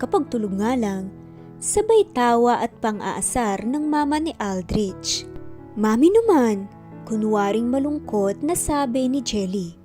Kapag 0.00 0.32
tulog 0.32 0.56
nga 0.56 0.72
lang, 0.76 1.12
sabay 1.60 2.08
tawa 2.16 2.64
at 2.64 2.72
pang-aasar 2.80 3.68
ng 3.68 3.84
mama 3.84 4.16
ni 4.16 4.32
Aldrich. 4.40 5.28
Mami 5.76 6.08
naman, 6.08 6.64
kunwaring 7.04 7.68
malungkot 7.68 8.40
na 8.40 8.56
sabi 8.56 9.12
ni 9.12 9.20
Jelly. 9.20 9.76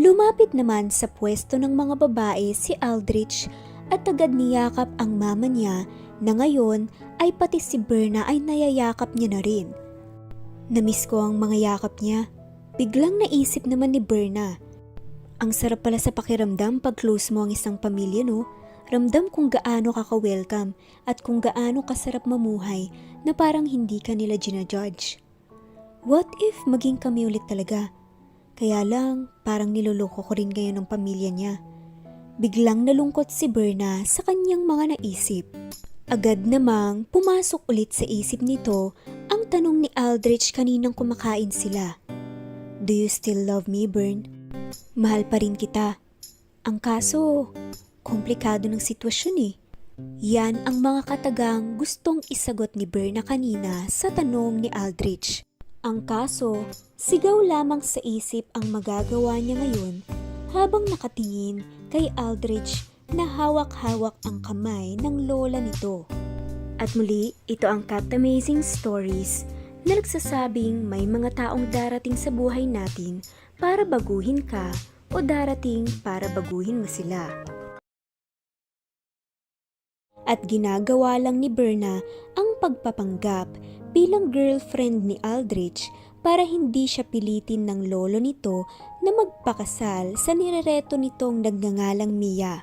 Lumapit 0.00 0.50
naman 0.56 0.88
sa 0.88 1.06
pwesto 1.06 1.60
ng 1.60 1.70
mga 1.70 1.94
babae 2.08 2.50
si 2.56 2.74
Aldrich 2.80 3.46
at 3.92 4.02
agad 4.08 4.32
niyakap 4.32 4.88
ang 4.96 5.20
mama 5.20 5.46
niya 5.46 5.84
na 6.18 6.32
ngayon 6.32 6.88
ay 7.20 7.30
pati 7.36 7.60
si 7.60 7.76
Berna 7.76 8.24
ay 8.24 8.40
nayayakap 8.40 9.12
niya 9.12 9.36
na 9.36 9.40
rin. 9.44 9.68
Namiss 10.72 11.04
ko 11.04 11.20
ang 11.22 11.36
mga 11.36 11.76
yakap 11.76 12.00
niya. 12.00 12.24
Biglang 12.72 13.20
naisip 13.20 13.68
naman 13.68 13.92
ni 13.92 14.00
Berna. 14.00 14.56
Ang 15.44 15.52
sarap 15.52 15.84
pala 15.84 16.00
sa 16.00 16.08
pakiramdam 16.08 16.80
pag 16.80 16.96
close 16.96 17.28
mo 17.28 17.44
ang 17.44 17.52
isang 17.52 17.76
pamilya 17.76 18.24
no? 18.24 18.48
Ramdam 18.88 19.28
kung 19.28 19.52
gaano 19.52 19.92
ka 19.92 20.00
ka-welcome 20.08 20.72
at 21.04 21.20
kung 21.20 21.44
gaano 21.44 21.84
kasarap 21.84 22.24
mamuhay 22.24 22.88
na 23.28 23.36
parang 23.36 23.68
hindi 23.68 24.00
ka 24.00 24.16
nila 24.16 24.40
ginajudge. 24.40 25.20
What 26.00 26.24
if 26.40 26.56
maging 26.64 26.96
kami 26.96 27.28
ulit 27.28 27.44
talaga? 27.44 27.92
Kaya 28.56 28.88
lang, 28.88 29.28
parang 29.44 29.68
niloloko 29.76 30.24
ko 30.24 30.32
rin 30.32 30.48
ngayon 30.48 30.80
ng 30.80 30.88
pamilya 30.88 31.28
niya. 31.28 31.54
Biglang 32.40 32.88
nalungkot 32.88 33.28
si 33.28 33.52
Berna 33.52 34.00
sa 34.08 34.24
kanyang 34.24 34.64
mga 34.64 34.96
naisip. 34.96 35.44
Agad 36.08 36.48
namang 36.48 37.04
pumasok 37.12 37.68
ulit 37.68 37.92
sa 37.92 38.08
isip 38.08 38.40
nito 38.40 38.96
ang 39.28 39.44
tanong 39.52 39.84
ni 39.84 39.88
Aldrich 39.92 40.56
kaninang 40.56 40.96
kumakain 40.96 41.52
sila. 41.52 42.00
Do 42.82 42.90
you 42.90 43.06
still 43.06 43.46
love 43.46 43.70
me, 43.70 43.86
Bern? 43.86 44.26
Mahal 44.98 45.22
pa 45.30 45.38
rin 45.38 45.54
kita. 45.54 46.02
Ang 46.66 46.82
kaso, 46.82 47.54
komplikado 48.02 48.66
ng 48.66 48.82
sitwasyon 48.82 49.36
eh. 49.38 49.54
Yan 50.18 50.58
ang 50.66 50.82
mga 50.82 51.06
katagang 51.06 51.78
gustong 51.78 52.18
isagot 52.26 52.74
ni 52.74 52.82
Berna 52.82 53.22
kanina 53.22 53.86
sa 53.86 54.10
tanong 54.10 54.66
ni 54.66 54.68
Aldrich. 54.74 55.46
Ang 55.86 56.02
kaso, 56.10 56.66
sigaw 56.98 57.46
lamang 57.46 57.86
sa 57.86 58.02
isip 58.02 58.50
ang 58.50 58.66
magagawa 58.74 59.38
niya 59.38 59.62
ngayon 59.62 60.02
habang 60.50 60.82
nakatingin 60.90 61.62
kay 61.86 62.10
Aldrich 62.18 62.82
na 63.14 63.30
hawak-hawak 63.30 64.18
ang 64.26 64.42
kamay 64.42 64.98
ng 64.98 65.30
lola 65.30 65.62
nito. 65.62 66.02
At 66.82 66.98
muli, 66.98 67.30
ito 67.46 67.70
ang 67.70 67.86
Cat 67.86 68.10
Amazing 68.10 68.66
Stories 68.66 69.46
na 69.82 69.98
nagsasabing 69.98 70.86
may 70.86 71.02
mga 71.06 71.34
taong 71.34 71.70
darating 71.74 72.14
sa 72.14 72.30
buhay 72.30 72.66
natin 72.66 73.22
para 73.58 73.82
baguhin 73.82 74.42
ka 74.42 74.70
o 75.10 75.18
darating 75.18 75.86
para 76.06 76.30
baguhin 76.30 76.82
mo 76.82 76.88
sila. 76.88 77.28
At 80.22 80.46
ginagawa 80.46 81.18
lang 81.18 81.42
ni 81.42 81.50
Berna 81.50 81.98
ang 82.38 82.48
pagpapanggap 82.62 83.50
bilang 83.90 84.30
girlfriend 84.30 85.02
ni 85.02 85.18
Aldrich 85.20 85.90
para 86.22 86.46
hindi 86.46 86.86
siya 86.86 87.02
pilitin 87.02 87.66
ng 87.66 87.90
lolo 87.90 88.22
nito 88.22 88.70
na 89.02 89.10
magpakasal 89.10 90.14
sa 90.14 90.30
nirereto 90.32 90.94
nitong 90.94 91.42
nagngangalang 91.42 92.14
Mia. 92.14 92.62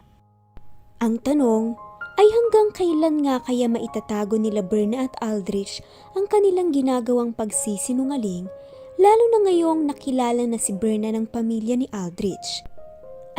Ang 1.03 1.19
tanong 1.19 1.88
ay 2.19 2.27
hanggang 2.27 2.69
kailan 2.75 3.15
nga 3.23 3.39
kaya 3.39 3.71
maitatago 3.71 4.35
nila 4.35 4.59
Berna 4.59 5.07
at 5.07 5.15
Aldrich 5.23 5.79
ang 6.19 6.27
kanilang 6.27 6.75
ginagawang 6.75 7.31
pagsisinungaling 7.31 8.51
lalo 8.99 9.23
na 9.31 9.39
ngayong 9.47 9.87
nakilala 9.87 10.43
na 10.43 10.59
si 10.59 10.75
Berna 10.75 11.15
ng 11.15 11.31
pamilya 11.31 11.79
ni 11.79 11.87
Aldrich. 11.95 12.67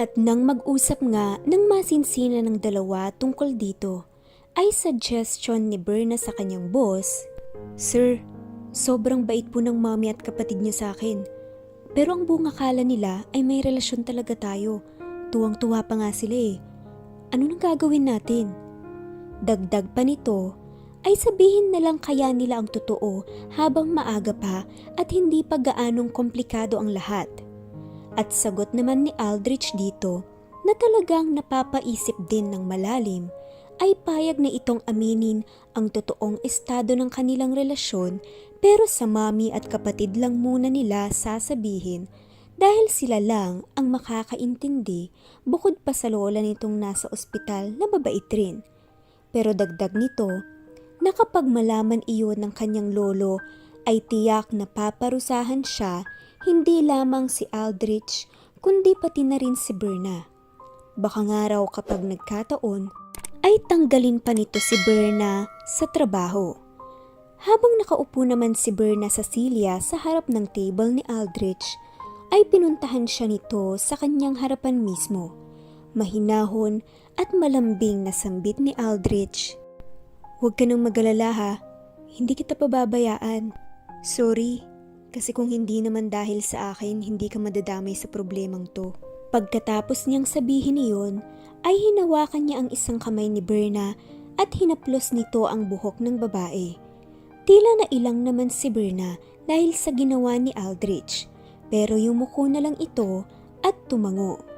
At 0.00 0.16
nang 0.16 0.48
mag-usap 0.48 1.04
nga 1.12 1.36
ng 1.44 1.68
masinsina 1.68 2.40
ng 2.40 2.56
dalawa 2.56 3.12
tungkol 3.12 3.60
dito, 3.60 4.08
ay 4.56 4.72
suggestion 4.72 5.68
ni 5.68 5.76
Berna 5.76 6.16
sa 6.16 6.32
kanyang 6.32 6.72
boss, 6.72 7.28
Sir, 7.76 8.24
Sobrang 8.70 9.26
bait 9.26 9.50
po 9.50 9.58
ng 9.58 9.74
mami 9.74 10.14
at 10.14 10.22
kapatid 10.22 10.62
niya 10.62 10.74
sa 10.74 10.86
akin. 10.94 11.26
Pero 11.90 12.14
ang 12.14 12.22
buong 12.22 12.54
akala 12.54 12.86
nila 12.86 13.26
ay 13.34 13.42
may 13.42 13.58
relasyon 13.66 14.06
talaga 14.06 14.38
tayo. 14.38 14.78
Tuwang-tuwa 15.34 15.82
pa 15.82 15.98
nga 15.98 16.14
sila 16.14 16.38
eh. 16.38 16.56
Ano 17.34 17.50
nang 17.50 17.58
gagawin 17.58 18.06
natin? 18.06 18.54
Dagdag 19.40 19.96
pa 19.96 20.04
nito, 20.04 20.52
ay 21.08 21.16
sabihin 21.16 21.72
na 21.72 21.80
lang 21.80 21.96
kaya 21.96 22.28
nila 22.28 22.60
ang 22.60 22.68
totoo 22.68 23.24
habang 23.56 23.88
maaga 23.88 24.36
pa 24.36 24.68
at 25.00 25.08
hindi 25.08 25.40
pa 25.40 25.56
gaanong 25.56 26.12
komplikado 26.12 26.76
ang 26.76 26.92
lahat. 26.92 27.28
At 28.20 28.36
sagot 28.36 28.76
naman 28.76 29.08
ni 29.08 29.12
Aldrich 29.16 29.72
dito 29.80 30.20
na 30.68 30.76
talagang 30.76 31.32
napapaisip 31.32 32.16
din 32.28 32.52
ng 32.52 32.68
malalim 32.68 33.32
ay 33.80 33.96
payag 34.04 34.36
na 34.36 34.52
itong 34.52 34.84
aminin 34.84 35.40
ang 35.72 35.88
totoong 35.88 36.36
estado 36.44 36.92
ng 36.92 37.08
kanilang 37.08 37.56
relasyon 37.56 38.20
pero 38.60 38.84
sa 38.84 39.08
mami 39.08 39.48
at 39.56 39.64
kapatid 39.72 40.20
lang 40.20 40.36
muna 40.36 40.68
nila 40.68 41.08
sasabihin 41.08 42.12
dahil 42.60 42.92
sila 42.92 43.16
lang 43.24 43.64
ang 43.72 43.88
makakaintindi 43.88 45.08
bukod 45.48 45.80
pa 45.80 45.96
sa 45.96 46.12
lola 46.12 46.44
nitong 46.44 46.76
nasa 46.76 47.08
ospital 47.08 47.72
na 47.72 47.88
babait 47.88 48.28
rin. 48.28 48.60
Pero 49.30 49.54
dagdag 49.54 49.94
nito 49.94 50.28
na 51.00 51.10
malaman 51.42 52.04
iyon 52.04 52.44
ng 52.44 52.52
kanyang 52.52 52.92
lolo 52.92 53.40
ay 53.88 54.04
tiyak 54.04 54.52
na 54.52 54.68
paparusahan 54.68 55.64
siya 55.64 56.04
hindi 56.44 56.84
lamang 56.84 57.28
si 57.28 57.48
Aldrich 57.52 58.28
kundi 58.60 58.92
pati 58.96 59.24
na 59.24 59.40
rin 59.40 59.56
si 59.56 59.72
Berna. 59.72 60.28
Baka 61.00 61.24
nga 61.24 61.42
raw 61.48 61.64
kapag 61.64 62.04
nagkataon 62.04 62.92
ay 63.40 63.56
tanggalin 63.64 64.20
pa 64.20 64.36
nito 64.36 64.60
si 64.60 64.76
Berna 64.84 65.48
sa 65.64 65.88
trabaho. 65.88 66.52
Habang 67.40 67.80
nakaupo 67.80 68.20
naman 68.20 68.52
si 68.52 68.68
Berna 68.68 69.08
sa 69.08 69.24
silya 69.24 69.80
sa 69.80 69.96
harap 69.96 70.28
ng 70.28 70.44
table 70.52 71.00
ni 71.00 71.02
Aldrich, 71.08 71.64
ay 72.30 72.44
pinuntahan 72.44 73.08
siya 73.08 73.32
nito 73.32 73.80
sa 73.80 73.96
kanyang 73.96 74.36
harapan 74.36 74.84
mismo. 74.84 75.32
Mahinahon 75.96 76.84
at 77.18 77.32
malambing 77.34 78.06
na 78.06 78.12
sambit 78.14 78.60
ni 78.62 78.76
Aldrich. 78.78 79.56
Huwag 80.38 80.54
ka 80.56 80.64
nang 80.68 80.84
magalala 80.84 81.30
ha, 81.32 81.52
hindi 82.10 82.36
kita 82.36 82.54
pababayaan. 82.54 83.54
Sorry, 84.02 84.64
kasi 85.10 85.34
kung 85.34 85.50
hindi 85.50 85.82
naman 85.82 86.08
dahil 86.08 86.38
sa 86.38 86.70
akin, 86.74 87.02
hindi 87.02 87.26
ka 87.26 87.42
madadamay 87.42 87.98
sa 87.98 88.06
problemang 88.06 88.70
to. 88.70 88.94
Pagkatapos 89.30 90.06
niyang 90.06 90.26
sabihin 90.26 90.78
iyon, 90.78 91.22
ay 91.66 91.76
hinawakan 91.76 92.46
niya 92.46 92.56
ang 92.64 92.68
isang 92.72 92.98
kamay 92.98 93.30
ni 93.30 93.42
Berna 93.44 93.94
at 94.40 94.50
hinaplos 94.56 95.12
nito 95.12 95.44
ang 95.46 95.68
buhok 95.68 96.00
ng 96.00 96.16
babae. 96.18 96.74
Tila 97.44 97.72
na 97.82 97.86
ilang 97.92 98.24
naman 98.24 98.48
si 98.48 98.72
Berna 98.72 99.18
dahil 99.44 99.74
sa 99.76 99.92
ginawa 99.92 100.38
ni 100.38 100.54
Aldrich, 100.56 101.28
pero 101.68 101.98
yumuko 101.98 102.46
na 102.48 102.64
lang 102.64 102.78
ito 102.80 103.26
at 103.60 103.76
tumango. 103.90 104.49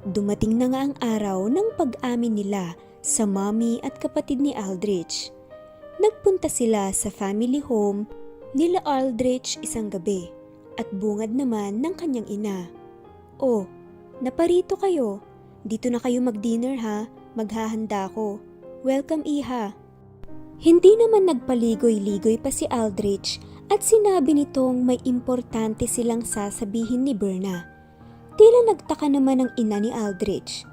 Dumating 0.00 0.56
na 0.56 0.72
nga 0.72 0.80
ang 0.88 0.96
araw 1.04 1.52
ng 1.52 1.76
pag-amin 1.76 2.32
nila 2.32 2.72
sa 3.04 3.28
mommy 3.28 3.84
at 3.84 4.00
kapatid 4.00 4.40
ni 4.40 4.56
Aldrich. 4.56 5.28
Nagpunta 6.00 6.48
sila 6.48 6.88
sa 6.96 7.12
family 7.12 7.60
home 7.60 8.08
nila 8.56 8.80
Aldrich 8.88 9.60
isang 9.60 9.92
gabi 9.92 10.32
at 10.80 10.88
bungad 10.96 11.36
naman 11.36 11.84
ng 11.84 11.92
kanyang 12.00 12.24
ina. 12.32 12.72
Oh, 13.44 13.68
naparito 14.24 14.80
kayo. 14.80 15.20
Dito 15.68 15.92
na 15.92 16.00
kayo 16.00 16.24
mag-dinner 16.24 16.80
ha. 16.80 17.04
Maghahanda 17.36 18.08
ko. 18.16 18.40
Welcome 18.80 19.20
iha. 19.28 19.76
Hindi 20.64 20.96
naman 20.96 21.28
nagpaligoy-ligoy 21.28 22.40
pa 22.40 22.48
si 22.48 22.64
Aldrich 22.72 23.36
at 23.68 23.84
sinabi 23.84 24.32
nitong 24.32 24.80
may 24.80 24.96
importante 25.04 25.84
silang 25.84 26.24
sasabihin 26.24 27.04
ni 27.04 27.12
Berna. 27.12 27.69
Tila 28.38 28.60
nagtaka 28.70 29.10
naman 29.10 29.46
ang 29.46 29.50
ina 29.58 29.82
ni 29.82 29.90
Aldrich. 29.90 30.66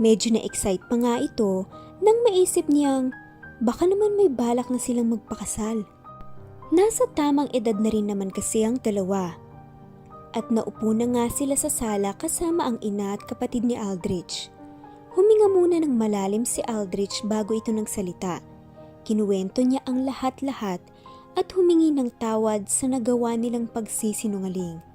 Medyo 0.00 0.36
na-excite 0.36 0.84
pa 0.88 0.96
nga 0.98 1.20
ito 1.20 1.68
nang 2.02 2.18
maisip 2.26 2.66
niyang 2.68 3.14
baka 3.62 3.86
naman 3.86 4.18
may 4.18 4.26
balak 4.26 4.66
na 4.68 4.80
silang 4.80 5.12
magpakasal. 5.12 5.86
Nasa 6.72 7.04
tamang 7.12 7.52
edad 7.52 7.76
na 7.78 7.92
rin 7.92 8.08
naman 8.08 8.32
kasi 8.32 8.64
ang 8.64 8.80
dalawa. 8.80 9.36
At 10.32 10.48
naupo 10.48 10.96
na 10.96 11.04
nga 11.12 11.24
sila 11.28 11.54
sa 11.54 11.68
sala 11.68 12.16
kasama 12.16 12.64
ang 12.64 12.80
ina 12.80 13.12
at 13.12 13.22
kapatid 13.28 13.68
ni 13.68 13.76
Aldrich. 13.76 14.48
Huminga 15.12 15.52
muna 15.52 15.76
ng 15.76 15.92
malalim 15.92 16.48
si 16.48 16.64
Aldrich 16.64 17.20
bago 17.28 17.52
ito 17.52 17.68
nagsalita. 17.68 18.40
Kinuwento 19.04 19.60
niya 19.60 19.84
ang 19.84 20.08
lahat-lahat 20.08 20.80
at 21.36 21.46
humingi 21.52 21.92
ng 21.92 22.08
tawad 22.16 22.64
sa 22.72 22.88
nagawa 22.88 23.36
nilang 23.36 23.68
pagsisinungaling. 23.68 24.91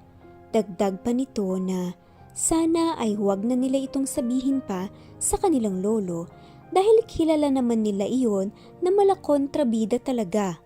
Dagdag 0.48 1.04
pa 1.04 1.12
nito 1.12 1.44
na 1.60 1.92
sana 2.32 2.96
ay 2.96 3.18
huwag 3.18 3.44
na 3.44 3.58
nila 3.58 3.82
itong 3.84 4.08
sabihin 4.08 4.64
pa 4.64 4.88
sa 5.20 5.36
kanilang 5.36 5.84
lolo 5.84 6.30
dahil 6.72 7.04
kilala 7.04 7.52
naman 7.52 7.84
nila 7.84 8.08
iyon 8.08 8.54
na 8.80 8.88
malakontrabida 8.92 10.00
talaga. 10.00 10.60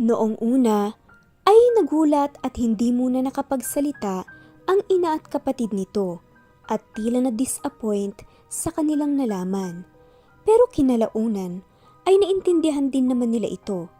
Noong 0.00 0.40
una 0.40 0.96
ay 1.44 1.60
nagulat 1.76 2.38
at 2.40 2.56
hindi 2.56 2.94
muna 2.94 3.20
nakapagsalita 3.20 4.24
ang 4.70 4.80
ina 4.88 5.18
at 5.18 5.26
kapatid 5.26 5.74
nito 5.74 6.22
at 6.70 6.80
tila 6.94 7.20
na 7.20 7.32
disappoint 7.34 8.22
sa 8.48 8.70
kanilang 8.72 9.18
nalaman. 9.18 9.84
Pero 10.46 10.70
kinalaunan 10.70 11.60
ay 12.08 12.14
naintindihan 12.16 12.88
din 12.88 13.10
naman 13.10 13.34
nila 13.34 13.50
ito. 13.50 13.90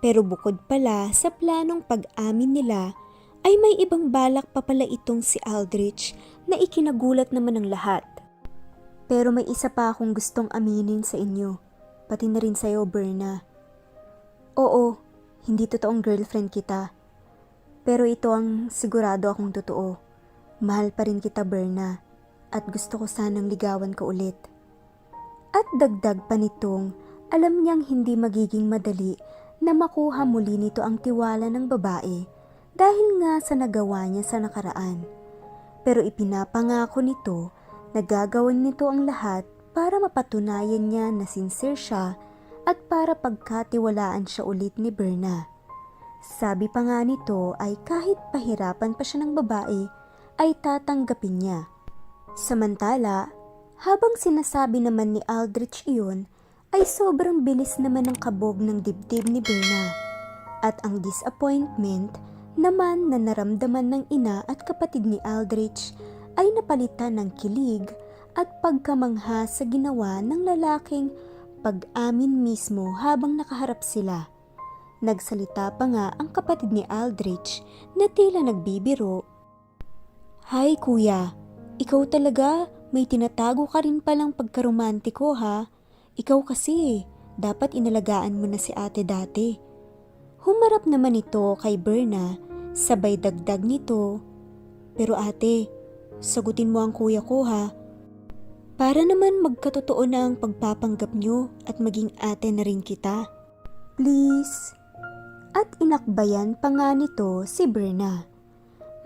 Pero 0.00 0.22
bukod 0.22 0.64
pala 0.68 1.10
sa 1.12 1.32
planong 1.32 1.84
pag-amin 1.84 2.52
nila 2.56 2.92
ay 3.44 3.60
may 3.60 3.76
ibang 3.76 4.08
balak 4.08 4.48
pa 4.56 4.64
pala 4.64 4.88
itong 4.88 5.20
si 5.20 5.36
Aldrich 5.44 6.16
na 6.48 6.56
ikinagulat 6.56 7.28
naman 7.28 7.60
ng 7.60 7.68
lahat. 7.68 8.00
Pero 9.04 9.36
may 9.36 9.44
isa 9.44 9.68
pa 9.68 9.92
akong 9.92 10.16
gustong 10.16 10.48
aminin 10.48 11.04
sa 11.04 11.20
inyo, 11.20 11.60
pati 12.08 12.24
na 12.24 12.40
rin 12.40 12.56
sa'yo, 12.56 12.88
Berna. 12.88 13.44
Oo, 14.56 14.96
hindi 15.44 15.68
totoong 15.68 16.00
girlfriend 16.00 16.48
kita. 16.48 16.88
Pero 17.84 18.08
ito 18.08 18.32
ang 18.32 18.72
sigurado 18.72 19.28
akong 19.28 19.52
totoo. 19.52 20.00
Mahal 20.64 20.88
pa 20.96 21.04
rin 21.04 21.20
kita, 21.20 21.44
Berna, 21.44 22.00
at 22.48 22.64
gusto 22.72 22.96
ko 22.96 23.04
sanang 23.04 23.52
ligawan 23.52 23.92
ka 23.92 24.08
ulit. 24.08 24.40
At 25.52 25.68
dagdag 25.76 26.24
pa 26.24 26.40
nitong, 26.40 26.96
alam 27.28 27.60
niyang 27.60 27.84
hindi 27.84 28.16
magiging 28.16 28.72
madali 28.72 29.20
na 29.60 29.76
makuha 29.76 30.24
muli 30.24 30.56
nito 30.56 30.80
ang 30.80 30.96
tiwala 30.96 31.52
ng 31.52 31.68
babae 31.68 32.43
dahil 32.74 33.22
nga 33.22 33.38
sa 33.38 33.54
nagawa 33.54 34.10
niya 34.10 34.26
sa 34.26 34.42
nakaraan. 34.42 35.06
Pero 35.86 36.02
ipinapangako 36.02 36.98
nito 37.00 37.38
na 37.94 38.02
gagawin 38.02 38.66
nito 38.66 38.90
ang 38.90 39.06
lahat 39.06 39.46
para 39.74 39.98
mapatunayan 40.02 40.90
niya 40.90 41.10
na 41.14 41.26
sincere 41.26 41.78
siya 41.78 42.18
at 42.66 42.78
para 42.90 43.14
pagkatiwalaan 43.14 44.26
siya 44.26 44.42
ulit 44.42 44.74
ni 44.78 44.90
Berna. 44.90 45.46
Sabi 46.24 46.72
pa 46.72 46.80
nga 46.80 47.04
nito 47.04 47.52
ay 47.60 47.76
kahit 47.84 48.16
pahirapan 48.32 48.96
pa 48.96 49.04
siya 49.04 49.22
ng 49.22 49.36
babae 49.36 49.84
ay 50.40 50.50
tatanggapin 50.58 51.36
niya. 51.36 51.60
Samantala, 52.34 53.30
habang 53.84 54.16
sinasabi 54.18 54.80
naman 54.82 55.14
ni 55.14 55.20
Aldrich 55.28 55.84
iyon, 55.86 56.26
ay 56.74 56.82
sobrang 56.82 57.46
bilis 57.46 57.78
naman 57.78 58.10
ng 58.10 58.18
kabog 58.18 58.58
ng 58.58 58.82
dibdib 58.82 59.30
ni 59.30 59.38
Berna. 59.38 59.94
At 60.64 60.80
ang 60.82 61.04
disappointment 61.04 62.16
naman 62.54 63.10
na 63.10 63.18
naramdaman 63.18 63.86
ng 63.90 64.04
ina 64.10 64.46
at 64.46 64.62
kapatid 64.62 65.06
ni 65.06 65.18
Aldrich 65.26 65.94
ay 66.38 66.50
napalitan 66.54 67.18
ng 67.18 67.30
kilig 67.38 67.86
at 68.34 68.50
pagkamangha 68.62 69.46
sa 69.46 69.62
ginawa 69.66 70.18
ng 70.22 70.42
lalaking 70.42 71.10
pag-amin 71.62 72.42
mismo 72.42 72.92
habang 72.98 73.38
nakaharap 73.38 73.80
sila. 73.80 74.28
Nagsalita 75.04 75.74
pa 75.76 75.84
nga 75.84 76.06
ang 76.16 76.32
kapatid 76.32 76.72
ni 76.72 76.82
Aldrich 76.88 77.60
na 77.96 78.08
tila 78.10 78.40
nagbibiro. 78.40 79.24
Hay 80.48 80.76
kuya, 80.76 81.32
ikaw 81.80 82.04
talaga 82.08 82.68
may 82.94 83.08
tinatago 83.08 83.66
ka 83.66 83.82
rin 83.82 83.98
palang 83.98 84.30
pagkaromantiko 84.30 85.34
ha. 85.34 85.66
Ikaw 86.14 86.38
kasi, 86.46 87.02
dapat 87.34 87.74
inalagaan 87.74 88.38
mo 88.38 88.46
na 88.46 88.60
si 88.60 88.70
ate 88.70 89.02
dati. 89.02 89.73
Humarap 90.44 90.84
naman 90.84 91.16
ito 91.16 91.56
kay 91.56 91.80
Berna, 91.80 92.36
sabay 92.76 93.16
dagdag 93.16 93.64
nito. 93.64 94.20
Pero 94.92 95.16
ate, 95.16 95.72
sagutin 96.20 96.68
mo 96.68 96.84
ang 96.84 96.92
kuya 96.92 97.24
ko 97.24 97.48
ha. 97.48 97.72
Para 98.76 99.00
naman 99.08 99.40
magkatotoo 99.40 100.04
na 100.04 100.28
ang 100.28 100.36
pagpapanggap 100.36 101.16
nyo 101.16 101.48
at 101.64 101.80
maging 101.80 102.12
ate 102.20 102.52
na 102.52 102.60
rin 102.60 102.84
kita. 102.84 103.24
Please. 103.96 104.76
At 105.56 105.80
inakbayan 105.80 106.60
pa 106.60 106.68
nga 106.68 106.92
nito 106.92 107.48
si 107.48 107.64
Berna. 107.64 108.28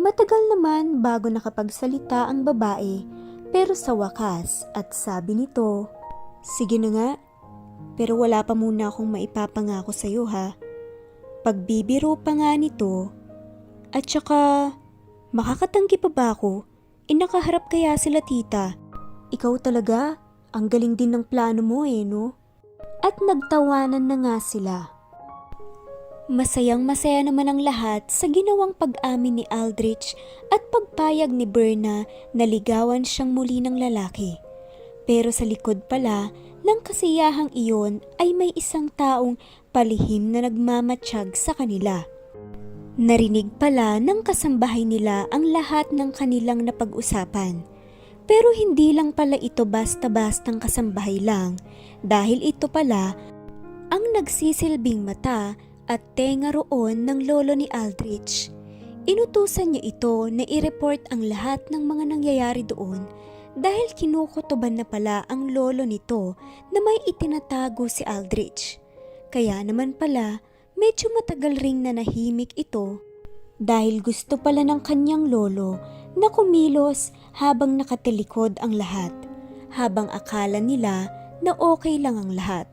Matagal 0.03 0.43
naman 0.59 1.07
bago 1.07 1.30
nakapagsalita 1.30 2.26
ang 2.26 2.43
babae 2.43 3.07
pero 3.55 3.78
sa 3.78 3.95
wakas 3.95 4.66
at 4.74 4.91
sabi 4.91 5.39
nito, 5.39 5.86
Sige 6.43 6.82
na 6.82 6.91
nga, 6.91 7.11
pero 7.95 8.18
wala 8.18 8.43
pa 8.43 8.59
muna 8.59 8.91
akong 8.91 9.07
maipapangako 9.07 9.95
sa'yo 9.95 10.26
ha. 10.26 10.59
Pagbibiro 11.49 12.12
pa 12.20 12.36
nga 12.36 12.53
nito. 12.61 13.09
At 13.96 14.05
saka, 14.05 14.76
makakatanggi 15.32 15.96
pa 15.96 16.12
ba 16.12 16.26
ako? 16.36 16.68
Inakaharap 17.09 17.72
kaya 17.72 17.96
sila 17.96 18.20
tita? 18.20 18.76
Ikaw 19.32 19.57
talaga? 19.57 20.20
Ang 20.53 20.68
galing 20.68 20.92
din 20.92 21.16
ng 21.16 21.24
plano 21.24 21.64
mo 21.64 21.88
eh, 21.88 22.05
no? 22.05 22.36
At 23.01 23.16
nagtawanan 23.16 24.05
na 24.05 24.16
nga 24.20 24.36
sila. 24.44 24.92
Masayang 26.28 26.84
masaya 26.84 27.24
naman 27.24 27.49
ang 27.49 27.64
lahat 27.64 28.05
sa 28.12 28.28
ginawang 28.28 28.76
pag-amin 28.76 29.40
ni 29.40 29.44
Aldrich 29.49 30.12
at 30.53 30.61
pagpayag 30.68 31.32
ni 31.32 31.49
Berna 31.49 32.05
na 32.36 32.44
ligawan 32.44 33.09
siyang 33.09 33.32
muli 33.32 33.64
ng 33.64 33.80
lalaki. 33.80 34.36
Pero 35.09 35.32
sa 35.32 35.49
likod 35.49 35.88
pala 35.88 36.28
ng 36.61 36.84
kasiyahang 36.84 37.49
iyon 37.57 38.05
ay 38.20 38.36
may 38.36 38.53
isang 38.53 38.92
taong 38.92 39.40
palihim 39.71 40.33
na 40.33 40.49
nagmamatsyag 40.49 41.37
sa 41.37 41.53
kanila. 41.53 42.05
Narinig 42.99 43.55
pala 43.62 44.03
ng 44.03 44.27
kasambahay 44.27 44.83
nila 44.83 45.31
ang 45.31 45.47
lahat 45.55 45.95
ng 45.95 46.11
kanilang 46.11 46.66
napag-usapan. 46.66 47.62
Pero 48.27 48.51
hindi 48.53 48.91
lang 48.91 49.14
pala 49.14 49.39
ito 49.39 49.62
basta-bastang 49.62 50.59
kasambahay 50.59 51.23
lang 51.23 51.57
dahil 52.03 52.43
ito 52.43 52.66
pala 52.66 53.14
ang 53.89 54.05
nagsisilbing 54.12 55.07
mata 55.07 55.57
at 55.89 56.03
tenga 56.12 56.53
roon 56.53 57.09
ng 57.09 57.25
lolo 57.25 57.57
ni 57.57 57.71
Aldrich. 57.73 58.53
Inutusan 59.09 59.73
niya 59.73 59.83
ito 59.95 60.29
na 60.29 60.45
i-report 60.45 61.09
ang 61.09 61.25
lahat 61.25 61.64
ng 61.73 61.81
mga 61.89 62.05
nangyayari 62.12 62.61
doon 62.69 63.09
dahil 63.57 63.89
kinukutuban 63.97 64.77
na 64.77 64.85
pala 64.85 65.25
ang 65.33 65.49
lolo 65.49 65.89
nito 65.89 66.37
na 66.69 66.79
may 66.85 67.01
itinatago 67.09 67.89
si 67.89 68.05
Aldrich. 68.05 68.88
Kaya 69.29 69.61
naman 69.61 69.93
pala, 69.93 70.41
medyo 70.72 71.12
matagal 71.12 71.61
ring 71.61 71.85
nanahimik 71.85 72.57
ito 72.57 73.05
dahil 73.61 74.01
gusto 74.01 74.41
pala 74.41 74.64
ng 74.64 74.81
kanyang 74.81 75.29
lolo 75.29 75.76
na 76.16 76.33
kumilos 76.33 77.12
habang 77.37 77.76
nakatilikod 77.76 78.57
ang 78.64 78.72
lahat, 78.72 79.12
habang 79.74 80.09
akala 80.14 80.62
nila 80.62 81.12
na 81.45 81.53
okay 81.61 82.01
lang 82.01 82.16
ang 82.16 82.33
lahat. 82.33 82.66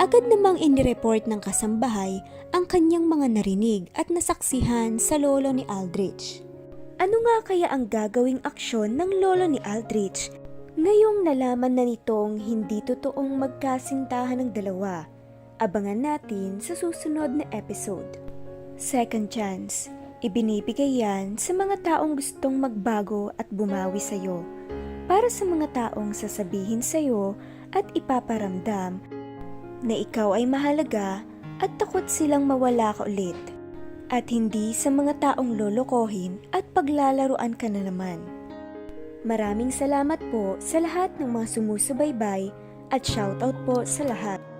Agad 0.00 0.24
namang 0.28 0.56
inireport 0.60 1.28
ng 1.28 1.44
kasambahay 1.44 2.24
ang 2.56 2.64
kanyang 2.64 3.04
mga 3.04 3.36
narinig 3.36 3.92
at 3.96 4.08
nasaksihan 4.08 4.96
sa 4.96 5.20
lolo 5.20 5.52
ni 5.52 5.68
Aldrich. 5.68 6.40
Ano 6.96 7.20
nga 7.20 7.52
kaya 7.52 7.68
ang 7.68 7.92
gagawing 7.92 8.40
aksyon 8.48 8.96
ng 8.96 9.20
lolo 9.20 9.44
ni 9.44 9.60
Aldrich 9.60 10.32
ngayong 10.76 11.24
nalaman 11.24 11.76
na 11.76 11.84
nitong 11.84 12.40
hindi 12.40 12.80
totoong 12.84 13.36
magkasintahan 13.36 14.40
ng 14.40 14.50
dalawa? 14.56 15.15
Abangan 15.56 15.96
natin 16.04 16.60
sa 16.60 16.76
susunod 16.76 17.40
na 17.40 17.48
episode. 17.48 18.20
Second 18.76 19.32
chance. 19.32 19.88
Ibinibigay 20.20 21.00
yan 21.00 21.40
sa 21.40 21.56
mga 21.56 21.80
taong 21.80 22.12
gustong 22.12 22.60
magbago 22.60 23.32
at 23.40 23.48
bumawi 23.48 23.96
sa'yo. 23.96 24.44
Para 25.08 25.32
sa 25.32 25.48
mga 25.48 25.72
taong 25.72 26.12
sasabihin 26.12 26.84
sa'yo 26.84 27.32
at 27.72 27.88
ipaparamdam 27.96 29.00
na 29.80 29.94
ikaw 29.96 30.36
ay 30.36 30.44
mahalaga 30.44 31.24
at 31.64 31.72
takot 31.80 32.04
silang 32.04 32.44
mawala 32.44 32.92
ka 32.92 33.08
ulit. 33.08 33.40
At 34.12 34.28
hindi 34.28 34.76
sa 34.76 34.92
mga 34.92 35.24
taong 35.24 35.56
lolokohin 35.56 36.36
at 36.52 36.68
paglalaruan 36.76 37.56
ka 37.56 37.72
na 37.72 37.80
naman. 37.80 38.20
Maraming 39.24 39.72
salamat 39.72 40.20
po 40.28 40.60
sa 40.60 40.84
lahat 40.84 41.16
ng 41.16 41.32
mga 41.32 41.46
sumusubaybay 41.48 42.52
at 42.92 43.00
shoutout 43.08 43.56
po 43.64 43.88
sa 43.88 44.04
lahat. 44.04 44.55